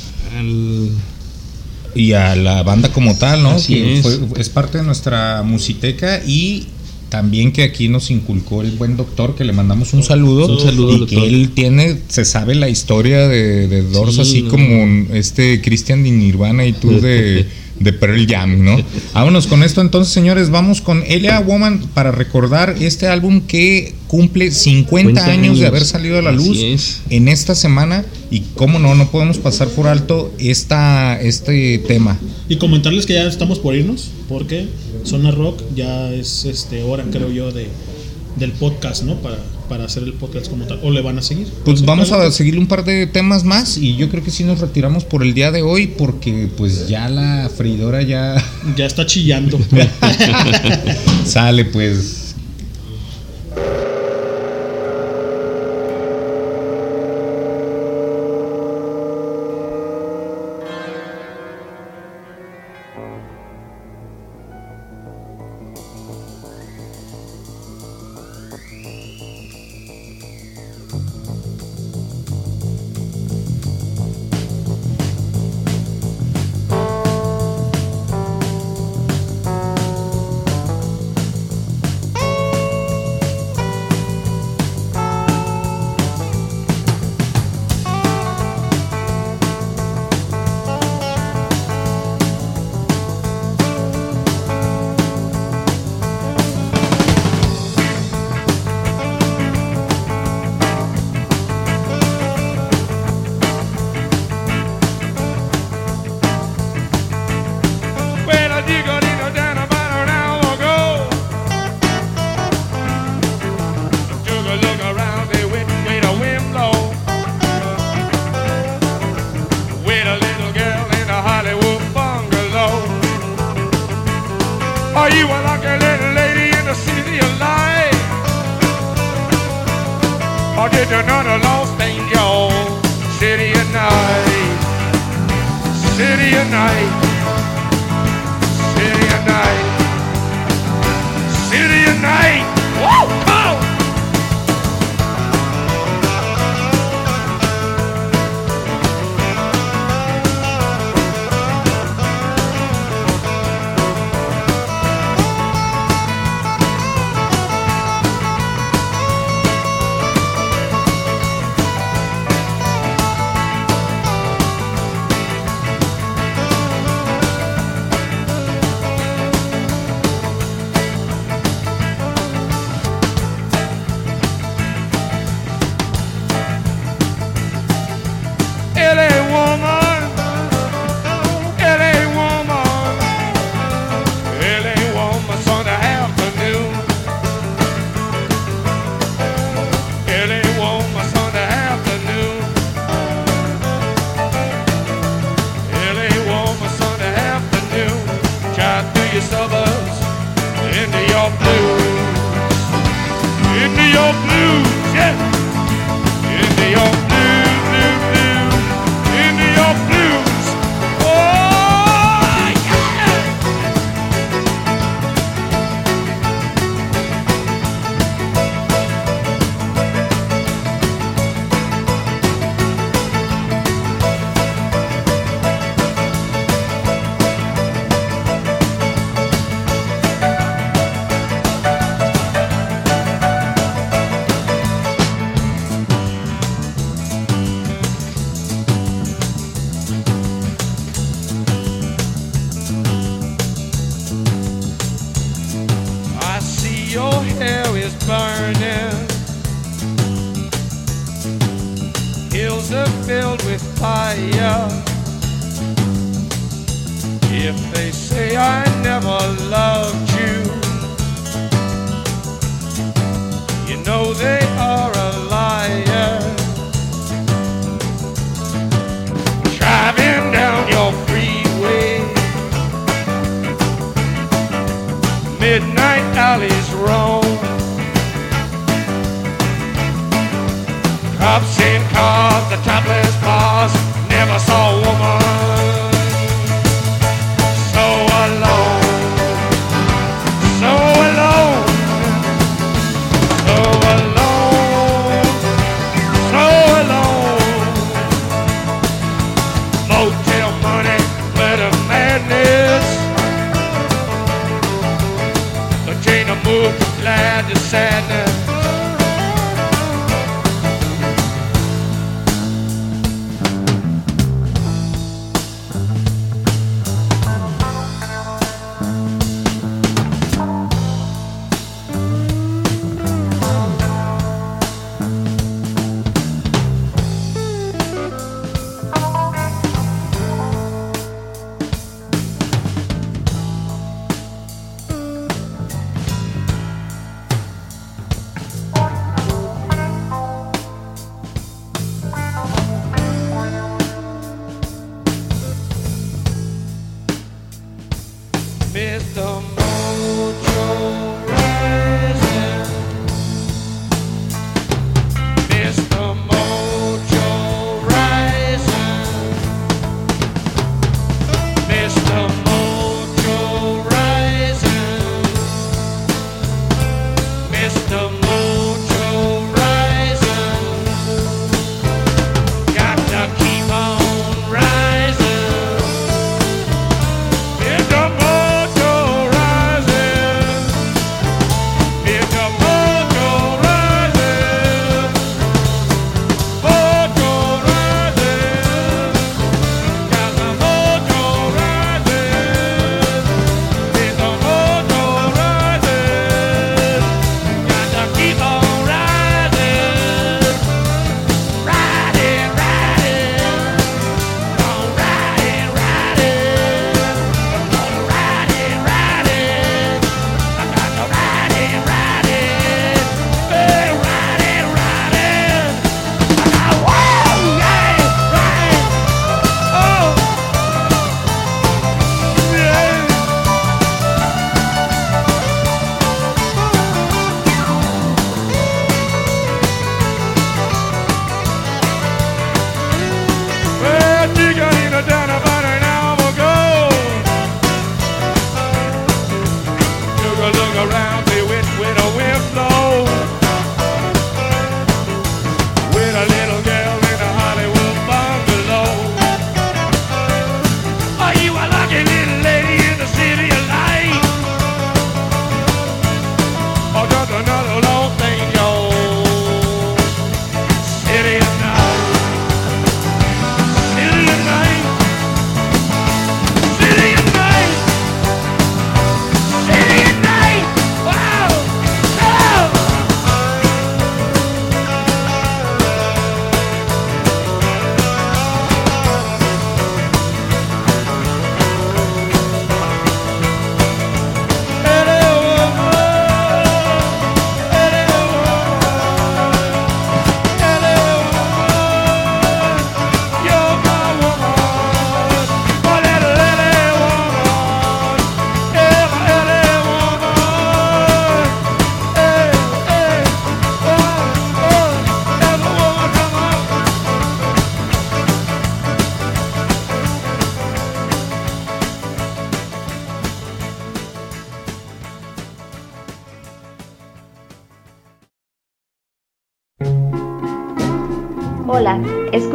y 1.96 2.14
a 2.14 2.36
la 2.36 2.64
banda 2.64 2.90
como 2.92 3.16
tal, 3.18 3.44
¿no? 3.44 3.56
Que 3.76 3.98
es. 3.98 4.02
fue- 4.02 4.20
es 4.38 4.50
parte 4.50 4.78
de 4.80 4.84
nuestra 4.84 5.42
musiteca 5.44 6.22
y 6.26 6.68
también 7.10 7.52
que 7.52 7.64
aquí 7.64 7.90
nos 7.90 8.12
inculcó 8.12 8.62
el 8.62 8.72
buen 8.72 8.96
doctor 8.98 9.36
que 9.36 9.44
le 9.44 9.52
mandamos 9.54 9.94
un 9.94 10.04
saludo, 10.04 10.48
Un 10.48 10.60
saludo, 10.60 10.96
y 10.96 11.00
doctor. 11.00 11.20
que 11.24 11.28
él 11.28 11.50
tiene 11.54 11.98
se 12.08 12.24
sabe 12.26 12.56
la 12.56 12.70
historia 12.70 13.28
de, 13.28 13.68
de 13.68 13.82
Doors 13.84 14.16
Sí, 14.16 14.22
así 14.22 14.42
no. 14.44 14.50
como 14.50 15.14
este 15.14 15.62
Christian 15.62 16.04
de 16.04 16.12
Nirvana 16.12 16.66
y 16.66 16.74
tú 16.74 16.90
de, 17.02 17.46
de 17.80 17.94
Pearl 17.94 18.26
Jam, 18.28 18.64
¿no? 18.64 18.78
Vámonos 19.14 19.48
con 19.48 19.64
esto 19.64 19.82
entonces, 19.82 20.14
señores, 20.14 20.50
vamos 20.50 20.82
con 20.82 21.04
L.A. 21.06 21.40
Woman 21.40 21.82
para 21.94 22.12
recordar 22.12 22.76
este 22.80 23.08
álbum 23.08 23.42
que 23.42 23.94
cumple 24.08 24.52
50, 24.52 25.22
50 25.22 25.26
años, 25.26 25.60
de 25.60 25.68
haber 25.68 25.86
salido 25.86 26.18
a 26.18 26.22
la 26.22 26.32
luz 26.32 26.58
es. 26.60 27.02
en 27.10 27.28
esta 27.28 27.56
semana 27.56 28.04
y 28.32 28.42
cómo 28.56 28.80
no, 28.80 28.96
no 28.96 29.12
podemos 29.12 29.38
pasar 29.38 29.68
por 29.70 29.88
alto 29.88 30.34
esta, 30.40 31.20
este 31.22 31.78
tema. 31.80 32.18
Y 32.48 32.58
comentarles 32.58 33.06
que 33.06 33.14
ya 33.14 33.28
estamos 33.28 33.60
por 33.60 33.76
irnos, 33.76 34.10
porque 34.28 34.68
Zona 35.04 35.32
Rock 35.32 35.62
ya 35.76 36.12
es 36.12 36.46
este 36.46 36.84
hora, 36.84 37.06
creo 37.12 37.32
yo, 37.32 37.52
de 37.52 37.68
del 38.40 38.52
podcast, 38.54 39.04
¿no? 39.04 39.16
Para, 39.16 39.38
para 39.70 39.86
hacer 39.86 40.04
el 40.04 40.14
podcast 40.14 40.50
como 40.50 40.66
tal. 40.66 40.80
¿O 40.84 40.92
le 40.92 41.02
van 41.02 41.18
a 41.18 41.22
seguir? 41.22 41.48
Pues 41.64 41.80
¿Sí, 41.80 41.86
vamos 41.86 42.12
a 42.12 42.30
seguir 42.32 42.60
un 42.60 42.68
par 42.68 42.84
de 42.84 43.08
temas 43.08 43.44
más 43.46 43.78
y 43.78 43.96
yo 43.96 44.10
creo 44.10 44.24
que 44.24 44.32
sí 44.32 44.44
nos 44.44 44.60
retiramos 44.60 45.06
por 45.06 45.24
el 45.24 45.34
día 45.34 45.52
de 45.52 45.62
hoy 45.62 45.88
porque 45.88 46.50
pues 46.58 46.88
ya 46.90 47.08
la 47.08 47.50
freidora 47.56 48.02
ya 48.02 48.44
Ya 48.76 48.86
está 48.86 49.06
chillando. 49.06 49.60
sale 51.26 51.66
pues. 51.66 52.19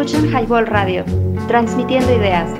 Escuchan 0.05 0.29
Highball 0.29 0.67
Radio, 0.67 1.07
transmitiendo 1.49 2.15
ideas. 2.15 2.51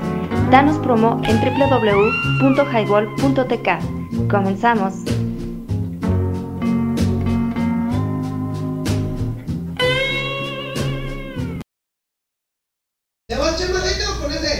Danos 0.49 0.79
promo 0.79 1.21
en 1.25 1.39
www.highball.tk. 1.39 4.27
Comenzamos. 4.27 4.95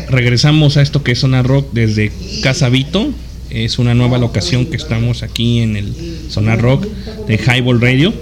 Regresamos 0.07 0.77
a 0.77 0.83
esto 0.83 1.03
que 1.03 1.13
es 1.13 1.19
Zona 1.19 1.41
Rock 1.41 1.69
desde 1.71 2.11
Casa 2.43 2.69
Vito. 2.69 3.07
Es 3.49 3.79
una 3.79 3.95
nueva 3.95 4.19
locación 4.19 4.67
que 4.67 4.77
estamos 4.77 5.23
aquí 5.23 5.61
en 5.61 5.75
el 5.75 5.95
Zona 6.29 6.55
Rock 6.55 6.85
de 7.25 7.37
Highball 7.37 7.81
Radio. 7.81 8.13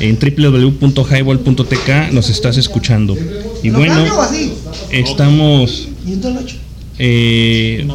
En 0.00 0.18
www.highball.tk 0.18 2.12
nos 2.12 2.28
estás 2.28 2.58
escuchando. 2.58 3.16
Y 3.62 3.70
¿Lo 3.70 3.78
bueno, 3.78 3.94
cambio 3.94 4.16
o 4.16 4.22
así? 4.22 4.52
estamos 4.90 5.88
eh, 6.98 7.86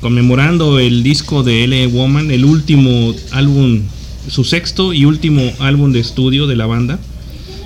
conmemorando 0.00 0.78
el 0.78 1.02
disco 1.02 1.42
de 1.42 1.64
L. 1.64 1.86
Woman, 1.88 2.30
el 2.30 2.44
último 2.44 3.14
álbum, 3.32 3.82
su 4.28 4.44
sexto 4.44 4.92
y 4.92 5.04
último 5.04 5.42
álbum 5.58 5.92
de 5.92 6.00
estudio 6.00 6.46
de 6.46 6.56
la 6.56 6.66
banda, 6.66 7.00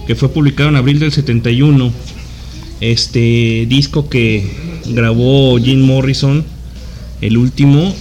que 0.06 0.14
fue 0.14 0.30
publicado 0.30 0.70
en 0.70 0.76
abril 0.76 0.98
del 0.98 1.12
71. 1.12 1.92
Este 2.80 3.66
disco 3.68 4.09
que 4.09 4.51
grabó 4.86 5.59
Jim 5.59 5.82
Morrison, 5.82 6.44
el 7.20 7.36
último, 7.36 7.94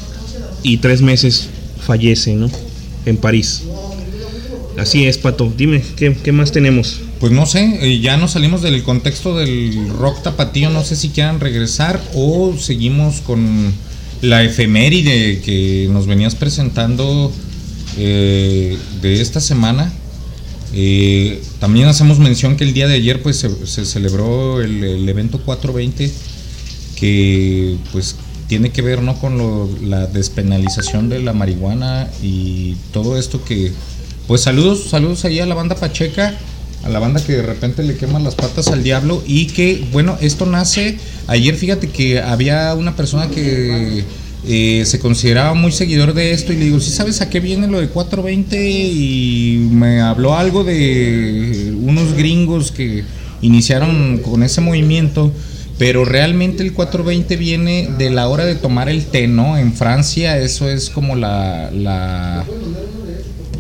y 0.64 0.78
tres 0.78 1.02
meses 1.02 1.50
fallece, 1.86 2.36
¿no? 2.36 2.50
En 3.06 3.18
París. 3.18 3.64
Así 4.78 5.06
es, 5.06 5.18
Pato. 5.18 5.52
Dime, 5.58 5.82
¿qué, 5.98 6.16
qué 6.24 6.32
más 6.32 6.52
tenemos? 6.54 7.02
Pues 7.20 7.34
no 7.34 7.46
sé, 7.46 7.80
eh, 7.82 8.00
ya 8.00 8.16
nos 8.18 8.32
salimos 8.32 8.62
del 8.62 8.82
contexto 8.84 9.36
del 9.36 9.90
rock 9.90 10.24
tapatío, 10.24 10.70
no 10.70 10.84
sé 10.86 10.96
si 10.96 11.10
quieran 11.10 11.40
regresar 11.42 12.02
o 12.16 12.56
seguimos 12.58 13.20
con 13.22 13.74
la 14.22 14.44
efeméride 14.44 15.42
que 15.42 15.90
nos 15.92 16.08
venías 16.08 16.36
presentando 16.36 17.32
eh, 17.98 18.78
de 19.02 19.22
esta 19.22 19.42
semana. 19.42 19.92
Eh, 20.74 21.42
también 21.60 21.88
hacemos 21.88 22.20
mención 22.20 22.56
que 22.56 22.64
el 22.64 22.74
día 22.74 22.88
de 22.88 22.96
ayer 22.96 23.22
pues 23.22 23.38
se, 23.38 23.66
se 23.68 23.86
celebró 23.86 24.62
el, 24.62 24.82
el 24.84 25.10
evento 25.10 25.40
420 25.42 26.12
que 26.96 27.76
pues 27.92 28.16
tiene 28.48 28.72
que 28.72 28.82
ver 28.82 29.02
no 29.02 29.20
con 29.20 29.38
lo- 29.38 29.70
la 29.84 30.06
despenalización 30.08 31.10
de 31.10 31.20
la 31.22 31.34
marihuana 31.34 32.08
y 32.22 32.76
todo 32.94 33.18
esto 33.18 33.44
que 33.44 33.72
pues 34.28 34.42
saludos 34.42 34.90
saludos 34.90 35.26
ahí 35.26 35.40
a 35.40 35.46
la 35.48 35.56
banda 35.56 35.76
Pacheca 35.76 36.38
a 36.84 36.90
la 36.90 37.00
banda 37.00 37.24
que 37.24 37.34
de 37.34 37.42
repente 37.42 37.84
le 37.84 37.96
queman 37.96 38.24
las 38.24 38.36
patas 38.36 38.68
al 38.70 38.84
diablo 38.84 39.22
y 39.28 39.48
que 39.48 39.86
bueno 39.92 40.18
esto 40.22 40.46
nace 40.46 40.98
ayer 41.28 41.56
fíjate 41.56 41.90
que 41.90 42.22
había 42.22 42.74
una 42.76 42.96
persona 42.96 43.28
que 43.30 44.06
eh, 44.48 44.84
se 44.86 45.00
consideraba 45.00 45.54
muy 45.54 45.72
seguidor 45.72 46.14
de 46.14 46.32
esto 46.32 46.54
y 46.54 46.58
le 46.58 46.66
digo, 46.66 46.80
¿sí 46.80 46.92
sabes 46.92 47.22
a 47.22 47.30
qué 47.30 47.40
viene 47.40 47.68
lo 47.68 47.82
de 47.82 47.90
420? 47.90 48.70
Y 48.70 49.68
me 49.72 50.00
habló 50.00 50.36
algo 50.36 50.64
de 50.64 51.74
unos 51.78 52.14
gringos 52.14 52.72
que 52.72 53.04
iniciaron 53.42 54.20
con 54.20 54.44
ese 54.44 54.62
movimiento, 54.62 55.32
pero 55.78 56.06
realmente 56.06 56.64
el 56.64 56.74
420 56.74 57.36
viene 57.36 57.90
de 57.98 58.10
la 58.10 58.30
hora 58.30 58.46
de 58.46 58.56
tomar 58.56 58.88
el 58.88 59.06
té, 59.06 59.28
¿no? 59.28 59.58
En 59.58 59.74
Francia 59.74 60.38
eso 60.38 60.70
es 60.70 60.90
como 60.90 61.16
la... 61.16 61.70
la 61.72 62.46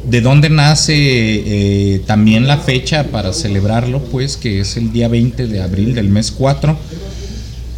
de 0.09 0.21
dónde 0.21 0.49
nace 0.49 0.93
eh, 0.95 2.01
también 2.05 2.47
la 2.47 2.57
fecha 2.57 3.05
para 3.05 3.33
celebrarlo, 3.33 4.03
pues 4.05 4.37
que 4.37 4.61
es 4.61 4.77
el 4.77 4.91
día 4.91 5.07
20 5.07 5.47
de 5.47 5.61
abril 5.61 5.93
del 5.93 6.09
mes 6.09 6.31
4. 6.31 6.77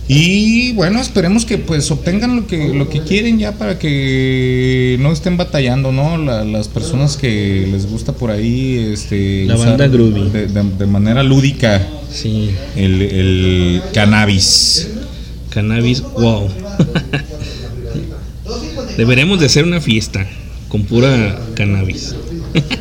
Y 0.08 0.74
bueno, 0.74 1.00
esperemos 1.00 1.46
que 1.46 1.58
pues 1.58 1.90
obtengan 1.90 2.36
lo 2.36 2.46
que 2.48 2.74
lo 2.74 2.90
que 2.90 3.00
quieren 3.02 3.40
ya 3.40 3.54
para 3.54 3.80
que 3.80 4.98
no 5.00 5.14
estén 5.14 5.38
batallando, 5.38 5.94
¿no? 5.94 6.18
La- 6.18 6.44
las 6.44 6.68
personas 6.68 7.16
que 7.16 7.66
les 7.72 7.90
gusta 7.90 8.12
por 8.12 8.30
ahí 8.30 8.90
este 8.92 9.46
La 9.46 9.56
banda 9.56 9.88
groovy. 9.88 10.30
de, 10.30 10.48
de- 10.48 10.64
de 10.78 10.86
manera 10.86 11.24
lúdica 11.24 11.82
Sí, 12.12 12.50
el, 12.76 13.02
el 13.04 13.82
cannabis. 13.94 14.90
cannabis, 15.50 16.02
wow. 16.02 16.50
Deberemos 18.98 19.40
de 19.40 19.46
hacer 19.46 19.64
una 19.64 19.80
fiesta 19.80 20.28
con 20.72 20.84
pura 20.84 21.38
cannabis. 21.54 22.16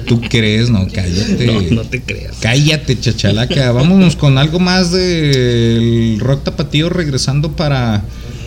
¿Tú 0.06 0.20
crees? 0.20 0.70
No, 0.70 0.86
cállate. 0.92 1.46
No, 1.46 1.60
no 1.74 1.82
te 1.82 2.00
creas. 2.00 2.36
Cállate, 2.40 2.98
chachalaca. 2.98 3.72
Vámonos 3.72 4.14
con 4.16 4.38
algo 4.38 4.60
más 4.60 4.92
del 4.92 6.16
rock 6.20 6.44
tapatío 6.44 6.88
regresando 6.88 7.52
para 7.56 8.04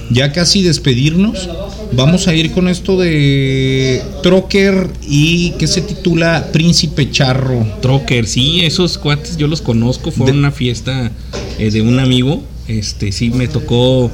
ya 0.09 0.31
casi 0.31 0.61
despedirnos. 0.63 1.49
Vamos 1.91 2.27
a 2.27 2.33
ir 2.33 2.51
con 2.51 2.67
esto 2.69 2.97
de 2.99 4.01
Trocker 4.23 4.87
y 5.07 5.51
que 5.59 5.67
se 5.67 5.81
titula 5.81 6.49
Príncipe 6.51 7.11
Charro. 7.11 7.67
Trocker, 7.81 8.25
sí, 8.25 8.61
esos 8.63 8.97
cuates 8.97 9.37
yo 9.37 9.47
los 9.47 9.61
conozco, 9.61 10.09
fue 10.11 10.27
De- 10.27 10.31
una 10.31 10.51
fiesta 10.51 11.11
eh, 11.59 11.69
de 11.69 11.81
un 11.81 11.99
amigo, 11.99 12.43
este 12.67 13.11
sí 13.11 13.29
me 13.29 13.47
tocó 13.47 14.09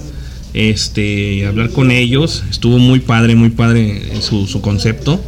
este 0.54 1.46
hablar 1.46 1.70
con 1.72 1.92
ellos, 1.92 2.44
estuvo 2.50 2.80
muy 2.80 3.00
padre, 3.00 3.36
muy 3.36 3.50
padre 3.50 4.02
su, 4.22 4.48
su 4.48 4.62
concepto 4.62 5.22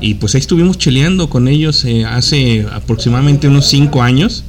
y 0.00 0.14
pues 0.14 0.34
ahí 0.34 0.40
estuvimos 0.40 0.78
cheleando 0.78 1.28
con 1.28 1.48
ellos 1.48 1.84
eh, 1.84 2.04
hace 2.04 2.66
aproximadamente 2.72 3.48
unos 3.48 3.66
cinco 3.66 4.02
años 4.02 4.44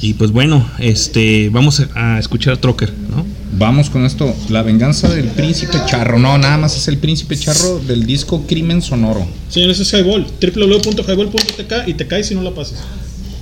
y 0.00 0.14
pues 0.14 0.30
bueno, 0.30 0.68
este 0.78 1.50
vamos 1.50 1.80
a, 1.80 2.16
a 2.16 2.18
escuchar 2.18 2.54
a 2.54 2.60
Trocker, 2.60 2.92
¿no? 3.10 3.26
Vamos 3.52 3.90
con 3.90 4.06
esto, 4.06 4.34
La 4.48 4.62
venganza 4.62 5.08
del 5.12 5.26
Príncipe 5.26 5.76
Charro. 5.86 6.18
No, 6.18 6.38
nada 6.38 6.56
más 6.56 6.76
es 6.76 6.88
el 6.88 6.98
Príncipe 6.98 7.36
Charro 7.36 7.80
del 7.80 8.06
disco 8.06 8.46
Crimen 8.46 8.80
Sonoro. 8.80 9.26
Señores, 9.48 9.80
es 9.80 9.92
Highball. 9.92 10.24
www.highball.tk 10.40 11.88
y 11.88 11.94
te 11.94 12.06
caes 12.06 12.28
si 12.28 12.34
no 12.34 12.42
la 12.42 12.52
pasas. 12.52 12.78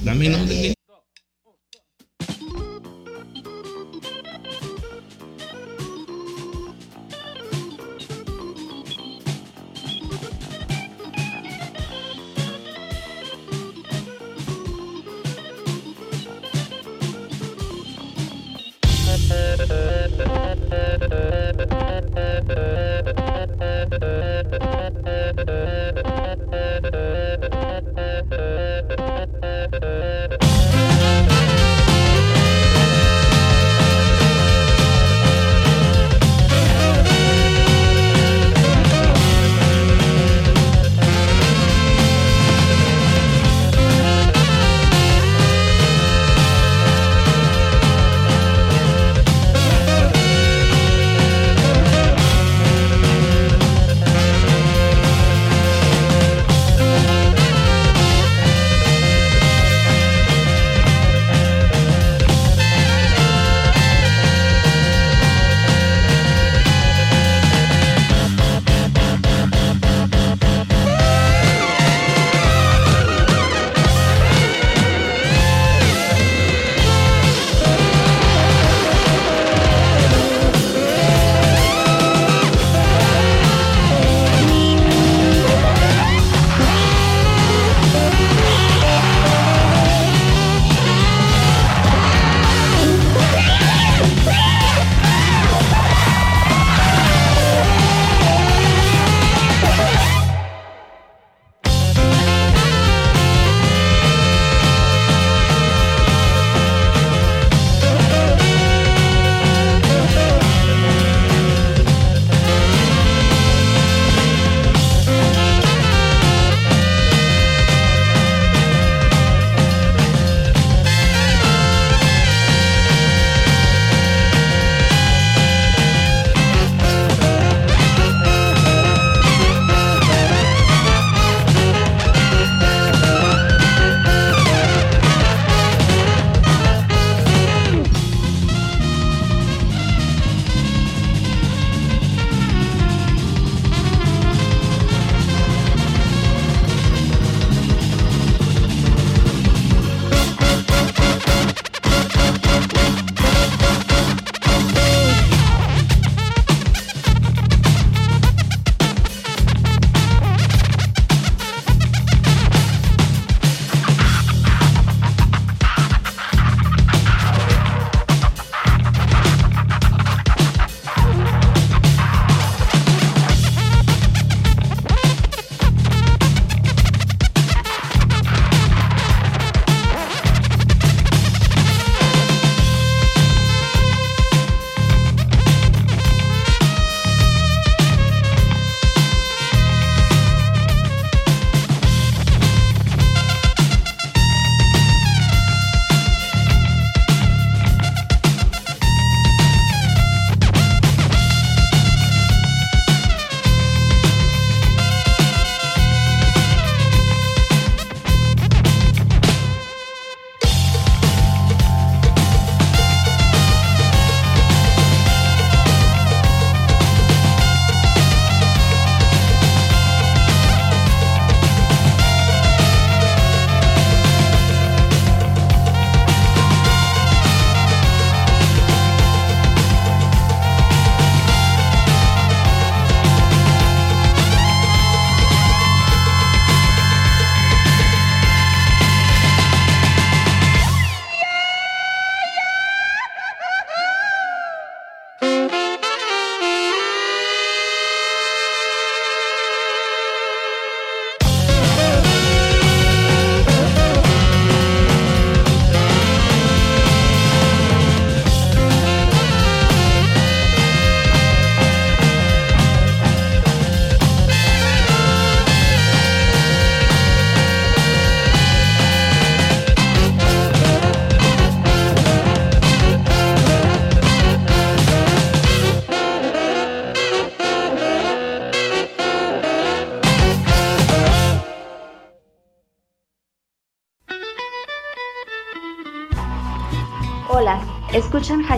Dame 0.02 0.31
no, 0.31 0.39
dale. 0.39 0.77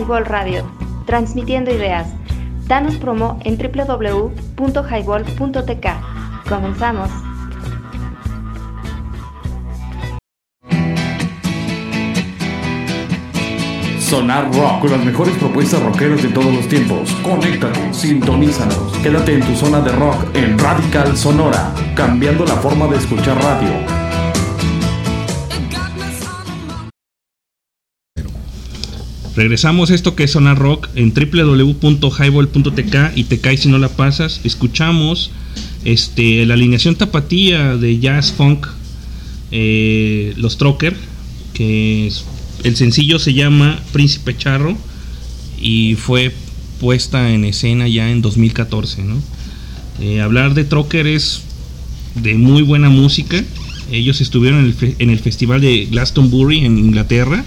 Highball 0.01 0.25
Radio, 0.25 0.65
transmitiendo 1.05 1.71
ideas. 1.71 2.07
Danos 2.67 2.95
promo 2.95 3.39
en 3.43 3.55
www.highball.tk. 3.55 5.87
Comenzamos. 6.49 7.11
Sonar 13.99 14.51
Rock, 14.53 14.81
con 14.81 14.91
las 14.91 15.05
mejores 15.05 15.37
propuestas 15.37 15.81
rockeras 15.83 16.21
de 16.23 16.29
todos 16.29 16.51
los 16.51 16.67
tiempos. 16.67 17.11
Conéctate, 17.21 17.93
sintonízanos. 17.93 18.97
Quédate 19.03 19.35
en 19.35 19.41
tu 19.41 19.55
zona 19.55 19.81
de 19.81 19.91
rock 19.91 20.15
en 20.33 20.57
Radical 20.57 21.15
Sonora, 21.15 21.71
cambiando 21.95 22.43
la 22.45 22.55
forma 22.55 22.87
de 22.87 22.97
escuchar 22.97 23.37
radio. 23.37 24.00
Regresamos 29.35 29.91
a 29.91 29.95
esto 29.95 30.15
que 30.15 30.25
es 30.25 30.31
Sonar 30.31 30.57
Rock 30.59 30.89
en 30.95 31.13
www.highball.tk 31.13 32.95
y 33.15 33.23
te 33.23 33.39
caes 33.39 33.61
si 33.61 33.69
no 33.69 33.77
la 33.77 33.87
pasas. 33.87 34.41
Escuchamos 34.43 35.31
este, 35.85 36.45
la 36.45 36.55
alineación 36.55 36.95
tapatía 36.95 37.77
de 37.77 37.97
jazz 37.99 38.33
funk, 38.33 38.67
eh, 39.51 40.33
los 40.35 40.57
Trocker, 40.57 40.97
que 41.53 42.11
el 42.63 42.75
sencillo 42.75 43.19
se 43.19 43.33
llama 43.33 43.79
Príncipe 43.93 44.35
Charro 44.35 44.77
y 45.61 45.95
fue 45.95 46.35
puesta 46.81 47.31
en 47.31 47.45
escena 47.45 47.87
ya 47.87 48.11
en 48.11 48.21
2014. 48.21 49.03
¿no? 49.03 49.21
Eh, 50.01 50.19
hablar 50.19 50.55
de 50.55 50.65
Trocker 50.65 51.07
es 51.07 51.43
de 52.15 52.35
muy 52.35 52.63
buena 52.63 52.89
música. 52.89 53.41
Ellos 53.91 54.19
estuvieron 54.19 54.59
en 54.59 54.65
el, 54.65 54.95
en 54.99 55.09
el 55.09 55.19
festival 55.19 55.61
de 55.61 55.85
Glastonbury 55.85 56.65
en 56.65 56.77
Inglaterra. 56.77 57.45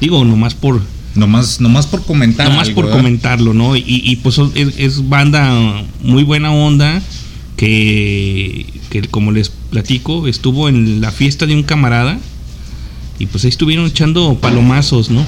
Digo, 0.00 0.24
nomás 0.24 0.54
por 0.54 0.82
Nomás, 1.16 1.60
nomás 1.60 1.86
por 1.86 2.04
comentar. 2.04 2.48
Nomás 2.48 2.68
algo, 2.68 2.74
por 2.76 2.84
¿verdad? 2.86 2.98
comentarlo, 2.98 3.54
¿no? 3.54 3.76
Y, 3.76 3.82
y, 3.86 4.16
pues 4.16 4.38
es, 4.54 4.74
es 4.78 5.08
banda 5.08 5.82
muy 6.02 6.22
buena 6.24 6.52
onda 6.52 7.02
que, 7.56 8.66
que 8.90 9.02
como 9.02 9.32
les 9.32 9.48
platico, 9.48 10.28
estuvo 10.28 10.68
en 10.68 11.00
la 11.00 11.10
fiesta 11.10 11.46
de 11.46 11.54
un 11.54 11.62
camarada 11.62 12.18
y 13.18 13.26
pues 13.26 13.44
ahí 13.44 13.48
estuvieron 13.50 13.86
echando 13.86 14.38
palomazos, 14.40 15.10
¿no? 15.10 15.24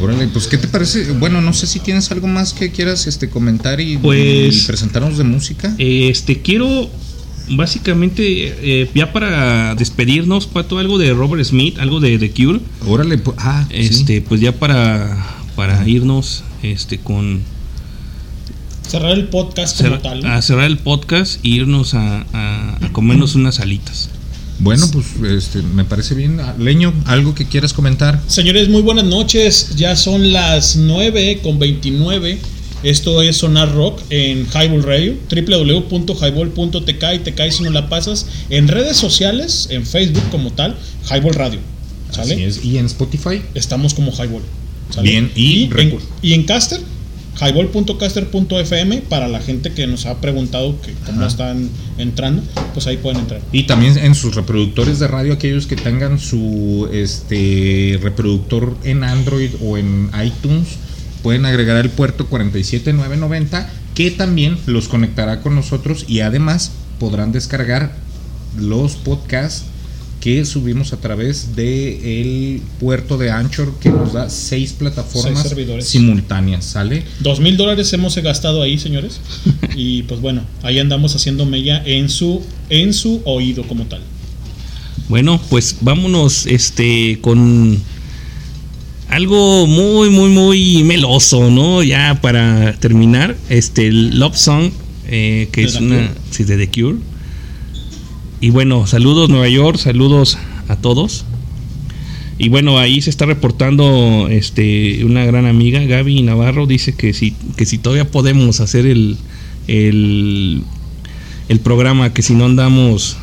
Órale, 0.00 0.28
pues 0.28 0.46
¿qué 0.46 0.56
te 0.58 0.68
parece? 0.68 1.10
Bueno, 1.12 1.40
no 1.40 1.52
sé 1.52 1.66
si 1.66 1.80
tienes 1.80 2.10
algo 2.12 2.28
más 2.28 2.52
que 2.52 2.70
quieras 2.70 3.06
este 3.06 3.28
comentar 3.28 3.80
y, 3.80 3.96
Pues- 3.98 4.62
y 4.64 4.66
presentarnos 4.66 5.18
de 5.18 5.24
música. 5.24 5.74
Este, 5.78 6.40
quiero 6.40 6.88
básicamente 7.50 8.22
eh, 8.82 8.90
ya 8.94 9.12
para 9.12 9.74
despedirnos, 9.74 10.46
Pato, 10.46 10.78
algo 10.78 10.98
de 10.98 11.12
Robert 11.14 11.44
Smith, 11.44 11.78
algo 11.78 12.00
de 12.00 12.18
The 12.18 12.30
Cure. 12.30 12.60
Órale, 12.86 13.18
pues, 13.18 13.36
ah, 13.40 13.64
sí. 13.68 13.76
Este, 13.76 14.20
pues 14.22 14.40
ya 14.40 14.52
para, 14.52 15.16
para 15.56 15.86
irnos 15.88 16.44
este, 16.62 16.98
con 16.98 17.42
Cerrar 18.88 19.12
el 19.12 19.28
podcast 19.28 19.82
como 19.82 19.98
tal. 19.98 20.22
¿no? 20.22 20.32
a 20.32 20.40
cerrar 20.40 20.64
el 20.64 20.78
podcast 20.78 21.44
e 21.44 21.48
irnos 21.48 21.92
a, 21.94 22.24
a- 22.32 22.78
a 22.86 22.92
comernos 22.92 23.34
unas 23.34 23.60
alitas. 23.60 24.08
Bueno, 24.60 24.86
pues 24.90 25.06
este, 25.30 25.62
me 25.62 25.84
parece 25.84 26.14
bien. 26.14 26.40
Leño, 26.58 26.92
¿algo 27.04 27.34
que 27.34 27.44
quieras 27.46 27.72
comentar? 27.74 28.20
Señores, 28.26 28.68
muy 28.70 28.82
buenas 28.82 29.04
noches. 29.04 29.76
Ya 29.76 29.94
son 29.94 30.32
las 30.32 30.76
9 30.76 31.40
con 31.42 31.58
29. 31.58 32.38
Esto 32.82 33.22
es 33.22 33.38
Sonar 33.38 33.74
Rock 33.74 34.00
en 34.10 34.46
Highball 34.46 34.82
Radio, 34.84 35.14
www.highball.tk 35.30 37.04
y 37.14 37.18
te 37.20 37.34
caes 37.34 37.56
si 37.56 37.62
no 37.64 37.70
la 37.70 37.88
pasas 37.88 38.26
en 38.50 38.68
redes 38.68 38.96
sociales, 38.96 39.66
en 39.70 39.84
Facebook 39.84 40.22
como 40.30 40.52
tal, 40.52 40.76
Highball 41.10 41.34
Radio. 41.34 41.58
¿Sale? 42.10 42.34
Así 42.34 42.44
es. 42.44 42.64
¿Y 42.64 42.78
en 42.78 42.86
Spotify? 42.86 43.42
Estamos 43.54 43.94
como 43.94 44.12
Highball. 44.12 44.42
¿sale? 44.90 45.10
Bien, 45.10 45.30
y 45.34 45.64
en, 45.64 45.70
recu- 45.70 46.00
y 46.22 46.32
en 46.34 46.44
Caster, 46.44 46.80
highball.caster.fm 47.40 49.02
para 49.08 49.28
la 49.28 49.40
gente 49.40 49.72
que 49.72 49.86
nos 49.86 50.06
ha 50.06 50.20
preguntado 50.20 50.80
que 50.80 50.92
cómo 51.04 51.18
Ajá. 51.18 51.28
están 51.28 51.68
entrando, 51.98 52.42
pues 52.74 52.86
ahí 52.86 52.96
pueden 52.96 53.20
entrar. 53.20 53.40
Y 53.52 53.64
también 53.64 53.98
en 53.98 54.14
sus 54.14 54.34
reproductores 54.34 54.98
de 54.98 55.08
radio, 55.08 55.32
aquellos 55.34 55.66
que 55.66 55.76
tengan 55.76 56.18
su 56.18 56.88
este 56.92 57.98
reproductor 58.02 58.76
en 58.84 59.04
Android 59.04 59.50
o 59.62 59.76
en 59.76 60.10
iTunes, 60.24 60.68
pueden 61.28 61.44
agregar 61.44 61.76
el 61.76 61.90
puerto 61.90 62.24
47990, 62.24 63.68
que 63.94 64.10
también 64.10 64.56
los 64.64 64.88
conectará 64.88 65.42
con 65.42 65.54
nosotros 65.54 66.06
y 66.08 66.20
además 66.20 66.72
podrán 66.98 67.32
descargar 67.32 67.92
los 68.58 68.92
podcasts 68.96 69.64
que 70.22 70.46
subimos 70.46 70.94
a 70.94 70.96
través 70.96 71.54
de 71.54 72.22
el 72.22 72.62
puerto 72.80 73.18
de 73.18 73.30
Anchor 73.30 73.74
que 73.78 73.90
nos 73.90 74.14
da 74.14 74.30
seis 74.30 74.72
plataformas 74.72 75.40
Seis 75.42 75.48
servidores. 75.50 75.86
simultáneas, 75.86 76.64
¿sale? 76.64 77.04
Dos 77.20 77.40
mil 77.40 77.58
dólares 77.58 77.92
hemos 77.92 78.16
gastado 78.16 78.62
ahí, 78.62 78.78
señores. 78.78 79.20
Y 79.76 80.04
pues 80.04 80.22
bueno, 80.22 80.40
ahí 80.62 80.78
andamos 80.78 81.14
haciendo 81.14 81.44
mella 81.44 81.82
en 81.84 82.08
su, 82.08 82.42
en 82.70 82.94
su 82.94 83.20
oído 83.26 83.64
como 83.68 83.84
tal. 83.84 84.00
Bueno, 85.10 85.38
pues 85.50 85.76
vámonos 85.82 86.46
este 86.46 87.18
con 87.20 87.78
algo 89.08 89.66
muy 89.66 90.10
muy 90.10 90.30
muy 90.30 90.82
meloso, 90.84 91.50
¿no? 91.50 91.82
Ya 91.82 92.18
para 92.20 92.74
terminar, 92.74 93.36
este 93.48 93.90
Love 93.92 94.36
Song 94.36 94.70
eh, 95.06 95.48
que 95.52 95.62
¿De 95.62 95.66
es 95.66 95.76
una 95.76 95.96
Cure? 95.96 96.10
sí, 96.30 96.44
de 96.44 96.56
The 96.66 96.68
Cure. 96.70 96.98
Y 98.40 98.50
bueno, 98.50 98.86
saludos 98.86 99.28
Nueva 99.30 99.48
York, 99.48 99.78
saludos 99.78 100.38
a 100.68 100.76
todos. 100.76 101.24
Y 102.40 102.50
bueno, 102.50 102.78
ahí 102.78 103.00
se 103.00 103.10
está 103.10 103.26
reportando 103.26 104.28
este 104.30 105.04
una 105.04 105.24
gran 105.24 105.46
amiga, 105.46 105.80
Gaby 105.80 106.22
Navarro, 106.22 106.66
dice 106.66 106.94
que 106.94 107.12
si, 107.12 107.34
que 107.56 107.66
si 107.66 107.78
todavía 107.78 108.08
podemos 108.08 108.60
hacer 108.60 108.86
el, 108.86 109.16
el, 109.66 110.62
el 111.48 111.60
programa, 111.60 112.12
que 112.12 112.22
si 112.22 112.34
no 112.34 112.44
andamos 112.44 113.16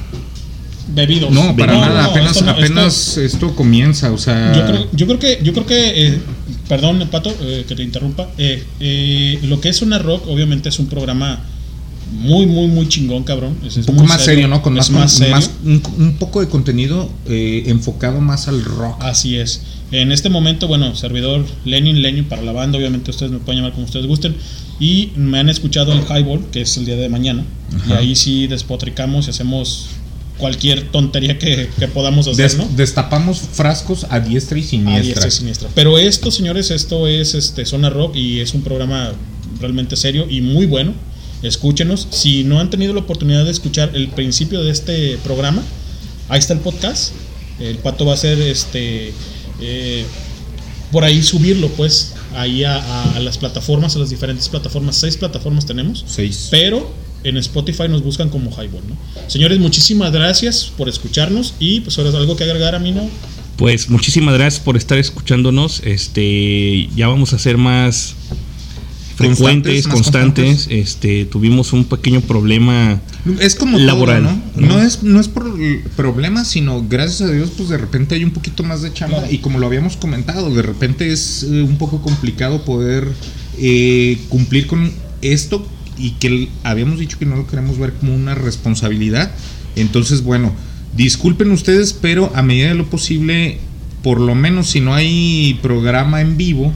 Bebidos. 0.87 1.31
No, 1.31 1.55
para 1.55 1.73
No, 1.73 1.81
nada, 1.81 2.03
no, 2.03 2.09
apenas, 2.11 2.37
esto 2.37 2.49
apenas 2.49 3.17
esto, 3.17 3.55
comienza, 3.55 4.11
o 4.11 4.17
sea... 4.17 4.53
Yo 4.53 4.65
creo, 4.65 4.87
yo 4.93 5.05
creo 5.07 5.19
que, 5.19 5.39
yo 5.43 5.53
creo 5.53 5.65
que, 5.65 6.07
eh, 6.07 6.19
perdón, 6.69 7.07
Pato, 7.11 7.33
eh, 7.41 7.65
que 7.67 7.75
te 7.75 7.83
interrumpa. 7.83 8.29
eh, 8.37 9.39
lo 9.43 9.59
que 9.61 9.69
es 9.69 9.81
una 9.81 9.97
rock, 9.99 10.27
obviamente 10.27 10.69
es 10.69 10.77
un 10.79 10.87
programa 10.87 11.39
muy, 12.11 12.45
muy, 12.45 12.67
muy 12.67 12.87
chingón, 12.87 13.23
cabrón. 13.23 13.57
Es, 13.65 13.77
un 13.77 13.85
poco 13.85 14.03
más 14.03 14.23
serio, 14.23 14.47
¿no? 14.47 14.61
Con 14.61 14.73
más, 14.75 14.89
más 14.91 15.11
con- 15.13 15.19
serio. 15.19 15.35
más- 15.35 15.49
un, 15.63 15.81
un 15.97 16.13
poco 16.17 16.39
de 16.39 16.47
contenido 16.47 17.09
enfocado 17.25 18.21
más 18.21 18.47
al 18.47 18.63
rock. 18.63 18.97
Así 19.01 19.37
es. 19.37 19.61
En 19.91 20.11
este 20.11 20.29
momento, 20.29 20.67
bueno, 20.67 20.95
servidor 20.95 21.45
Lenin, 21.65 22.01
Lenin 22.01 22.25
para 22.25 22.41
la 22.43 22.51
banda, 22.51 22.77
obviamente 22.77 23.09
ustedes 23.11 23.31
me 23.31 23.39
pueden 23.39 23.59
llamar 23.61 23.73
como 23.73 23.85
ustedes 23.85 24.05
gusten. 24.05 24.35
Y 24.79 25.11
me 25.15 25.39
han 25.39 25.49
escuchado 25.49 25.93
el 25.93 26.01
Highball, 26.01 26.45
que 26.51 26.61
es 26.61 26.77
el 26.77 26.85
día 26.85 26.95
de 26.95 27.07
mañana. 27.09 27.43
Y 27.89 27.93
ahí 27.93 28.15
sí 28.15 28.45
despotricamos 28.47 29.27
y 29.27 29.29
hacemos 29.31 29.87
cualquier 30.37 30.91
tontería 30.91 31.39
que, 31.39 31.69
que 31.79 31.87
podamos 31.87 32.27
hacer, 32.27 32.43
Des- 32.51 32.57
¿no? 32.57 32.67
Destapamos 32.75 33.39
frascos 33.39 34.05
a 34.09 34.19
diestra 34.19 34.57
y 34.57 34.61
A 34.61 34.65
siniestra. 34.65 35.01
diestra 35.03 35.27
y 35.27 35.31
siniestra. 35.31 35.69
Pero 35.73 35.97
esto, 35.97 36.29
señores, 36.31 36.71
esto 36.71 37.07
es 37.07 37.33
este 37.35 37.65
Zona 37.65 37.89
Rock 37.89 38.15
y 38.15 38.39
es 38.41 38.53
un 38.53 38.61
programa 38.61 39.13
realmente 39.59 39.95
serio 39.95 40.27
y 40.29 40.41
muy 40.41 40.65
bueno. 40.65 40.93
Escúchenos. 41.41 42.07
Si 42.11 42.43
no 42.43 42.59
han 42.59 42.69
tenido 42.69 42.93
la 42.93 43.01
oportunidad 43.01 43.45
de 43.45 43.51
escuchar 43.51 43.91
el 43.93 44.07
principio 44.09 44.63
de 44.63 44.71
este 44.71 45.17
programa, 45.23 45.61
ahí 46.29 46.39
está 46.39 46.53
el 46.53 46.59
podcast. 46.59 47.13
El 47.59 47.77
pato 47.77 48.05
va 48.05 48.13
a 48.13 48.17
ser 48.17 48.39
este 48.41 49.13
eh, 49.61 50.03
por 50.91 51.03
ahí 51.03 51.21
subirlo, 51.23 51.69
pues, 51.69 52.13
ahí 52.35 52.63
a, 52.63 52.75
a- 52.77 53.15
a 53.15 53.19
las 53.19 53.37
plataformas, 53.37 53.95
a 53.95 53.99
las 53.99 54.09
diferentes 54.09 54.49
plataformas. 54.49 54.95
Seis 54.97 55.17
plataformas 55.17 55.65
tenemos. 55.65 56.03
Seis. 56.07 56.47
Pero 56.51 56.91
en 57.25 57.37
Spotify 57.37 57.87
nos 57.89 58.03
buscan 58.03 58.29
como 58.29 58.51
Highball, 58.51 58.83
¿no? 58.87 58.95
Señores, 59.27 59.59
muchísimas 59.59 60.11
gracias 60.11 60.71
por 60.77 60.87
escucharnos 60.87 61.55
y 61.59 61.81
pues 61.81 61.97
ahora 61.97 62.11
algo 62.17 62.35
que 62.35 62.43
agregar 62.43 62.75
a 62.75 62.79
mí, 62.79 62.91
¿no? 62.91 63.09
Pues 63.57 63.89
muchísimas 63.89 64.35
gracias 64.35 64.63
por 64.63 64.77
estar 64.77 64.97
escuchándonos. 64.97 65.81
Este, 65.83 66.87
ya 66.95 67.07
vamos 67.07 67.33
a 67.33 67.39
ser 67.39 67.57
más 67.57 68.15
frecuentes, 69.15 69.85
Constantes, 69.85 69.87
más 69.87 69.93
constantes. 69.93 70.45
constantes. 70.45 70.87
Este, 70.87 71.25
tuvimos 71.25 71.73
un 71.73 71.85
pequeño 71.85 72.21
problema 72.21 73.01
Es 73.39 73.55
como 73.55 73.79
laboral, 73.79 74.23
todo, 74.23 74.67
¿no? 74.67 74.67
No 74.67 74.81
es, 74.81 75.03
no 75.03 75.19
es 75.19 75.27
por 75.27 75.47
el 75.59 75.79
problema, 75.95 76.45
sino 76.45 76.85
gracias 76.87 77.29
a 77.29 77.31
Dios, 77.31 77.51
pues 77.55 77.69
de 77.69 77.77
repente 77.77 78.15
hay 78.15 78.23
un 78.23 78.31
poquito 78.31 78.63
más 78.63 78.81
de 78.81 78.93
chamba. 78.93 79.19
Claro. 79.19 79.33
Y 79.33 79.39
como 79.39 79.57
lo 79.57 79.65
habíamos 79.67 79.97
comentado, 79.97 80.53
de 80.53 80.61
repente 80.61 81.11
es 81.11 81.43
eh, 81.43 81.63
un 81.63 81.77
poco 81.77 82.01
complicado 82.01 82.63
poder 82.65 83.07
eh, 83.57 84.19
cumplir 84.29 84.67
con 84.67 84.91
esto 85.21 85.65
y 85.97 86.11
que 86.11 86.49
habíamos 86.63 86.99
dicho 86.99 87.17
que 87.19 87.25
no 87.25 87.35
lo 87.35 87.47
queremos 87.47 87.77
ver 87.77 87.93
como 87.93 88.13
una 88.15 88.35
responsabilidad. 88.35 89.31
Entonces, 89.75 90.21
bueno, 90.23 90.53
disculpen 90.95 91.51
ustedes, 91.51 91.93
pero 91.93 92.31
a 92.35 92.41
medida 92.41 92.69
de 92.69 92.75
lo 92.75 92.89
posible, 92.89 93.59
por 94.03 94.19
lo 94.19 94.35
menos 94.35 94.69
si 94.69 94.79
no 94.81 94.93
hay 94.93 95.59
programa 95.61 96.21
en 96.21 96.37
vivo, 96.37 96.71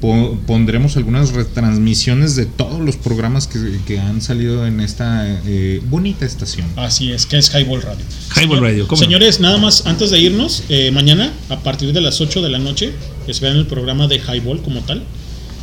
po- 0.00 0.38
pondremos 0.46 0.96
algunas 0.96 1.32
retransmisiones 1.32 2.36
de 2.36 2.46
todos 2.46 2.80
los 2.80 2.96
programas 2.96 3.46
que, 3.46 3.78
que 3.86 3.98
han 3.98 4.20
salido 4.20 4.66
en 4.66 4.80
esta 4.80 5.26
eh, 5.46 5.80
bonita 5.88 6.26
estación. 6.26 6.66
Así 6.76 7.10
es, 7.12 7.26
que 7.26 7.38
es 7.38 7.50
Highball 7.54 7.82
Radio. 7.82 8.04
Highball 8.36 8.60
Radio, 8.60 8.86
¿cómo 8.86 9.00
no? 9.00 9.04
Señores, 9.04 9.40
nada 9.40 9.58
más 9.58 9.86
antes 9.86 10.10
de 10.10 10.18
irnos, 10.20 10.62
eh, 10.68 10.90
mañana 10.92 11.32
a 11.48 11.60
partir 11.60 11.92
de 11.92 12.00
las 12.00 12.20
8 12.20 12.42
de 12.42 12.50
la 12.50 12.58
noche 12.58 12.92
esperan 13.26 13.56
el 13.56 13.66
programa 13.66 14.06
de 14.06 14.16
Highball 14.18 14.60
como 14.62 14.80
tal. 14.80 15.02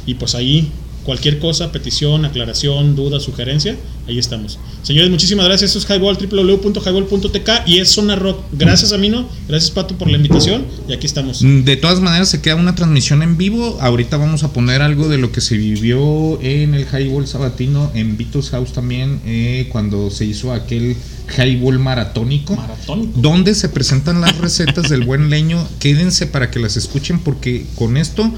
Y 0.08 0.16
pues 0.16 0.34
ahí 0.34 0.72
cualquier 1.03 1.40
cosa, 1.40 1.72
petición, 1.72 2.26
aclaración, 2.26 2.95
duda, 2.95 3.19
sugerencia, 3.19 3.76
ahí 4.07 4.19
estamos. 4.19 4.60
Señores, 4.84 5.10
muchísimas 5.10 5.45
gracias. 5.45 5.76
Esto 5.76 5.80
es 5.80 5.98
Highball, 5.98 6.18
www.highball.tk 6.18 7.49
y 7.68 7.80
es 7.80 7.90
Zona 7.90 8.15
Rock. 8.15 8.44
Gracias, 8.52 8.91
Amino. 8.94 9.28
Gracias, 9.48 9.72
Pato, 9.72 9.98
por 9.98 10.10
la 10.10 10.18
invitación. 10.18 10.65
Y 10.88 10.94
aquí 10.94 11.06
estamos. 11.06 11.41
De 11.41 11.76
todas 11.78 11.99
maneras, 12.02 12.30
se 12.30 12.41
queda 12.41 12.56
una 12.56 12.76
transmisión 12.76 13.23
en 13.23 13.38
vivo. 13.38 13.78
Ahorita 13.82 14.18
vamos 14.18 14.44
a 14.44 14.53
poner 14.53 14.82
algo 14.82 15.07
de 15.10 15.18
lo 15.18 15.32
que 15.32 15.41
se 15.41 15.57
vivió 15.57 16.40
en 16.41 16.73
el 16.73 16.86
Highball 16.86 17.28
Sabatino, 17.28 17.91
en 17.94 18.18
Vitos 18.18 18.49
House 18.52 18.73
también, 18.73 19.22
eh, 19.26 19.68
cuando 19.72 20.10
se 20.10 20.26
hizo 20.26 20.53
aquel 20.53 20.95
Highball 21.38 21.80
maratónico, 21.80 22.56
Maratónico. 22.56 23.14
donde 23.15 23.56
se 23.56 23.69
presentan 23.69 24.22
las 24.22 24.38
recetas 24.38 24.90
del 24.90 25.03
buen 25.03 25.30
leño. 25.30 25.65
Quédense 25.80 26.28
para 26.28 26.52
que 26.52 26.60
las 26.60 26.78
escuchen, 26.78 27.19
porque 27.19 27.65
con 27.76 27.98
esto 27.98 28.32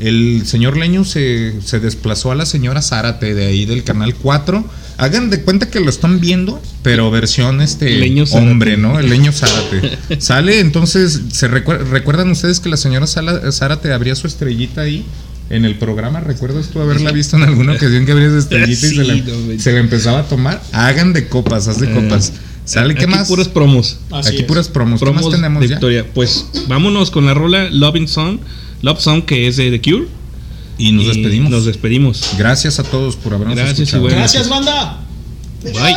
el 0.00 0.42
señor 0.46 0.76
Leño 0.76 1.04
se, 1.04 1.54
se 1.62 1.80
desplazó 1.80 2.30
a 2.32 2.34
la 2.34 2.46
señora 2.46 2.82
Zárate 2.82 3.34
de 3.34 3.46
ahí 3.46 3.66
del 3.66 3.84
canal 3.84 4.14
4. 4.14 4.64
Hagan 4.98 5.30
de 5.30 5.40
cuenta 5.42 5.70
que 5.70 5.80
lo 5.80 5.88
están 5.88 6.20
viendo, 6.20 6.60
pero 6.82 7.10
versión 7.10 7.60
este 7.62 7.90
Leño 7.98 8.26
Zárate. 8.26 8.50
hombre, 8.50 8.76
¿no? 8.76 8.98
El 8.98 9.08
leño 9.08 9.32
Zárate. 9.32 9.98
Sale, 10.20 10.60
entonces, 10.60 11.20
¿se 11.32 11.48
recuer- 11.50 11.84
¿recuerdan 11.88 12.30
ustedes 12.30 12.60
que 12.60 12.68
la 12.68 12.76
señora 12.76 13.06
Sala- 13.06 13.50
Zárate 13.52 13.92
abría 13.92 14.14
su 14.14 14.26
estrellita 14.26 14.82
ahí? 14.82 15.04
En 15.48 15.64
el 15.64 15.76
programa, 15.78 16.20
¿recuerdas 16.20 16.68
tú 16.68 16.80
haberla 16.80 17.10
visto 17.12 17.36
en 17.36 17.42
alguna 17.42 17.72
ocasión 17.72 18.06
que 18.06 18.12
abría 18.12 18.28
su 18.30 18.38
estrellita 18.38 18.86
y 18.86 18.90
se 18.94 19.04
la, 19.04 19.14
no, 19.54 19.58
se 19.60 19.72
la 19.72 19.80
empezaba 19.80 20.18
a 20.20 20.22
tomar? 20.28 20.62
Hagan 20.72 21.12
de 21.12 21.26
copas, 21.28 21.66
haz 21.66 21.80
de 21.80 21.90
copas. 21.90 22.32
¿Sale 22.66 22.94
qué 22.94 23.04
Aquí 23.06 23.10
más? 23.12 23.26
puros 23.26 23.48
promos. 23.48 23.98
Así 24.12 24.28
Aquí 24.28 24.38
es. 24.42 24.44
puras 24.44 24.68
promos. 24.68 25.00
¿Qué 25.00 25.06
Promos 25.06 25.24
más 25.24 25.32
tenemos 25.34 25.60
de 25.62 25.68
ya? 25.68 25.74
Victoria. 25.76 26.06
Pues 26.14 26.46
vámonos 26.68 27.10
con 27.10 27.26
la 27.26 27.34
rola 27.34 27.68
Loving 27.70 28.06
Song. 28.06 28.38
Love 28.82 29.00
Song 29.00 29.22
que 29.22 29.48
es 29.48 29.56
de 29.56 29.70
The 29.70 29.80
Cure. 29.80 30.06
Y 30.78 30.92
nos 30.92 31.04
Y 31.04 31.08
despedimos. 31.08 31.50
Nos 31.50 31.64
despedimos. 31.66 32.30
Gracias 32.38 32.78
a 32.78 32.84
todos 32.84 33.16
por 33.16 33.34
habernos 33.34 33.56
Gracias 33.56 33.80
escuchado. 33.80 34.04
Gracias, 34.04 34.48
banda. 34.48 35.00
Bye. 35.62 35.96